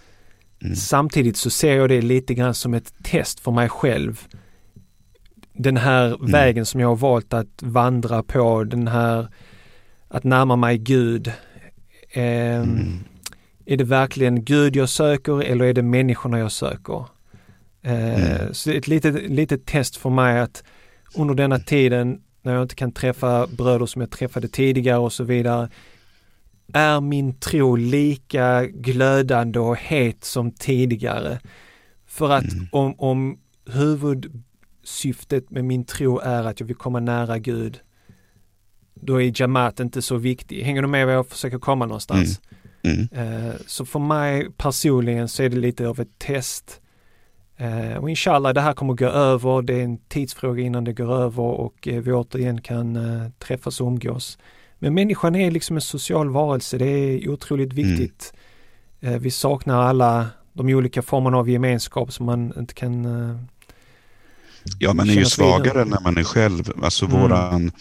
Mm. 0.62 0.76
Samtidigt 0.76 1.36
så 1.36 1.50
ser 1.50 1.76
jag 1.76 1.88
det 1.88 2.02
lite 2.02 2.34
grann 2.34 2.54
som 2.54 2.74
ett 2.74 2.92
test 3.02 3.40
för 3.40 3.50
mig 3.50 3.68
själv. 3.68 4.28
Den 5.56 5.76
här 5.76 6.06
mm. 6.06 6.30
vägen 6.30 6.66
som 6.66 6.80
jag 6.80 6.88
har 6.88 6.96
valt 6.96 7.32
att 7.32 7.62
vandra 7.62 8.22
på, 8.22 8.64
den 8.64 8.88
här 8.88 9.28
att 10.08 10.24
närma 10.24 10.56
mig 10.56 10.78
Gud. 10.78 11.32
Eh, 12.10 12.56
mm. 12.56 13.04
Är 13.66 13.76
det 13.76 13.84
verkligen 13.84 14.44
Gud 14.44 14.76
jag 14.76 14.88
söker 14.88 15.42
eller 15.42 15.64
är 15.64 15.72
det 15.72 15.82
människorna 15.82 16.38
jag 16.38 16.52
söker? 16.52 17.04
Eh, 17.82 18.34
mm. 18.34 18.54
Så 18.54 18.70
det 18.70 18.76
är 18.76 18.78
ett 18.78 18.88
litet, 18.88 19.30
litet 19.30 19.66
test 19.66 19.96
för 19.96 20.10
mig 20.10 20.40
att 20.40 20.64
under 21.16 21.34
denna 21.34 21.58
tiden 21.58 22.20
när 22.42 22.54
jag 22.54 22.62
inte 22.62 22.74
kan 22.74 22.92
träffa 22.92 23.46
bröder 23.46 23.86
som 23.86 24.00
jag 24.00 24.10
träffade 24.10 24.48
tidigare 24.48 24.98
och 24.98 25.12
så 25.12 25.24
vidare 25.24 25.68
är 26.72 27.00
min 27.00 27.34
tro 27.34 27.76
lika 27.76 28.66
glödande 28.66 29.58
och 29.58 29.76
het 29.76 30.24
som 30.24 30.50
tidigare? 30.50 31.40
För 32.06 32.30
att 32.30 32.52
mm. 32.52 32.68
om, 32.72 32.94
om 32.98 33.38
huvudsyftet 34.84 35.50
med 35.50 35.64
min 35.64 35.84
tro 35.84 36.18
är 36.18 36.44
att 36.44 36.60
jag 36.60 36.66
vill 36.66 36.76
komma 36.76 37.00
nära 37.00 37.38
Gud, 37.38 37.80
då 38.94 39.22
är 39.22 39.40
Jamaat 39.40 39.80
inte 39.80 40.02
så 40.02 40.16
viktig. 40.16 40.62
Hänger 40.62 40.82
du 40.82 40.88
med 40.88 41.06
vad 41.06 41.14
jag 41.14 41.26
försöker 41.26 41.58
komma 41.58 41.86
någonstans? 41.86 42.40
Mm. 42.82 43.08
Mm. 43.12 43.46
Uh, 43.46 43.54
så 43.66 43.84
för 43.84 43.98
mig 43.98 44.50
personligen 44.56 45.28
så 45.28 45.42
är 45.42 45.48
det 45.48 45.56
lite 45.56 45.88
av 45.88 46.00
ett 46.00 46.18
test. 46.18 46.80
Uh, 47.60 47.96
och 47.96 48.10
inshallah, 48.10 48.54
det 48.54 48.60
här 48.60 48.72
kommer 48.72 48.94
gå 48.94 49.06
över. 49.06 49.62
Det 49.62 49.74
är 49.74 49.84
en 49.84 49.98
tidsfråga 50.08 50.62
innan 50.62 50.84
det 50.84 50.92
går 50.92 51.12
över 51.12 51.42
och 51.42 51.86
uh, 51.86 52.00
vi 52.00 52.12
återigen 52.12 52.60
kan 52.60 52.98
träffas 53.38 53.80
och 53.80 53.86
umgås. 53.86 54.38
Men 54.78 54.94
människan 54.94 55.34
är 55.34 55.50
liksom 55.50 55.76
en 55.76 55.82
social 55.82 56.30
varelse, 56.30 56.78
det 56.78 56.86
är 56.86 57.28
otroligt 57.28 57.72
mm. 57.72 57.84
viktigt. 57.84 58.34
Mm. 59.00 59.22
Vi 59.22 59.30
saknar 59.30 59.82
alla 59.82 60.28
de 60.52 60.68
olika 60.68 61.02
formerna 61.02 61.38
av 61.38 61.50
gemenskap 61.50 62.12
som 62.12 62.26
man 62.26 62.52
inte 62.58 62.74
kan 62.74 63.06
Ja, 64.78 64.94
man 64.94 65.10
är 65.10 65.14
ju 65.14 65.24
svagare 65.24 65.84
när 65.84 66.00
man 66.00 66.16
är 66.16 66.24
själv. 66.24 66.72
Alltså 66.82 67.04
mm. 67.04 67.20
våran 67.20 67.72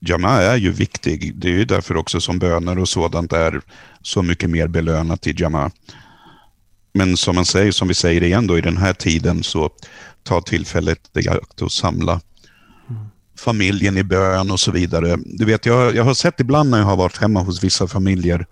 Jama 0.00 0.30
är 0.30 0.56
ju 0.56 0.72
viktig. 0.72 1.36
Det 1.36 1.48
är 1.48 1.52
ju 1.52 1.64
därför 1.64 1.96
också 1.96 2.20
som 2.20 2.38
böner 2.38 2.78
och 2.78 2.88
sådant 2.88 3.32
är 3.32 3.60
så 4.02 4.22
mycket 4.22 4.50
mer 4.50 4.66
belönat 4.66 5.26
i 5.26 5.34
Jama. 5.38 5.70
Men 6.94 7.16
som 7.16 7.34
man 7.34 7.44
säger, 7.44 7.72
som 7.72 7.88
vi 7.88 7.94
säger 7.94 8.22
igen 8.22 8.46
då, 8.46 8.58
i 8.58 8.60
den 8.60 8.76
här 8.76 8.92
tiden 8.92 9.42
så 9.42 9.70
ta 10.22 10.40
tillfället 10.40 11.16
i 11.16 11.28
akt 11.28 11.62
och 11.62 11.72
samla 11.72 12.20
familjen 13.38 13.98
i 13.98 14.02
bön 14.02 14.50
och 14.50 14.60
så 14.60 14.70
vidare. 14.70 15.18
Du 15.24 15.44
vet, 15.44 15.66
jag, 15.66 15.94
jag 15.94 16.04
har 16.04 16.14
sett 16.14 16.40
ibland 16.40 16.70
när 16.70 16.78
jag 16.78 16.84
har 16.84 16.96
varit 16.96 17.16
hemma 17.16 17.40
hos 17.40 17.64
vissa 17.64 17.88
familjer, 17.88 18.46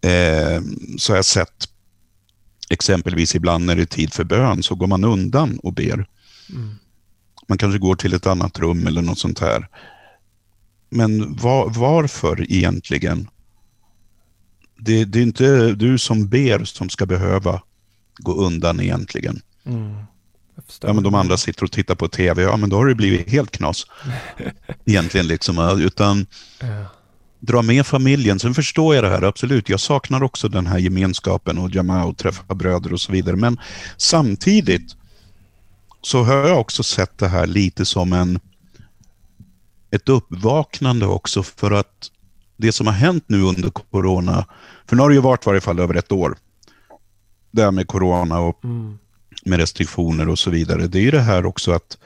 eh, 0.00 0.62
så 0.98 1.12
har 1.12 1.16
jag 1.16 1.24
sett 1.24 1.68
exempelvis 2.70 3.34
ibland 3.34 3.64
när 3.64 3.76
det 3.76 3.82
är 3.82 3.86
tid 3.86 4.12
för 4.12 4.24
bön 4.24 4.62
så 4.62 4.74
går 4.74 4.86
man 4.86 5.04
undan 5.04 5.58
och 5.62 5.72
ber. 5.72 6.06
Mm. 6.50 6.74
Man 7.48 7.58
kanske 7.58 7.78
går 7.78 7.94
till 7.94 8.14
ett 8.14 8.26
annat 8.26 8.58
rum 8.58 8.86
eller 8.86 9.02
något 9.02 9.18
sånt 9.18 9.38
här. 9.38 9.68
Men 10.90 11.36
var, 11.36 11.70
varför 11.70 12.52
egentligen? 12.52 13.28
Det, 14.78 15.04
det, 15.04 15.18
är 15.18 15.22
inte 15.22 15.72
du 15.72 15.98
som 15.98 16.28
ber 16.28 16.64
som 16.64 16.88
ska 16.88 17.06
behöva 17.06 17.62
gå 18.18 18.34
undan 18.34 18.80
egentligen. 18.80 19.40
Mm. 19.64 19.96
Ja, 20.82 20.92
men 20.92 21.04
de 21.04 21.14
andra 21.14 21.36
sitter 21.36 21.64
och 21.64 21.72
tittar 21.72 21.94
på 21.94 22.08
tv. 22.08 22.42
Ja, 22.42 22.56
men 22.56 22.70
då 22.70 22.76
har 22.76 22.86
det 22.86 22.94
blivit 22.94 23.30
helt 23.30 23.50
knas. 23.50 23.86
Egentligen 24.84 25.26
liksom. 25.26 25.78
Utan 25.80 26.26
ja. 26.60 26.84
dra 27.40 27.62
med 27.62 27.86
familjen. 27.86 28.38
Sen 28.38 28.54
förstår 28.54 28.94
jag 28.94 29.04
det 29.04 29.10
här, 29.10 29.22
absolut. 29.22 29.68
Jag 29.68 29.80
saknar 29.80 30.22
också 30.22 30.48
den 30.48 30.66
här 30.66 30.78
gemenskapen 30.78 31.58
och 31.58 31.70
jama 31.70 32.04
och 32.04 32.16
träffa 32.16 32.54
bröder 32.54 32.92
och 32.92 33.00
så 33.00 33.12
vidare. 33.12 33.36
Men 33.36 33.60
samtidigt 33.96 34.97
så 36.02 36.22
har 36.22 36.34
jag 36.34 36.60
också 36.60 36.82
sett 36.82 37.18
det 37.18 37.28
här 37.28 37.46
lite 37.46 37.84
som 37.84 38.12
en 38.12 38.40
ett 39.90 40.08
uppvaknande 40.08 41.06
också 41.06 41.42
för 41.42 41.70
att 41.70 42.10
det 42.56 42.72
som 42.72 42.86
har 42.86 42.94
hänt 42.94 43.24
nu 43.26 43.42
under 43.42 43.70
corona, 43.70 44.46
för 44.86 44.96
nu 44.96 45.02
har 45.02 45.08
det 45.08 45.14
ju 45.14 45.20
varit 45.20 45.46
i 45.46 45.48
varje 45.48 45.60
fall 45.60 45.78
över 45.78 45.94
ett 45.94 46.12
år, 46.12 46.36
det 47.50 47.62
här 47.62 47.70
med 47.70 47.86
corona 47.86 48.38
och 48.38 48.64
mm 48.64 48.98
med 49.44 49.58
restriktioner 49.58 50.28
och 50.28 50.38
så 50.38 50.50
vidare, 50.50 50.86
det 50.86 50.98
är 50.98 51.02
ju 51.02 51.10
det 51.10 51.20
här 51.20 51.46
också 51.46 51.72
att 51.72 51.98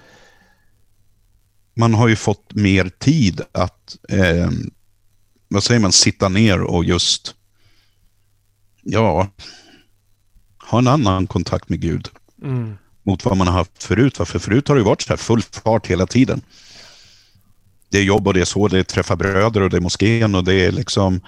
man 1.74 1.94
har 1.94 2.08
ju 2.08 2.16
fått 2.16 2.54
mer 2.54 2.88
tid 2.88 3.40
att, 3.52 3.96
eh, 4.08 4.50
vad 5.48 5.62
säger 5.62 5.80
man, 5.80 5.92
sitta 5.92 6.28
ner 6.28 6.60
och 6.60 6.84
just, 6.84 7.34
ja, 8.82 9.28
ha 10.70 10.78
en 10.78 10.88
annan 10.88 11.26
kontakt 11.26 11.68
med 11.68 11.80
Gud. 11.80 12.08
Mm. 12.42 12.76
Mot 13.03 13.24
vad 13.24 13.36
man 13.36 13.46
har 13.46 13.55
haft 13.55 13.82
förut. 13.82 14.16
För 14.16 14.38
förut 14.38 14.68
har 14.68 14.76
det 14.76 14.82
varit 14.82 15.03
så 15.03 15.09
här 15.09 15.16
full 15.16 15.42
fart 15.42 15.86
hela 15.86 16.07
tiden. 16.07 16.40
Det 17.88 17.98
är 17.98 18.03
jobb 18.03 18.28
och 18.28 18.34
det 18.34 18.40
är 18.40 18.44
så, 18.44 18.68
det 18.68 18.78
är 18.78 18.82
träffa 18.82 19.16
bröder 19.16 19.61
och 19.61 19.70
det 19.70 19.76
är 19.76 19.80
moskén 19.80 20.34
och 20.34 20.44
det 20.44 20.55
är 20.55 20.72
liksom, 20.72 21.20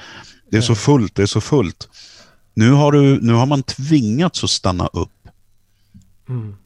det 0.50 0.56
är 0.56 0.60
så 0.60 0.74
fullt, 0.74 1.14
det 1.14 1.22
är 1.22 1.26
så 1.26 1.40
fullt. 1.40 1.88
Nu 2.54 2.70
har, 2.70 2.92
du, 2.92 3.20
nu 3.20 3.32
har 3.32 3.46
man 3.46 3.62
tvingats 3.62 4.44
att 4.44 4.50
stanna 4.50 4.86
upp 4.86 5.10
Mm. 6.28 6.56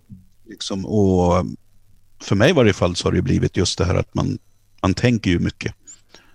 Liksom, 0.47 0.87
och 0.87 1.47
för 2.21 2.37
mig 2.37 2.51
i 2.51 2.53
varje 2.53 2.73
fall 2.73 2.97
så 2.97 3.09
har 3.09 3.13
det 3.13 3.23
blivit 3.23 3.57
just 3.57 3.79
det 3.79 3.85
här 3.85 3.95
att 3.95 4.15
man, 4.15 4.39
man 4.83 4.95
tänker 4.95 5.31
ju 5.31 5.39
mycket. 5.39 5.75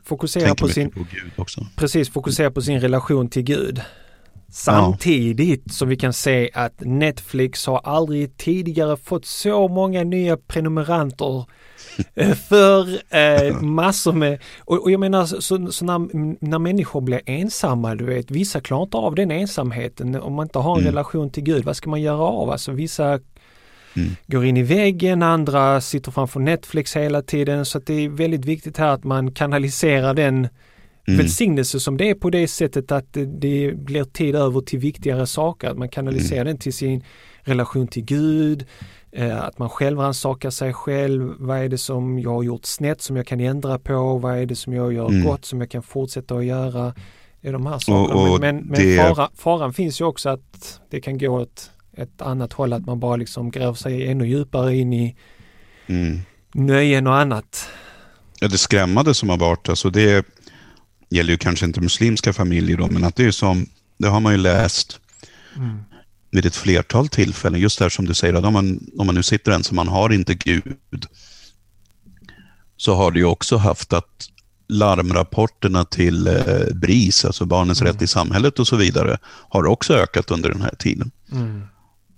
Fokusera 0.03 0.45
tänker 0.45 0.61
på 0.61 0.67
mycket 0.67 0.75
sin, 0.75 0.91
på 0.91 1.07
Gud 1.11 1.31
också. 1.35 1.67
precis, 1.75 2.09
fokusera 2.09 2.51
på 2.51 2.61
sin 2.61 2.79
relation 2.79 3.29
till 3.29 3.43
Gud. 3.43 3.81
Samtidigt 4.49 5.73
som 5.73 5.89
vi 5.89 5.95
kan 5.95 6.13
se 6.13 6.49
att 6.53 6.73
Netflix 6.79 7.65
har 7.65 7.81
aldrig 7.83 8.37
tidigare 8.37 8.97
fått 8.97 9.25
så 9.25 9.67
många 9.67 10.03
nya 10.03 10.37
prenumeranter 10.37 11.45
eh, 12.15 12.33
för 12.49 12.87
eh, 13.15 13.61
massor 13.61 14.13
med, 14.13 14.39
och, 14.59 14.83
och 14.83 14.91
jag 14.91 14.99
menar 14.99 15.25
så, 15.25 15.71
så, 15.71 15.85
när, 15.85 15.99
när 16.45 16.59
människor 16.59 17.01
blir 17.01 17.21
ensamma, 17.25 17.95
du 17.95 18.05
vet, 18.05 18.31
vissa 18.31 18.61
klarar 18.61 18.83
inte 18.83 18.97
av 18.97 19.15
den 19.15 19.31
ensamheten 19.31 20.15
om 20.15 20.33
man 20.33 20.45
inte 20.45 20.59
har 20.59 20.71
en 20.75 20.81
Mm. 20.81 20.91
relation 20.91 21.29
till 21.29 21.43
Gud, 21.43 21.65
vad 21.65 21.75
ska 21.75 21.89
man 21.89 22.01
göra 22.01 22.21
av? 22.21 22.49
Alltså 22.49 22.71
vissa 22.71 23.19
Mm. 23.95 24.09
går 24.27 24.45
in 24.45 24.57
i 24.57 24.63
väggen, 24.63 25.23
andra 25.23 25.81
sitter 25.81 26.11
framför 26.11 26.39
Netflix 26.39 26.95
hela 26.95 27.21
tiden 27.21 27.65
så 27.65 27.77
att 27.77 27.85
det 27.85 27.93
är 27.93 28.09
väldigt 28.09 28.45
viktigt 28.45 28.77
här 28.77 28.87
att 28.87 29.03
man 29.03 29.31
kanaliserar 29.31 30.13
den 30.13 30.47
Mm. 31.07 31.17
välsignelse 31.17 31.79
som 31.79 31.97
det 31.97 32.09
är 32.09 32.15
på 32.15 32.29
det 32.29 32.47
sättet 32.47 32.91
att 32.91 33.13
det, 33.13 33.73
blir 33.77 34.03
tid 34.03 34.35
över 34.35 34.61
till 34.61 34.79
viktigare 34.79 35.27
saker. 35.27 35.69
Att 35.69 35.77
man 35.77 35.89
kanaliserar 35.89 36.41
Mm. 36.41 36.47
den 36.47 36.57
till 36.57 36.73
sin 36.73 37.03
relation 37.41 37.87
till 37.87 38.03
Gud, 38.05 38.65
eh, 39.11 39.43
att 39.43 39.57
man 39.59 39.69
själv 39.69 39.99
rannsakar 39.99 40.49
sig 40.49 40.73
själv. 40.73 41.33
Vad 41.39 41.57
är 41.57 41.69
det 41.69 41.77
som 41.77 42.19
jag 42.19 42.29
har 42.33 42.43
gjort 42.43 42.65
snett 42.65 43.01
som 43.01 43.15
jag 43.15 43.27
kan 43.27 43.39
ändra 43.39 43.79
på? 43.79 44.17
Vad 44.17 44.37
är 44.37 44.45
det 44.45 44.55
som 44.55 44.73
jag 44.73 44.93
gör 44.93 45.09
Mm. 45.09 45.23
gott 45.25 45.45
som 45.45 45.59
jag 45.61 45.69
kan 45.71 45.83
fortsätta 45.83 46.35
att 46.35 46.45
göra? 46.45 46.93
Är 47.41 47.53
de 47.53 47.65
här 47.65 47.79
sakerna. 47.79 48.19
och 48.19 48.39
men 48.39 48.55
men, 48.55 48.65
men 48.65 48.81
det- 48.81 48.97
fara, 49.15 49.29
faran 49.35 49.73
finns 49.73 50.01
ju 50.01 50.05
också 50.05 50.29
att 50.29 50.79
det 50.89 51.01
kan 51.01 51.17
gå 51.17 51.27
åt 51.41 51.71
ett 51.97 52.21
annat 52.21 52.53
håll, 52.53 52.73
att 52.73 52.85
man 52.85 52.99
bara 52.99 53.15
liksom 53.15 53.51
gräver 53.51 53.73
sig 53.73 54.07
ännu 54.07 54.27
djupare 54.27 54.75
in 54.75 54.93
i 54.93 55.15
Mm. 55.87 56.19
nöjen 56.53 57.07
och 57.07 57.15
annat. 57.15 57.65
Ja, 58.39 58.47
det 58.47 58.57
skrämmande 58.57 59.13
som 59.13 59.29
har 59.29 59.37
varit, 59.37 59.69
alltså 59.69 59.89
det 59.89 60.25
gäller 61.15 61.31
ju 61.31 61.37
kanske 61.37 61.65
inte 61.65 61.81
muslimska 61.81 62.33
familjer 62.33 62.77
då, 62.77 62.87
men 62.87 63.03
att 63.03 63.15
det 63.15 63.25
är 63.25 63.31
som, 63.31 63.65
det 63.97 64.07
har 64.07 64.19
man 64.19 64.31
ju 64.33 64.37
läst 64.37 64.99
Mm. 65.57 65.79
vid 66.31 66.45
ett 66.45 66.55
flertal 66.55 67.07
tillfällen, 67.07 67.59
just 67.59 67.79
där 67.79 67.89
som 67.89 68.05
du 68.05 68.13
säger, 68.13 68.33
att 68.33 68.45
om 68.45 68.53
man, 68.53 68.79
om 68.97 69.05
man 69.05 69.15
nu 69.15 69.23
sitter 69.23 69.51
ensam, 69.51 69.75
man 69.75 69.87
har 69.87 70.09
inte 70.13 70.33
Gud, 70.33 71.05
så 72.77 72.95
har 72.95 73.11
det 73.11 73.19
ju 73.19 73.25
också 73.25 73.57
haft 73.57 73.93
att 73.93 74.29
larmrapporterna 74.67 75.85
till 75.85 76.27
eh, 76.27 76.73
BRIS, 76.73 77.25
alltså 77.25 77.45
Barnens 77.45 77.81
Mm. 77.81 77.93
rätt 77.93 78.01
i 78.01 78.07
samhället 78.07 78.59
och 78.59 78.67
så 78.67 78.75
vidare, 78.75 79.17
har 79.49 79.65
också 79.65 79.93
ökat 79.93 80.31
under 80.31 80.49
den 80.49 80.61
här 80.61 80.75
tiden. 80.79 81.11
Mm. 81.31 81.61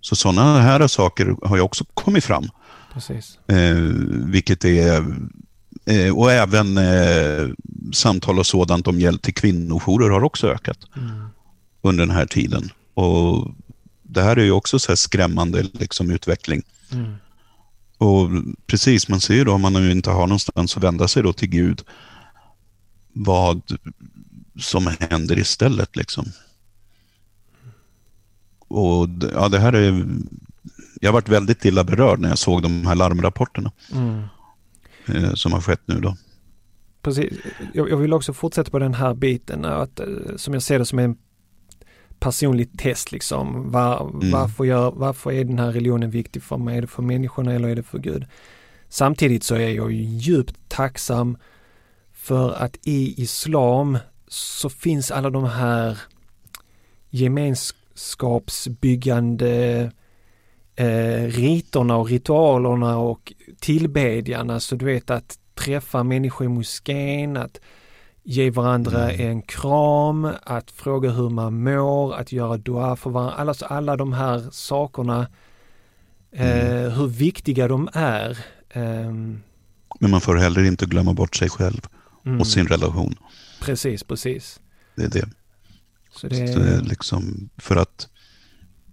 Så 0.02 0.16
sådana 0.16 0.62
här 0.62 0.88
saker 0.88 1.36
har 1.48 1.56
ju 1.56 1.62
också 1.62 1.86
kommit 1.94 2.24
fram. 2.24 2.50
Precis. 2.94 3.40
Eh, 3.50 3.76
vilket 4.26 4.66
är, 4.66 5.06
eh, 5.86 6.18
och 6.18 6.32
även 6.32 6.78
eh, 6.78 7.48
samtal 7.94 8.40
och 8.40 8.46
sådant 8.46 8.88
om 8.88 9.00
hjälp 9.00 9.22
till 9.22 9.34
kvinnojourer 9.34 10.10
har 10.10 10.24
också 10.24 10.48
ökat 10.48 10.78
Mm. 10.98 11.26
under 11.82 12.06
den 12.06 12.16
här 12.16 12.26
tiden. 12.26 12.70
Och 12.94 13.52
det 14.04 14.22
här 14.22 14.38
är 14.38 14.44
ju 14.44 14.52
också 14.52 14.80
så 14.80 14.96
skrämmande 14.96 15.64
liksom, 15.74 16.12
utveckling. 16.12 16.62
Mm. 16.92 17.14
Och 17.98 18.30
precis, 18.68 19.10
man 19.10 19.22
ser 19.22 19.34
ju 19.34 19.44
då 19.44 19.54
om 19.54 19.62
man 19.62 19.74
nu 19.74 19.92
inte 19.92 20.10
har 20.10 20.28
någonstans 20.28 20.78
att 20.78 20.84
vända 20.84 21.08
sig 21.08 21.24
då 21.24 21.34
till 21.34 21.50
Gud, 21.50 21.82
vad 23.14 23.62
som 24.60 24.90
händer 25.00 25.40
istället 25.40 25.96
liksom. 25.96 26.26
Och 28.68 29.08
ja, 29.34 29.50
det 29.50 29.60
här 29.60 29.74
är, 29.74 30.06
jag 31.02 31.12
varit 31.12 31.30
väldigt 31.30 31.66
illa 31.66 31.84
berörd 31.84 32.20
när 32.20 32.30
jag 32.30 32.38
såg 32.38 32.62
de 32.62 32.86
här 32.88 32.96
larmrapporterna 32.96 33.72
Mm. 33.94 34.24
Eh, 35.10 35.34
som 35.34 35.54
har 35.54 35.62
skett 35.62 35.82
nu 35.86 36.00
då. 36.00 36.18
Precis. 37.02 37.34
Jag, 37.74 37.90
jag 37.90 37.98
vill 37.98 38.14
också 38.14 38.34
fortsätta 38.34 38.72
på 38.72 38.80
den 38.80 38.94
här 38.94 39.14
biten, 39.14 39.66
att, 39.66 40.00
eh, 40.00 40.08
som 40.36 40.54
jag 40.54 40.64
ser 40.64 40.80
det 40.80 40.86
som 40.86 41.00
en 41.00 41.18
personligt 42.20 42.80
test 42.80 43.12
liksom. 43.12 43.72
Var, 43.72 44.10
Mm. 44.10 44.32
varför, 44.32 44.64
gör, 44.64 44.92
varför 44.92 45.32
är 45.32 45.44
den 45.44 45.60
här 45.60 45.72
religionen 45.72 46.10
viktig 46.10 46.44
för 46.44 46.58
mig? 46.58 46.78
Är 46.78 46.82
det 46.82 46.88
för 46.88 47.04
människorna 47.04 47.54
eller 47.54 47.68
är 47.70 47.76
det 47.76 47.84
för 47.84 48.00
Gud? 48.00 48.26
Samtidigt 48.90 49.44
så 49.44 49.56
är 49.56 49.70
jag 49.70 49.92
ju 49.92 50.04
djupt 50.04 50.56
tacksam 50.68 51.38
för 52.14 52.54
att 52.54 52.78
i 52.84 53.22
islam 53.24 53.98
så 54.28 54.70
finns 54.70 55.12
alla 55.12 55.30
de 55.30 55.44
här 55.44 55.98
gemenskapsbyggande 57.10 59.92
eh, 60.76 61.24
riterna 61.28 61.96
och 61.96 62.10
ritualerna 62.10 62.98
och 62.98 63.34
tillbedjarna. 63.60 64.60
Så 64.60 64.76
du 64.76 64.86
vet 64.86 65.10
att 65.10 65.40
träffa 65.56 66.04
människor 66.04 66.46
i 66.46 66.50
moskén, 66.50 67.38
att 67.38 67.60
ge 68.24 68.50
varandra 68.50 69.12
Mm. 69.12 69.28
en 69.32 69.42
kram, 69.42 70.30
att 70.44 70.72
fråga 70.72 71.10
hur 71.10 71.30
man 71.30 71.64
mår, 71.64 72.16
att 72.16 72.32
göra 72.32 72.58
dua 72.58 72.96
för 72.96 73.10
varandra. 73.10 73.36
Alltså 73.36 73.66
alla 73.66 73.98
de 73.98 74.14
här 74.14 74.44
sakerna, 74.52 75.28
eh, 76.32 76.90
hur 76.98 77.08
viktiga 77.08 77.68
de 77.68 77.90
är. 77.94 78.38
Ehm, 78.70 79.42
Men 80.00 80.12
man 80.12 80.22
får 80.22 80.36
heller 80.36 80.64
inte 80.64 80.86
glömma 80.86 81.14
bort 81.14 81.36
sig 81.36 81.50
själv 81.50 81.82
mm, 82.26 82.40
och 82.40 82.48
sin 82.48 82.68
relation. 82.68 83.16
Precis, 83.62 84.04
precis. 84.04 84.60
Det 84.96 85.04
är 85.04 85.10
det. 85.10 85.30
Så 86.12 86.28
det, 86.28 86.54
Så 86.54 86.60
det 86.60 86.70
är 86.70 86.82
liksom, 86.82 87.50
för 87.58 87.76
att 87.76 88.08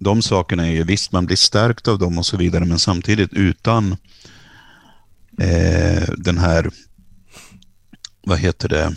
de 0.03 0.23
sakerna 0.23 0.67
är 0.67 0.73
ju, 0.73 0.85
visst 0.85 1.13
man 1.13 1.27
blir 1.27 1.37
stärkt 1.37 1.89
av 1.89 1.99
dem 1.99 2.19
och 2.19 2.27
så 2.27 2.37
vidare, 2.37 2.65
men 2.65 2.79
samtidigt 2.79 3.33
utan 3.33 3.97
eh, 5.39 6.09
den 6.17 6.39
här, 6.39 6.71
vad 8.23 8.39
heter 8.39 8.69
det, 8.69 8.97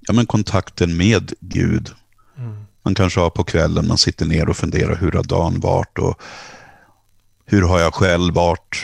ja 0.00 0.12
men 0.12 0.26
kontakten 0.26 0.96
med 0.96 1.32
Gud. 1.40 1.90
mm, 2.38 2.64
Man 2.82 2.94
kanske 2.94 3.20
har 3.20 3.30
på 3.30 3.44
kvällen, 3.44 3.88
man 3.88 3.98
sitter 3.98 4.26
ner 4.26 4.48
och 4.48 4.56
funderar 4.56 4.96
hur 4.96 5.12
har 5.12 5.24
dagen 5.24 5.60
varit 5.60 5.98
och 5.98 6.22
hur 7.46 7.62
har 7.62 7.80
jag 7.80 7.94
själv 7.94 8.34
varit? 8.34 8.76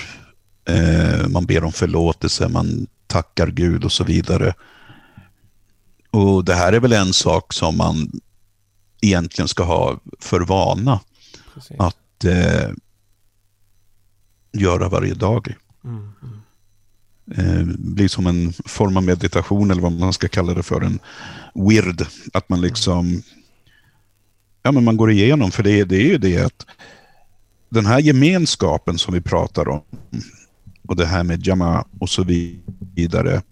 Eh, 0.68 1.28
man 1.28 1.46
ber 1.46 1.64
om 1.64 1.72
förlåtelse, 1.72 2.48
man 2.48 2.86
tackar 3.06 3.46
Gud 3.46 3.84
och 3.84 3.92
så 3.92 4.04
vidare. 4.04 4.54
Och 6.10 6.44
det 6.44 6.54
här 6.54 6.72
är 6.72 6.80
väl 6.80 6.92
en 6.92 7.12
sak 7.12 7.52
som 7.52 7.76
man 7.76 8.10
egentligen 9.00 9.48
ska 9.48 9.64
ha 9.64 10.00
för 10.20 10.40
vana 10.40 11.00
precis. 11.54 11.76
att 11.78 12.24
eh, 12.24 12.70
göra 14.52 14.88
varje 14.88 15.14
dag. 15.14 15.54
Mm, 15.84 16.12
mm, 16.22 16.40
Eh, 17.34 17.64
blir 17.78 18.08
som 18.08 18.26
en 18.26 18.52
form 18.52 18.96
av 18.96 19.02
meditation 19.02 19.70
eller 19.70 19.82
vad 19.82 19.92
man 19.92 20.12
ska 20.12 20.28
kalla 20.28 20.54
det 20.54 20.62
för, 20.62 20.80
en 20.80 20.98
weird. 21.54 22.06
Att 22.32 22.48
man 22.48 22.60
liksom, 22.60 23.22
ja 24.62 24.72
men 24.72 24.84
man 24.84 24.96
går 24.96 25.10
igenom, 25.10 25.50
för 25.50 25.62
det, 25.62 25.84
det 25.84 25.96
är 25.96 26.06
ju 26.06 26.18
det 26.18 26.38
att 26.38 26.66
den 27.68 27.86
här 27.86 27.98
gemenskapen 27.98 28.98
som 28.98 29.14
vi 29.14 29.20
pratar 29.20 29.68
om 29.68 29.82
och 30.88 30.96
det 30.96 31.06
här 31.06 31.22
med 31.22 31.46
jama 31.46 31.84
och 31.98 32.08
så 32.08 32.24
vidare. 32.94 33.42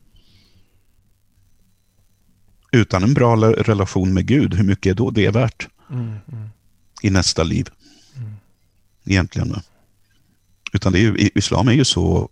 Utan 2.74 3.02
en 3.02 3.14
bra 3.14 3.36
relation 3.36 4.14
med 4.14 4.26
Gud, 4.26 4.54
hur 4.54 4.64
mycket 4.64 4.90
är 4.90 4.94
då 4.94 5.10
det 5.10 5.30
värt 5.30 5.68
mm, 5.90 6.06
mm, 6.32 6.48
i 7.02 7.10
nästa 7.10 7.42
liv? 7.42 7.68
Mm. 8.16 8.32
Egentligen. 9.04 9.54
Utan 10.72 10.92
det 10.92 10.98
är 10.98 11.02
ju, 11.02 11.30
islam 11.34 11.68
är 11.68 11.72
ju 11.72 11.84
så 11.84 12.28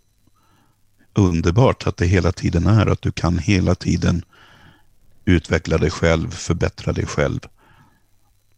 underbart 1.14 1.86
att 1.86 1.97
det 1.97 2.07
hela 2.07 2.32
tiden 2.32 2.66
är 2.66 2.86
att 2.86 3.03
du 3.03 3.12
kan 3.12 3.38
hela 3.38 3.74
tiden 3.74 4.24
utveckla 5.24 5.78
dig 5.78 5.90
själv, 5.90 6.30
förbättra 6.30 6.93
dig 6.93 7.07
själv. 7.07 7.40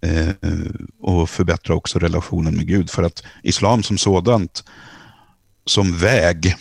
Eh, 0.00 0.30
och 1.00 1.30
förbättra 1.30 1.74
också 1.74 1.98
relationen 1.98 2.56
med 2.56 2.66
Gud. 2.66 2.90
För 2.90 3.02
att 3.02 3.22
islam 3.42 3.82
som 3.82 3.98
sådant, 3.98 4.64
som 5.66 5.98
väg, 5.98 6.56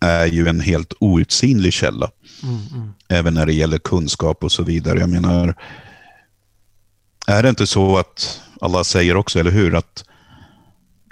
är 0.00 0.26
ju 0.26 0.48
en 0.48 0.60
helt 0.60 0.92
outsinlig 1.00 1.72
källa. 1.72 2.10
mm, 2.42 2.60
mm. 2.74 2.92
Även 3.08 3.34
när 3.34 3.46
det 3.46 3.52
gäller 3.52 3.78
kunskap 3.78 4.44
och 4.44 4.52
så 4.52 4.62
vidare. 4.62 4.98
Jag 5.00 5.10
menar, 5.10 5.54
är 7.26 7.42
det 7.42 7.48
inte 7.48 7.66
så 7.66 7.98
att 7.98 8.40
alla 8.60 8.84
säger 8.84 9.16
också, 9.16 9.38
eller 9.40 9.50
hur, 9.50 9.74
att 9.74 10.04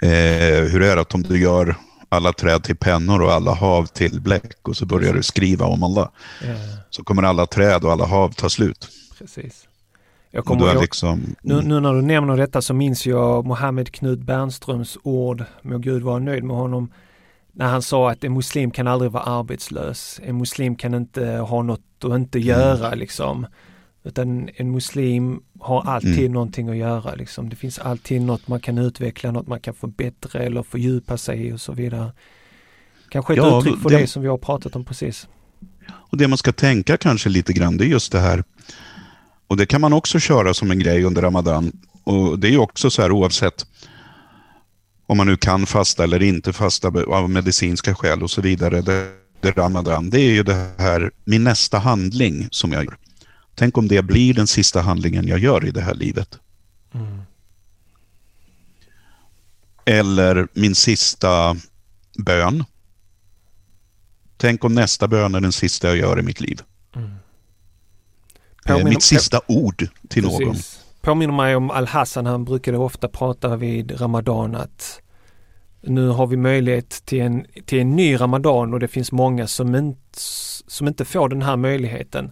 eh, 0.03 0.63
hur 0.71 0.81
är 0.81 0.95
det 0.95 1.01
att 1.01 1.13
om 1.13 1.23
du 1.23 1.41
gör 1.41 1.75
alla 2.09 2.33
träd 2.33 2.63
till 2.63 2.75
pennor 2.75 3.21
och 3.21 3.31
alla 3.33 3.53
hav 3.53 3.85
till 3.85 4.21
bläck 4.21 4.67
och 4.67 4.77
så 4.77 4.85
börjar 4.85 5.13
du 5.13 5.23
skriva 5.23 5.65
om 5.65 5.83
alla, 5.83 6.11
Ja, 6.41 6.53
så 6.89 7.03
kommer 7.03 7.23
alla 7.23 7.45
träd 7.45 7.83
och 7.83 7.91
alla 7.91 8.05
hav 8.05 8.29
ta 8.29 8.49
slut. 8.49 8.87
precis. 9.19 9.67
Jag 10.33 10.45
kommer 10.45 10.73
ihåg, 10.73 10.81
liksom, 10.81 11.35
nu, 11.41 11.61
nu 11.61 11.79
när 11.79 11.93
du 11.93 12.01
nämner 12.01 12.37
detta 12.37 12.61
så 12.61 12.73
minns 12.73 13.05
jag 13.05 13.45
Mohammed 13.45 13.91
Knut 13.91 14.19
Bernströms 14.19 14.97
ord, 15.03 15.43
må 15.61 15.77
Gud 15.77 16.01
vara 16.03 16.19
nöjd 16.19 16.43
med 16.43 16.55
honom, 16.55 16.91
när 17.53 17.65
han 17.67 17.81
sa 17.81 18.11
att 18.11 18.23
en 18.23 18.33
muslim 18.33 18.71
kan 18.71 18.87
aldrig 18.87 19.11
vara 19.11 19.23
arbetslös. 19.23 20.19
En 20.23 20.37
muslim 20.37 20.75
kan 20.75 20.93
inte 20.93 21.25
ha 21.27 21.61
något 21.63 21.81
att 22.03 22.11
inte 22.15 22.37
Mm. 22.39 22.47
göra 22.49 22.93
liksom. 22.95 23.45
Utan 24.03 24.49
en 24.55 24.71
muslim 24.71 25.41
har 25.59 25.81
alltid 25.81 26.19
Mm. 26.19 26.31
någonting 26.31 26.69
att 26.69 26.75
göra. 26.77 27.15
Liksom. 27.15 27.49
Det 27.49 27.55
finns 27.55 27.79
alltid 27.79 28.21
något 28.21 28.47
man 28.47 28.59
kan 28.59 28.77
utveckla, 28.77 29.31
något 29.31 29.47
man 29.47 29.59
kan 29.59 29.73
förbättra 29.73 30.41
eller 30.41 30.63
fördjupa 30.63 31.17
sig 31.17 31.47
i 31.47 31.51
och 31.53 31.61
så 31.61 31.73
vidare. 31.73 32.11
Kanske 33.09 33.33
ett 33.33 33.37
Ja, 33.37 33.59
uttryck 33.59 33.79
för 33.81 33.89
det- 33.89 33.97
det 33.97 34.07
som 34.07 34.21
vi 34.21 34.27
har 34.27 34.37
pratat 34.37 34.75
om 34.75 34.85
precis. 34.85 35.27
Och 35.91 36.17
det 36.17 36.27
man 36.27 36.37
ska 36.37 36.51
tänka 36.51 36.97
kanske 36.97 37.29
lite 37.29 37.53
grann, 37.53 37.77
det 37.77 37.85
är 37.85 37.87
just 37.87 38.11
det 38.11 38.19
här. 38.19 38.43
Och 39.47 39.57
det 39.57 39.65
kan 39.65 39.81
man 39.81 39.93
också 39.93 40.19
köra 40.19 40.53
som 40.53 40.71
en 40.71 40.79
grej 40.79 41.03
under 41.03 41.21
Ramadan. 41.21 41.71
Och 42.03 42.39
det 42.39 42.47
är 42.47 42.51
ju 42.51 42.57
också 42.57 42.89
så 42.89 43.01
här 43.01 43.11
oavsett 43.11 43.65
om 45.11 45.17
man 45.17 45.27
nu 45.27 45.37
kan 45.37 45.65
fasta 45.65 46.03
eller 46.03 46.23
inte 46.23 46.53
fasta 46.53 46.87
av 47.07 47.29
medicinska 47.29 47.95
skäl 47.95 48.23
och 48.23 48.31
så 48.31 48.41
vidare. 48.41 48.81
Det, 48.81 49.11
det 49.41 49.51
Ramadan, 49.51 50.09
det 50.09 50.19
är 50.19 50.31
ju 50.31 50.43
det 50.43 50.71
här, 50.77 51.11
min 51.23 51.43
nästa 51.43 51.79
handling 51.79 52.47
som 52.51 52.71
jag 52.71 52.85
gör. 52.85 52.97
Tänk 53.55 53.77
om 53.77 53.87
det 53.87 54.01
blir 54.01 54.33
den 54.33 54.47
sista 54.47 54.81
handlingen 54.81 55.27
jag 55.27 55.39
gör 55.39 55.65
i 55.65 55.71
det 55.71 55.81
här 55.81 55.93
livet. 55.93 56.39
Mm. 56.93 57.21
Eller 59.85 60.47
min 60.53 60.75
sista 60.75 61.55
bön. 62.17 62.63
Tänk 64.37 64.63
om 64.63 64.75
nästa 64.75 65.07
bön 65.07 65.35
är 65.35 65.41
den 65.41 65.51
sista 65.51 65.87
jag 65.87 65.97
gör 65.97 66.19
i 66.19 66.21
mitt 66.23 66.41
liv. 66.41 66.61
Mm. 66.95 67.11
Eh, 68.65 68.73
Påminner- 68.73 68.89
mitt 68.89 69.03
sista 69.03 69.41
ord 69.47 69.87
till 70.09 70.23
någon. 70.23 70.55
Påminner 71.01 71.33
mig 71.33 71.55
om 71.55 71.71
Al-Hassan, 71.71 72.25
han 72.25 72.45
brukade 72.45 72.77
ofta 72.77 73.07
prata 73.07 73.55
vid 73.55 74.01
Ramadan 74.01 74.55
att 74.55 75.01
nu 75.81 76.07
har 76.07 76.27
vi 76.27 76.37
möjlighet 76.37 76.89
till 76.89 77.21
en, 77.21 77.45
till 77.65 77.79
en 77.79 77.95
ny 77.95 78.15
Ramadan 78.21 78.73
och 78.73 78.79
det 78.79 78.87
finns 78.87 79.11
många 79.11 79.47
som 79.47 79.75
inte, 79.75 80.19
som 80.67 80.87
inte 80.87 81.05
får 81.05 81.29
den 81.29 81.41
här 81.41 81.55
möjligheten. 81.57 82.31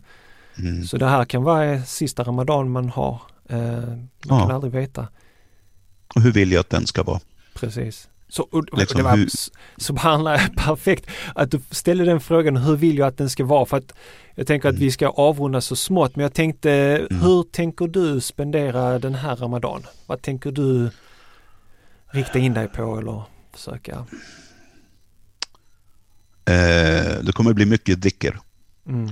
Mm. 0.60 0.84
Så 0.84 0.98
det 0.98 1.06
här 1.08 1.26
kan 1.26 1.44
vara 1.44 1.82
sista 1.84 2.24
Ramadan 2.24 2.72
man 2.72 2.90
har. 2.90 3.22
Eh, 3.50 3.58
man 3.60 4.10
Ja. 4.28 4.40
kan 4.40 4.52
aldrig 4.52 4.74
veta. 4.74 5.08
Och 6.16 6.22
hur 6.22 6.32
vill 6.32 6.52
jag 6.52 6.60
att 6.60 6.70
den 6.70 6.88
ska 6.88 7.04
vara? 7.04 7.20
Precis. 7.56 8.09
Så, 8.30 8.44
och, 8.52 8.78
Liksom 8.80 8.98
det 8.98 9.04
var 9.04 9.18
hur- 9.18 9.30
subhanallah 9.78 10.48
perfekt 10.58 11.10
att 11.36 11.52
du 11.52 11.62
ställde 11.72 12.06
den 12.06 12.20
frågan, 12.20 12.58
hur 12.58 12.76
vill 12.76 12.98
jag 12.98 13.08
att 13.08 13.18
den 13.18 13.30
ska 13.30 13.46
vara? 13.46 13.66
För 13.66 13.78
att 13.78 13.94
jag 14.36 14.48
tänker 14.48 14.70
att 14.70 14.74
Mm. 14.76 14.86
vi 14.86 14.92
ska 14.92 15.08
avrunda 15.10 15.62
så 15.62 15.76
smått, 15.76 16.16
men 16.16 16.24
jag 16.24 16.34
tänkte, 16.34 16.70
hur 17.10 17.44
tänker 17.52 17.88
du 17.88 18.22
spendera 18.22 19.00
den 19.00 19.16
här 19.16 19.36
Ramadan? 19.36 19.84
Vad 20.08 20.22
tänker 20.22 20.52
du 20.52 20.90
rikta 22.12 22.40
in 22.40 22.54
dig 22.54 22.68
på 22.68 22.98
eller 22.98 23.24
försöka? 23.54 24.06
Eh, 26.46 27.24
det 27.24 27.32
kommer 27.34 27.54
bli 27.54 27.66
mycket 27.66 28.02
dicker. 28.02 28.40
Mm. 28.88 29.12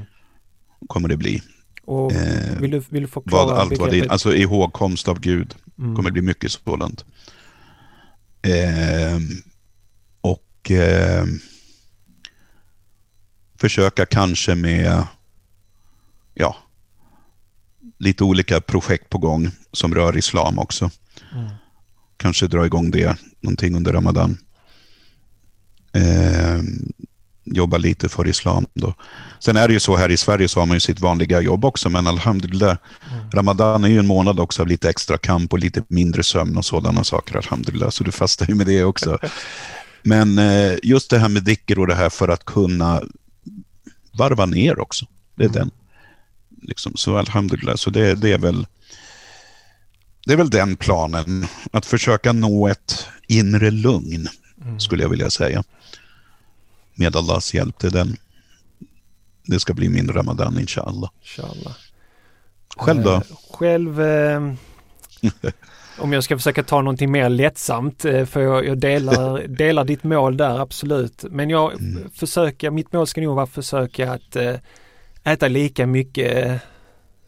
Kommer 0.88 1.10
det 1.10 1.18
bli. 1.18 1.42
Och 1.86 2.12
Eh, 2.12 2.60
vill, 2.60 2.72
du, 2.72 2.80
vill 2.90 3.02
du 3.02 3.08
förklara 3.08 3.46
Vad, 3.46 3.58
allt 3.58 3.78
vad 3.80 3.92
det, 3.92 4.10
alltså 4.10 4.34
ihågkomst 4.36 5.08
av 5.08 5.20
Gud. 5.20 5.56
Mm. 5.80 5.96
kommer 5.96 6.12
bli 6.12 6.22
mycket 6.22 6.52
sådant. 6.52 7.06
Eh, 8.48 9.20
och 10.22 10.72
eh, 10.72 11.26
försöka 13.60 14.06
kanske 14.06 14.56
med 14.56 15.04
ja, 16.34 16.56
lite 17.98 18.24
olika 18.24 18.62
projekt 18.62 19.10
på 19.10 19.18
gång 19.18 19.52
som 19.72 19.96
rör 19.96 20.18
islam 20.18 20.60
också. 20.60 20.90
Mm. 21.34 21.50
Kanske 22.18 22.48
dra 22.48 22.66
igång 22.66 22.92
det 22.92 23.18
någonting 23.42 23.76
under 23.76 23.94
Ramadan. 23.94 24.38
Eh, 25.94 26.62
jobba 27.56 27.78
lite 27.78 28.10
för 28.10 28.28
islam 28.28 28.66
då. 28.74 28.94
Sen 29.40 29.58
är 29.58 29.68
det 29.68 29.74
ju 29.74 29.80
så 29.80 29.96
här 29.96 30.12
i 30.12 30.18
Sverige 30.18 30.48
så 30.48 30.60
har 30.60 30.66
man 30.66 30.76
ju 30.76 30.80
sitt 30.80 31.00
vanliga 31.00 31.42
jobb 31.42 31.66
också, 31.66 31.90
men 31.90 32.08
alhamdulillah. 32.08 32.78
Mm. 33.14 33.32
Ramadan 33.32 33.84
är 33.84 33.88
ju 33.90 34.00
en 34.00 34.08
månad 34.08 34.40
också 34.40 34.62
av 34.62 34.68
lite 34.68 34.90
extra 34.90 35.18
kamp 35.18 35.54
och 35.54 35.60
lite 35.60 35.84
mindre 35.88 36.24
sömn 36.24 36.58
och 36.58 36.66
sådana 36.66 37.04
saker, 37.04 37.38
alhamdulillah. 37.38 37.90
Så 37.90 38.04
du 38.04 38.12
fastar 38.12 38.46
ju 38.48 38.56
med 38.56 38.68
det 38.68 38.84
också. 38.84 39.18
Men 40.04 40.38
eh, 40.38 40.74
just 40.84 41.10
det 41.10 41.20
här 41.20 41.30
med 41.30 41.44
dicker 41.44 41.80
och 41.80 41.88
det 41.88 41.96
här 41.96 42.10
för 42.10 42.28
att 42.28 42.46
kunna 42.46 43.02
varva 44.14 44.46
ner 44.46 44.80
också. 44.80 45.06
Det 45.36 45.44
är 45.44 45.50
Mm. 45.50 45.60
den. 45.60 45.72
Liksom, 46.62 46.92
så 46.96 47.18
alhamdulillah, 47.18 47.76
så 47.76 47.90
det, 47.90 48.16
det 48.16 48.32
är 48.34 48.38
väl 48.38 48.68
det 50.26 50.34
är 50.34 50.38
väl 50.38 50.50
den 50.50 50.76
planen. 50.76 51.48
Att 51.72 51.86
försöka 51.86 52.34
nå 52.34 52.68
ett 52.68 53.06
inre 53.28 53.72
lugn, 53.72 54.28
Mm. 54.62 54.80
skulle 54.80 55.04
jag 55.04 55.10
vilja 55.10 55.30
säga. 55.30 55.64
Med 56.98 57.16
Allahs 57.16 57.54
hjälp. 57.54 57.80
Det, 57.80 57.90
den. 57.90 58.18
det 59.48 59.60
ska 59.60 59.74
bli 59.74 59.90
min 59.90 60.08
Ramadan, 60.08 60.60
inshallah. 60.60 61.10
Inshallah. 61.22 61.76
Själv 62.78 63.04
då? 63.04 63.14
Eh, 63.14 63.22
själv, 63.54 64.02
eh, 64.02 64.54
om 66.00 66.14
jag 66.14 66.24
ska 66.24 66.38
försöka 66.38 66.64
ta 66.64 66.82
någonting 66.82 67.12
mer 67.12 67.30
lättsamt, 67.30 68.06
eh, 68.06 68.26
för 68.26 68.42
jag, 68.42 68.66
jag 68.66 68.78
delar, 68.78 69.48
delar 69.48 69.84
ditt 69.86 70.04
mål 70.04 70.38
där 70.38 70.60
absolut. 70.60 71.24
Men 71.30 71.50
jag 71.50 71.74
Mm. 71.74 72.10
försöker, 72.14 72.72
mitt 72.72 72.94
mål 72.94 73.08
ska 73.08 73.22
nog 73.22 73.36
vara 73.36 73.44
att 73.44 73.50
försöka 73.50 74.12
att 74.14 74.36
eh, 74.36 74.56
äta 75.24 75.48
lika 75.48 75.88
mycket 75.88 76.46
eh, 76.48 76.56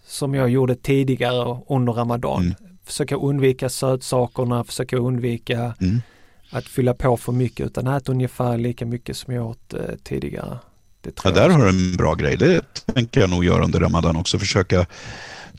som 0.08 0.36
jag 0.36 0.50
gjorde 0.50 0.76
tidigare 0.76 1.60
under 1.70 1.94
Ramadan. 1.94 2.42
Mm. 2.42 2.56
Försöka 2.86 3.16
undvika 3.16 3.70
sötsakerna, 3.70 4.64
försöka 4.64 4.98
undvika 4.98 5.74
Mm. 5.82 6.02
Att 6.50 6.66
fylla 6.66 6.94
på 6.94 7.18
för 7.18 7.32
mycket 7.32 7.66
utan 7.66 7.88
äta 7.88 8.12
ungefär 8.12 8.58
lika 8.58 8.86
mycket 8.86 9.18
som 9.18 9.34
jag 9.34 9.46
åt 9.50 9.74
eh, 9.74 9.80
tidigare. 10.04 10.60
Det 11.02 11.20
Ja, 11.24 11.32
där 11.32 11.50
har 11.50 11.60
du 11.60 11.70
en 11.70 11.98
bra 11.98 12.16
grej. 12.16 12.38
Det 12.38 12.62
tänker 12.94 13.22
jag 13.22 13.30
nog 13.30 13.46
göra 13.46 13.64
under 13.64 13.80
Ramadan 13.80 14.16
också. 14.16 14.40
Försöka 14.40 14.86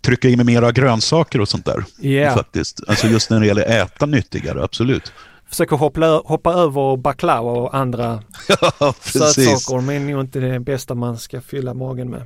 trycka 0.01 0.29
in 0.29 0.37
med 0.37 0.47
mera 0.47 0.73
grönsaker 0.73 1.41
och 1.41 1.49
sånt 1.49 1.65
där. 1.65 1.85
Ja, 2.01 2.35
Faktiskt. 2.35 2.81
Alltså 2.89 3.07
just 3.07 3.31
när 3.31 3.41
det 3.41 3.47
gäller 3.47 3.83
äta 3.83 4.07
nyttigare, 4.07 4.65
absolut. 4.65 5.13
försöka 5.49 5.77
hoppa, 5.77 6.07
hoppa 6.25 6.53
över 6.53 6.97
baklava 6.97 7.51
och 7.51 7.75
andra 7.75 8.23
Ja, 8.81 8.95
sötsaker 9.01 9.81
men 9.81 10.07
nog 10.07 10.21
inte 10.21 10.41
det 10.41 10.61
bästa 10.61 10.95
man 10.95 11.19
ska 11.19 11.41
fylla 11.41 11.75
magen 11.75 12.11
med. 12.11 12.23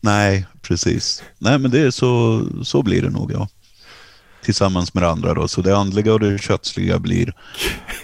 Nej, 0.00 0.46
precis. 0.62 1.22
Nej, 1.38 1.58
men 1.58 1.70
det 1.70 1.80
är 1.80 1.90
så, 1.90 2.42
så 2.64 2.82
blir 2.82 3.02
det 3.02 3.10
nog, 3.10 3.32
ja. 3.32 3.48
Tillsammans 4.44 4.94
med 4.94 5.02
det 5.02 5.08
andra 5.08 5.34
då. 5.34 5.48
Så 5.48 5.62
det 5.62 5.76
andliga 5.76 6.12
och 6.12 6.20
det 6.20 6.38
kötsliga 6.38 6.98
blir, 6.98 7.32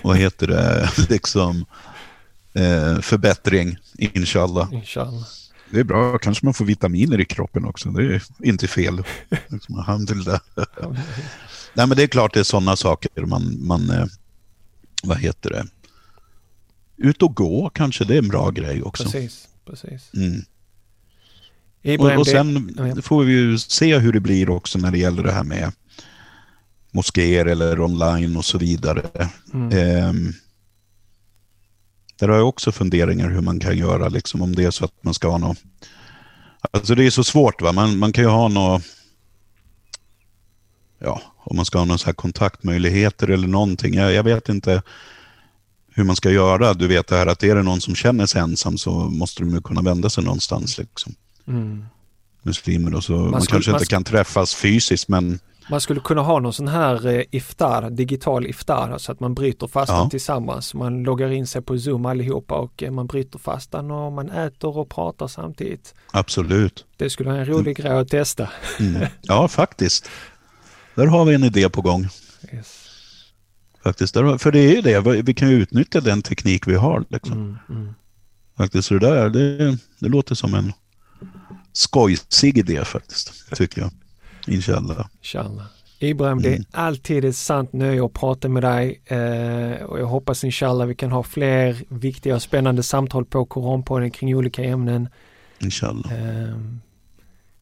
vad 0.02 0.16
heter 0.16 0.46
det, 0.46 0.88
liksom 1.08 1.66
eh, 2.52 3.00
förbättring, 3.00 3.76
inshallah. 3.98 4.68
Inshallah. 4.72 5.24
Det 5.70 5.80
är 5.80 5.84
bra, 5.84 6.18
kanske 6.18 6.46
man 6.46 6.54
får 6.54 6.64
vitaminer 6.64 7.20
i 7.20 7.24
kroppen 7.24 7.64
också. 7.64 7.90
Det 7.90 8.02
är 8.02 8.22
inte 8.42 8.68
fel. 8.68 9.02
Liksom. 9.48 9.84
Nej, 11.74 11.86
men 11.86 11.96
det 11.96 12.02
är 12.02 12.06
klart 12.06 12.34
det 12.34 12.40
är 12.40 12.44
sådana 12.44 12.76
saker 12.76 13.22
man, 13.26 13.56
man 13.60 13.90
eh, 13.90 14.06
vad 15.02 15.18
heter 15.18 15.50
det, 15.50 15.66
ut 16.96 17.22
och 17.22 17.36
gå 17.36 17.70
kanske, 17.70 18.04
det 18.04 18.14
är 18.14 18.18
en 18.18 18.28
bra 18.28 18.50
grej 18.50 18.82
också. 18.82 19.04
Precis, 19.04 19.48
precis. 19.66 20.10
Mm. 20.14 20.42
Ibrahim, 21.82 22.14
Och, 22.14 22.20
och 22.20 22.26
sen 22.26 23.02
får 23.02 23.24
vi 23.24 23.32
ju 23.32 23.58
se 23.58 23.98
hur 23.98 24.12
det 24.12 24.20
blir 24.20 24.50
också 24.50 24.78
när 24.78 24.90
det 24.90 24.98
gäller 24.98 25.22
det 25.22 25.32
här 25.32 25.44
med 25.44 25.72
moskéer 26.92 27.46
eller 27.46 27.80
online 27.80 28.36
och 28.36 28.44
så 28.44 28.58
vidare. 28.58 29.28
mm, 29.52 29.78
Ehm, 29.78 30.32
där 32.18 32.28
har 32.28 32.36
jag 32.36 32.48
också 32.48 32.72
funderingar 32.72 33.30
hur 33.30 33.40
man 33.40 33.60
kan 33.60 33.78
göra, 33.78 34.08
liksom, 34.08 34.42
om 34.42 34.54
det 34.56 34.64
är 34.64 34.70
så 34.70 34.84
att 34.84 34.94
man 35.04 35.14
ska 35.14 35.28
ha 35.30 35.38
något... 35.38 35.58
Alltså 36.70 36.94
det 36.94 37.06
är 37.06 37.10
så 37.10 37.24
svårt, 37.24 37.62
va? 37.62 37.72
Man, 37.72 37.98
man 37.98 38.12
kan 38.12 38.24
ju 38.24 38.30
ha 38.30 38.48
något... 38.48 38.82
Ja, 40.98 41.22
om 41.44 41.56
man 41.56 41.64
ska 41.64 41.78
ha 41.78 41.84
någon 41.84 41.98
så 41.98 42.06
här 42.06 42.12
kontaktmöjligheter 42.12 43.28
eller 43.30 43.48
någonting. 43.48 43.94
Jag, 43.94 44.12
jag 44.12 44.22
vet 44.22 44.48
inte 44.48 44.82
hur 45.94 46.04
man 46.04 46.16
ska 46.16 46.30
göra. 46.30 46.74
Du 46.74 46.86
vet 46.86 47.06
det 47.06 47.16
här 47.16 47.26
att 47.26 47.42
är 47.42 47.54
det 47.54 47.62
någon 47.62 47.80
som 47.80 47.94
känner 47.94 48.26
sig 48.26 48.40
ensam 48.40 48.78
så 48.78 48.90
måste 48.90 49.42
de 49.42 49.50
ju 49.50 49.60
kunna 49.60 49.82
vända 49.82 50.10
sig 50.10 50.24
någonstans. 50.24 50.78
Liksom. 50.78 51.14
mm. 51.46 51.84
Muslimer 52.42 52.94
och 52.94 53.04
så. 53.04 53.12
Man, 53.12 53.42
skulle- 53.42 53.54
kanske 53.56 53.70
man 53.70 53.80
inte 53.80 53.90
kan 53.90 54.04
träffas 54.04 54.54
fysiskt, 54.54 55.08
men 55.08 55.38
Man 55.70 55.80
skulle 55.80 56.00
kunna 56.00 56.20
ha 56.22 56.38
någon 56.40 56.52
sån 56.52 56.68
här 56.68 57.06
eh, 57.06 57.22
iftar, 57.30 57.90
digital 57.90 58.46
iftar, 58.46 58.98
så 58.98 59.12
att 59.12 59.20
man 59.20 59.34
bryter 59.34 59.66
fastan 59.66 59.96
Ja. 59.96 60.10
tillsammans. 60.10 60.74
Man 60.74 61.02
loggar 61.02 61.30
in 61.32 61.46
sig 61.46 61.62
på 61.62 61.78
Zoom 61.78 62.06
allihopa 62.06 62.54
och 62.54 62.82
eh, 62.82 62.90
man 62.90 63.06
bryter 63.06 63.38
fastan 63.38 63.90
och 63.90 64.12
man 64.12 64.30
äter 64.30 64.76
och 64.78 64.88
pratar 64.90 65.26
samtidigt. 65.26 65.94
absolut. 66.12 66.84
Det 66.96 67.10
skulle 67.10 67.30
vara 67.30 67.40
en 67.40 67.46
rolig 67.46 67.76
grej 67.76 67.92
att 67.92 68.08
testa. 68.08 68.48
Mm. 68.80 69.06
Ja, 69.22 69.48
faktiskt. 69.48 70.10
Där 70.94 71.06
har 71.06 71.24
vi 71.24 71.34
en 71.34 71.44
idé 71.44 71.68
på 71.68 71.82
gång. 71.82 72.08
Yes. 72.52 72.86
Faktiskt. 73.84 74.14
För 74.14 74.52
det 74.52 74.58
är 74.58 74.74
ju 74.74 74.80
det, 74.82 75.22
vi 75.22 75.34
kan 75.34 75.50
ju 75.50 75.54
utnyttja 75.62 76.00
den 76.00 76.22
teknik 76.22 76.66
vi 76.66 76.74
har. 76.74 77.04
Liksom. 77.08 77.32
Mm, 77.32 77.56
mm. 77.68 77.94
Faktiskt, 78.56 78.88
så 78.88 78.94
det 78.94 79.00
där, 79.10 79.30
det, 79.30 79.78
det 79.98 80.08
låter 80.08 80.34
som 80.34 80.54
en 80.54 80.72
skojsig 81.72 82.58
idé 82.58 82.84
faktiskt, 82.84 83.32
tycker 83.56 83.80
jag. 83.80 83.90
Inshallah. 84.48 85.06
Inshallah. 85.20 85.64
Ibrahim, 85.98 86.42
det 86.42 86.48
är 86.48 86.52
Mm. 86.54 86.64
alltid 86.72 87.24
ett 87.24 87.36
sant 87.36 87.72
nöje 87.72 88.04
att 88.04 88.12
prata 88.12 88.48
med 88.48 88.62
dig 88.62 89.00
eh, 89.06 89.82
och 89.84 90.00
jag 90.00 90.06
hoppas 90.06 90.44
inshallah 90.44 90.86
vi 90.86 90.94
kan 90.94 91.12
ha 91.12 91.22
fler 91.22 91.76
viktiga 91.88 92.34
och 92.34 92.42
spännande 92.42 92.82
samtal 92.82 93.24
på 93.24 93.44
Koranpodden 93.44 94.10
kring 94.10 94.36
olika 94.36 94.64
ämnen. 94.64 95.08
Inshallah. 95.58 96.12
Eh, 96.12 96.56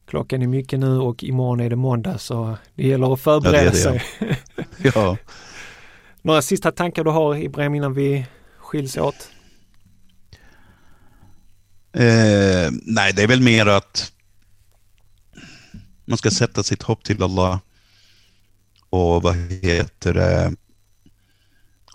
Klockan 0.07 0.41
är 0.41 0.47
mycket 0.47 0.79
nu 0.79 0.97
och 0.99 1.23
imorgon 1.23 1.59
är 1.59 1.69
det 1.69 1.75
måndag 1.75 2.17
så 2.17 2.57
det 2.75 2.87
gäller 2.87 3.13
att 3.13 3.19
förbereda 3.21 3.57
ja, 3.57 3.63
det 3.63 3.69
det, 3.69 3.75
sig. 3.75 4.01
ja. 4.95 5.17
Några 6.21 6.41
sista 6.41 6.71
tankar 6.71 7.03
du 7.03 7.11
har 7.11 7.35
Ibrahim 7.37 7.75
innan 7.75 7.93
vi 7.93 8.25
skiljs 8.57 8.97
åt? 8.97 9.29
Eh, 11.93 12.71
nej, 12.85 13.13
det 13.15 13.23
är 13.23 13.27
väl 13.27 13.41
mer 13.41 13.65
att 13.65 14.11
man 16.09 16.17
ska 16.17 16.31
sätta 16.31 16.63
sitt 16.63 16.83
hopp 16.83 17.03
till 17.03 17.23
Allah. 17.23 17.59
Och 18.89 19.23
vad 19.23 19.35
heter 19.35 20.13
det? 20.13 20.55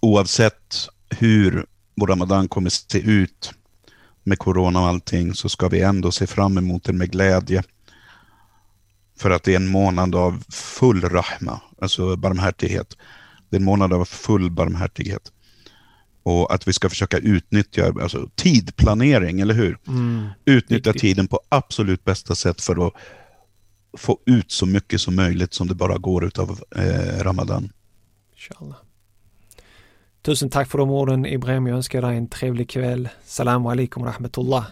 Oavsett 0.03 0.89
hur 1.11 1.67
vår 1.95 2.07
Ramadan 2.07 2.49
kommer 2.49 2.71
se 2.71 2.99
ut 2.99 3.53
med 4.25 4.39
corona 4.39 4.81
och 4.81 4.87
allting 4.87 5.35
så 5.35 5.49
ska 5.49 5.69
vi 5.69 5.81
ändå 5.81 6.13
se 6.13 6.27
fram 6.27 6.59
emot 6.59 6.85
den 6.85 6.99
med 6.99 7.11
glädje. 7.11 7.63
För 9.19 9.31
att 9.31 9.43
det 9.43 9.53
är 9.53 9.57
en 9.57 9.71
månad 9.71 10.15
av 10.15 10.45
full 10.49 11.01
rahma, 11.01 11.61
alltså 11.81 12.17
barmhärtighet. 12.17 12.97
Det 13.51 13.57
är 13.57 13.61
en 13.61 13.65
månad 13.65 13.93
av 13.93 14.05
full 14.05 14.51
barmhärtighet. 14.51 15.33
Och 16.23 16.55
att 16.55 16.69
vi 16.69 16.73
ska 16.73 16.89
försöka 16.89 17.19
utnyttja 17.19 17.87
alltså, 18.03 18.31
tidplanering, 18.35 19.41
eller 19.41 19.55
hur? 19.55 19.79
Mm, 19.87 20.29
utnyttja 20.45 20.91
riktigt. 20.91 21.01
tiden 21.01 21.29
på 21.29 21.41
absolut 21.49 22.05
bästa 22.05 22.35
sätt 22.35 22.61
för 22.61 22.87
att 22.87 22.95
få 23.97 24.19
ut 24.27 24.53
så 24.53 24.67
mycket 24.67 25.01
som 25.01 25.17
möjligt 25.17 25.55
som 25.55 25.69
det 25.69 25.75
bara 25.75 25.99
går 25.99 26.25
utav 26.25 26.61
eh, 26.77 27.25
Ramadan. 27.25 27.73
Inshallah. 28.35 28.77
Tusen 30.25 30.51
tack 30.51 30.71
för 30.71 30.79
de 30.79 30.91
orden 30.91 31.27
Ibrahim. 31.27 31.67
Jag 31.67 31.77
önskar 31.77 32.03
dig 32.03 32.17
en 32.17 32.29
trevlig 32.29 32.71
kväll. 32.71 33.09
Salam 33.27 33.67
alaikum 33.67 34.03
wa 34.03 34.09
rahmatullah. 34.11 34.65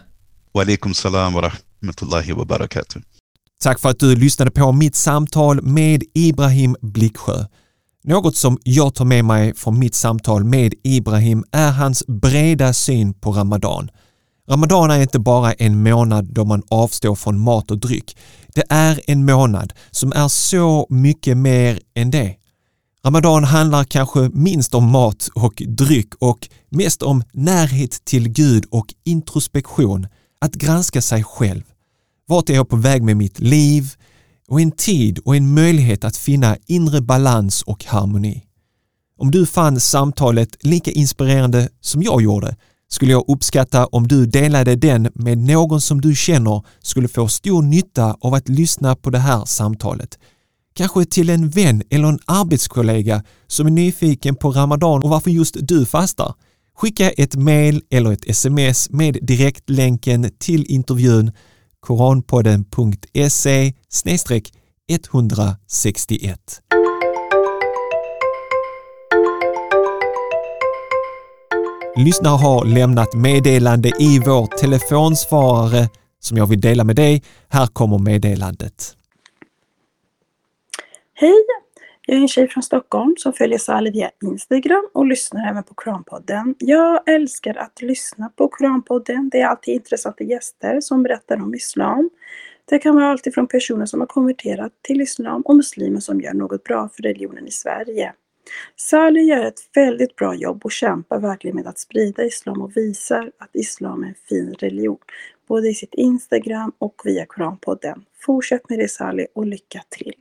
Wa 0.51 0.61
alaikum 0.61 0.93
salam 0.93 1.33
wa 1.33 1.41
rahmatullahi 1.41 2.31
wa 2.31 2.45
barakatuh. 2.45 3.01
Tack 3.63 3.79
för 3.79 3.89
att 3.89 3.99
du 3.99 4.15
lyssnade 4.15 4.51
på 4.51 4.71
mitt 4.71 4.95
samtal 4.95 5.61
med 5.61 6.03
Ibrahim 6.13 6.75
Blicksjö. 6.81 7.45
Något 8.03 8.35
som 8.35 8.57
jag 8.63 8.95
tar 8.95 9.05
med 9.05 9.25
mig 9.25 9.55
från 9.55 9.79
mitt 9.79 9.95
samtal 9.95 10.43
med 10.43 10.73
Ibrahim 10.83 11.43
är 11.51 11.71
hans 11.71 12.03
breda 12.07 12.73
syn 12.73 13.13
på 13.13 13.31
Ramadan. 13.31 13.89
Ramadan 14.49 14.91
är 14.91 15.01
inte 15.01 15.19
bara 15.19 15.53
en 15.53 15.83
månad 15.83 16.25
då 16.25 16.45
man 16.45 16.63
avstår 16.69 17.15
från 17.15 17.39
mat 17.39 17.71
och 17.71 17.77
dryck. 17.77 18.17
Det 18.55 18.63
är 18.69 19.01
en 19.07 19.25
månad 19.25 19.73
som 19.91 20.11
är 20.15 20.27
så 20.27 20.87
mycket 20.89 21.37
mer 21.37 21.79
än 21.95 22.11
det. 22.11 22.35
Ramadan 23.05 23.43
handlar 23.43 23.83
kanske 23.83 24.29
minst 24.33 24.73
om 24.73 24.91
mat 24.91 25.29
och 25.35 25.63
dryck 25.67 26.13
och 26.19 26.49
mest 26.69 27.01
om 27.01 27.23
närhet 27.31 28.05
till 28.05 28.29
Gud 28.29 28.65
och 28.71 28.93
introspektion, 29.03 30.07
att 30.41 30.53
granska 30.53 31.01
sig 31.01 31.23
själv. 31.23 31.63
Vart 32.27 32.49
är 32.49 32.53
jag 32.53 32.69
på 32.69 32.75
väg 32.75 33.03
med 33.03 33.17
mitt 33.17 33.39
liv? 33.39 33.93
Och 34.47 34.61
en 34.61 34.71
tid 34.71 35.19
och 35.19 35.35
en 35.35 35.53
möjlighet 35.53 36.03
att 36.03 36.17
finna 36.17 36.57
inre 36.67 37.01
balans 37.01 37.61
och 37.61 37.85
harmoni. 37.85 38.43
Om 39.17 39.31
du 39.31 39.45
fann 39.45 39.79
samtalet 39.79 40.65
lika 40.65 40.91
inspirerande 40.91 41.69
som 41.81 42.03
jag 42.03 42.21
gjorde 42.21 42.55
skulle 42.89 43.11
jag 43.11 43.25
uppskatta 43.27 43.85
om 43.85 44.07
du 44.07 44.25
delade 44.25 44.75
den 44.75 45.09
med 45.13 45.37
någon 45.37 45.81
som 45.81 46.01
du 46.01 46.15
känner 46.15 46.63
skulle 46.81 47.07
få 47.07 47.27
stor 47.27 47.61
nytta 47.61 48.17
av 48.21 48.33
att 48.33 48.49
lyssna 48.49 48.95
på 48.95 49.09
det 49.09 49.19
här 49.19 49.45
samtalet. 49.45 50.19
Kanske 50.75 51.05
till 51.05 51.29
en 51.29 51.49
vän 51.49 51.83
eller 51.89 52.07
en 52.07 52.19
arbetskollega 52.25 53.23
som 53.47 53.67
är 53.67 53.71
nyfiken 53.71 54.35
på 54.35 54.51
Ramadan 54.51 55.03
och 55.03 55.09
varför 55.09 55.31
just 55.31 55.57
du 55.59 55.85
fastar. 55.85 56.33
Skicka 56.77 57.09
ett 57.09 57.35
mail 57.35 57.81
eller 57.89 58.11
ett 58.11 58.29
sms 58.29 58.89
med 58.89 59.17
direktlänken 59.21 60.31
till 60.39 60.65
intervjun 60.69 61.31
koranpodden.se 61.79 63.73
161. 64.89 66.39
Lyssnare 71.95 72.37
har 72.37 72.65
lämnat 72.65 73.13
meddelande 73.15 73.89
i 73.89 74.19
vår 74.25 74.47
telefonsvarare 74.47 75.89
som 76.19 76.37
jag 76.37 76.47
vill 76.47 76.61
dela 76.61 76.83
med 76.83 76.95
dig. 76.95 77.23
Här 77.49 77.67
kommer 77.67 77.97
meddelandet. 77.97 78.97
Hej! 81.13 81.45
Jag 82.05 82.17
är 82.17 82.21
en 82.21 82.27
tjej 82.27 82.47
från 82.47 82.63
Stockholm 82.63 83.15
som 83.17 83.33
följer 83.33 83.57
Sali 83.57 83.91
via 83.91 84.09
Instagram 84.23 84.89
och 84.93 85.05
lyssnar 85.05 85.49
även 85.49 85.63
på 85.63 85.73
Koranpodden. 85.73 86.55
Jag 86.59 87.09
älskar 87.09 87.55
att 87.55 87.81
lyssna 87.81 88.29
på 88.35 88.47
Koranpodden. 88.47 89.29
Det 89.29 89.41
är 89.41 89.47
alltid 89.47 89.73
intressanta 89.73 90.23
gäster 90.23 90.81
som 90.81 91.03
berättar 91.03 91.41
om 91.41 91.55
Islam. 91.55 92.09
Det 92.65 92.79
kan 92.79 92.95
vara 92.95 93.07
alltifrån 93.07 93.47
personer 93.47 93.85
som 93.85 93.99
har 93.99 94.07
konverterat 94.07 94.71
till 94.81 95.01
Islam 95.01 95.41
och 95.41 95.55
muslimer 95.55 95.99
som 95.99 96.21
gör 96.21 96.33
något 96.33 96.63
bra 96.63 96.89
för 96.95 97.03
religionen 97.03 97.47
i 97.47 97.51
Sverige. 97.51 98.13
Salih 98.75 99.23
gör 99.25 99.45
ett 99.45 99.59
väldigt 99.75 100.15
bra 100.15 100.35
jobb 100.35 100.61
och 100.63 100.71
kämpar 100.71 101.19
verkligen 101.19 101.55
med 101.55 101.67
att 101.67 101.79
sprida 101.79 102.23
Islam 102.23 102.61
och 102.61 102.77
visar 102.77 103.31
att 103.39 103.49
Islam 103.53 104.03
är 104.03 104.07
en 104.07 104.15
fin 104.29 104.55
religion. 104.59 104.97
Både 105.47 105.69
i 105.69 105.73
sitt 105.73 105.93
Instagram 105.93 106.71
och 106.77 107.01
via 107.03 107.25
Koranpodden. 107.25 108.03
Fortsätt 108.25 108.69
med 108.69 108.79
det 108.79 108.91
Salih 108.91 109.25
och 109.35 109.45
lycka 109.45 109.81
till! 109.89 110.13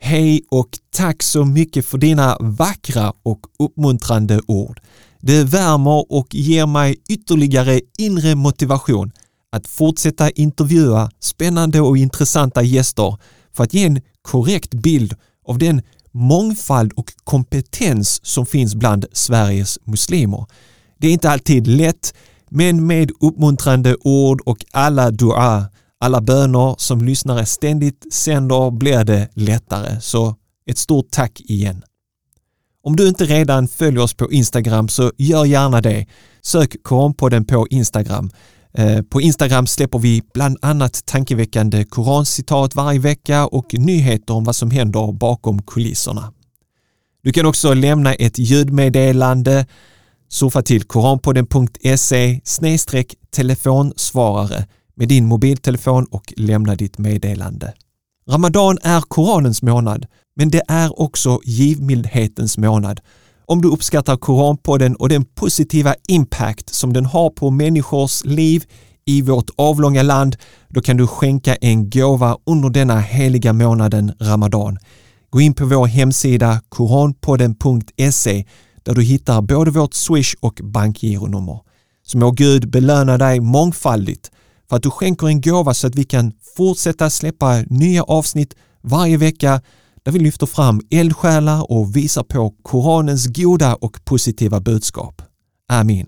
Hej 0.00 0.44
och 0.48 0.68
tack 0.90 1.22
så 1.22 1.44
mycket 1.44 1.86
för 1.86 1.98
dina 1.98 2.36
vackra 2.40 3.12
och 3.22 3.40
uppmuntrande 3.58 4.40
ord. 4.46 4.80
Det 5.20 5.44
värmer 5.44 6.12
och 6.12 6.34
ger 6.34 6.66
mig 6.66 7.02
ytterligare 7.10 7.80
inre 7.98 8.34
motivation 8.34 9.12
att 9.52 9.66
fortsätta 9.66 10.30
intervjua 10.30 11.10
spännande 11.20 11.80
och 11.80 11.96
intressanta 11.96 12.62
gäster 12.62 13.16
för 13.52 13.64
att 13.64 13.74
ge 13.74 13.84
en 13.86 14.00
korrekt 14.22 14.74
bild 14.74 15.14
av 15.46 15.58
den 15.58 15.82
mångfald 16.12 16.92
och 16.92 17.12
kompetens 17.24 18.26
som 18.26 18.46
finns 18.46 18.74
bland 18.74 19.06
Sveriges 19.12 19.78
muslimer. 19.84 20.46
Det 20.98 21.06
är 21.06 21.12
inte 21.12 21.30
alltid 21.30 21.66
lätt, 21.66 22.14
men 22.48 22.86
med 22.86 23.10
uppmuntrande 23.20 23.96
ord 24.00 24.40
och 24.40 24.64
alla 24.72 25.10
dua 25.10 25.68
alla 26.02 26.20
böner 26.20 26.74
som 26.78 27.04
lyssnare 27.04 27.46
ständigt 27.46 28.14
sänder 28.14 28.70
blir 28.70 29.04
det 29.04 29.28
lättare. 29.34 30.00
Så 30.00 30.36
ett 30.66 30.78
stort 30.78 31.10
tack 31.10 31.40
igen. 31.40 31.82
Om 32.84 32.96
du 32.96 33.08
inte 33.08 33.24
redan 33.24 33.68
följer 33.68 34.02
oss 34.02 34.14
på 34.14 34.32
Instagram 34.32 34.88
så 34.88 35.12
gör 35.16 35.44
gärna 35.44 35.80
det. 35.80 36.06
Sök 36.40 36.82
Koranpodden 36.82 37.44
på 37.44 37.66
Instagram. 37.70 38.30
Eh, 38.74 39.02
på 39.02 39.20
Instagram 39.20 39.66
släpper 39.66 39.98
vi 39.98 40.22
bland 40.34 40.58
annat 40.62 41.06
tankeväckande 41.06 41.84
korancitat 41.84 42.74
varje 42.74 42.98
vecka 42.98 43.46
och 43.46 43.74
nyheter 43.74 44.34
om 44.34 44.44
vad 44.44 44.56
som 44.56 44.70
händer 44.70 45.12
bakom 45.12 45.62
kulisserna. 45.62 46.32
Du 47.22 47.32
kan 47.32 47.46
också 47.46 47.74
lämna 47.74 48.14
ett 48.14 48.38
ljudmeddelande. 48.38 49.66
Surfa 50.28 50.62
till 50.62 50.82
koranpodden.se 50.82 52.40
telefonsvarare 53.30 54.66
med 54.94 55.08
din 55.08 55.26
mobiltelefon 55.26 56.04
och 56.04 56.32
lämna 56.36 56.74
ditt 56.74 56.98
meddelande. 56.98 57.74
Ramadan 58.28 58.78
är 58.82 59.00
Koranens 59.00 59.62
månad, 59.62 60.06
men 60.36 60.50
det 60.50 60.62
är 60.68 61.00
också 61.00 61.40
givmildhetens 61.44 62.58
månad. 62.58 63.00
Om 63.46 63.62
du 63.62 63.68
uppskattar 63.68 64.16
Koranpodden 64.16 64.96
och 64.96 65.08
den 65.08 65.24
positiva 65.24 65.94
impact 66.08 66.74
som 66.74 66.92
den 66.92 67.06
har 67.06 67.30
på 67.30 67.50
människors 67.50 68.24
liv 68.24 68.64
i 69.04 69.22
vårt 69.22 69.50
avlånga 69.56 70.02
land, 70.02 70.36
då 70.68 70.80
kan 70.80 70.96
du 70.96 71.06
skänka 71.06 71.54
en 71.54 71.90
gåva 71.90 72.36
under 72.46 72.70
denna 72.70 73.00
heliga 73.00 73.52
månaden 73.52 74.12
Ramadan. 74.20 74.78
Gå 75.30 75.40
in 75.40 75.54
på 75.54 75.66
vår 75.66 75.86
hemsida 75.86 76.60
koranpodden.se 76.68 78.44
där 78.82 78.94
du 78.94 79.02
hittar 79.02 79.42
både 79.42 79.70
vårt 79.70 79.94
Swish 79.94 80.34
och 80.40 80.60
bankgironummer. 80.62 81.60
Så 82.06 82.18
må 82.18 82.30
Gud 82.30 82.70
belöna 82.70 83.18
dig 83.18 83.40
mångfaldigt 83.40 84.30
för 84.68 84.76
att 84.76 84.82
du 84.82 84.90
skänker 84.90 85.26
en 85.26 85.40
gåva 85.40 85.74
så 85.74 85.86
att 85.86 85.94
vi 85.94 86.04
kan 86.04 86.32
fortsätta 86.56 87.10
släppa 87.10 87.62
nya 87.66 88.02
avsnitt 88.02 88.54
varje 88.80 89.16
vecka 89.16 89.60
där 90.02 90.12
vi 90.12 90.18
lyfter 90.18 90.46
fram 90.46 90.80
eldsjälar 90.90 91.72
och 91.72 91.96
visar 91.96 92.22
på 92.22 92.54
Koranens 92.62 93.26
goda 93.26 93.74
och 93.74 94.04
positiva 94.04 94.60
budskap. 94.60 95.22
Amin. 95.68 96.06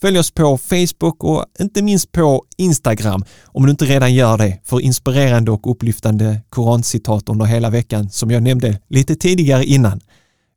Följ 0.00 0.18
oss 0.18 0.30
på 0.30 0.58
Facebook 0.58 1.24
och 1.24 1.44
inte 1.60 1.82
minst 1.82 2.12
på 2.12 2.44
Instagram 2.56 3.24
om 3.46 3.64
du 3.64 3.70
inte 3.70 3.84
redan 3.84 4.14
gör 4.14 4.38
det 4.38 4.60
för 4.64 4.80
inspirerande 4.80 5.50
och 5.50 5.70
upplyftande 5.70 6.42
korancitat 6.48 7.28
under 7.28 7.44
hela 7.46 7.70
veckan 7.70 8.10
som 8.10 8.30
jag 8.30 8.42
nämnde 8.42 8.80
lite 8.88 9.16
tidigare 9.16 9.64
innan. 9.64 10.00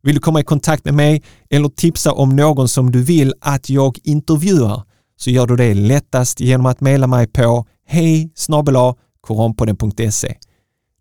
Vill 0.02 0.14
du 0.14 0.20
komma 0.20 0.40
i 0.40 0.44
kontakt 0.44 0.84
med 0.84 0.94
mig 0.94 1.22
eller 1.50 1.68
tipsa 1.68 2.12
om 2.12 2.36
någon 2.36 2.68
som 2.68 2.92
du 2.92 3.02
vill 3.02 3.34
att 3.40 3.70
jag 3.70 3.98
intervjuar 4.04 4.82
så 5.16 5.30
gör 5.30 5.46
du 5.46 5.56
det 5.56 5.74
lättast 5.74 6.40
genom 6.40 6.66
att 6.66 6.80
mejla 6.80 7.06
mig 7.06 7.26
på 7.26 7.66
hej 7.86 8.30
koranpodden.se. 9.20 10.34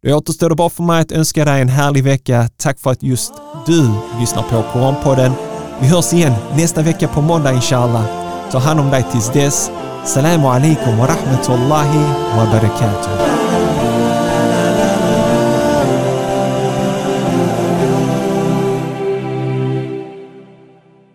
Då 0.06 0.16
återstår 0.16 0.49
det 0.49 0.56
bara 0.56 0.70
för 0.70 0.84
mig 0.84 1.01
att 1.01 1.12
önska 1.12 1.45
dig 1.45 1.62
en 1.62 1.70
härlig 1.70 2.03
vecka. 2.03 2.49
Tack 2.58 2.80
för 2.80 2.91
att 2.91 3.03
just 3.03 3.34
du 3.66 3.89
lyssnar 4.20 4.43
på 4.43 4.64
Koranpodden. 4.74 5.32
Vi 5.82 5.88
hörs 5.88 6.14
igen 6.14 6.34
nästa 6.58 6.82
vecka 6.82 7.08
på 7.08 7.22
måndag 7.22 7.53
inshallah. 7.53 8.06
Ta 8.51 8.60
hand 8.60 8.80
om 8.80 8.89
dig 8.89 9.06
tills 9.12 9.32
dess. 9.32 9.72
Salamu 10.06 10.47
alaikum 10.47 10.97
wa 10.97 11.08
rahmatullahi 11.08 11.97
wa 12.38 12.45
barakatuh. 12.51 13.45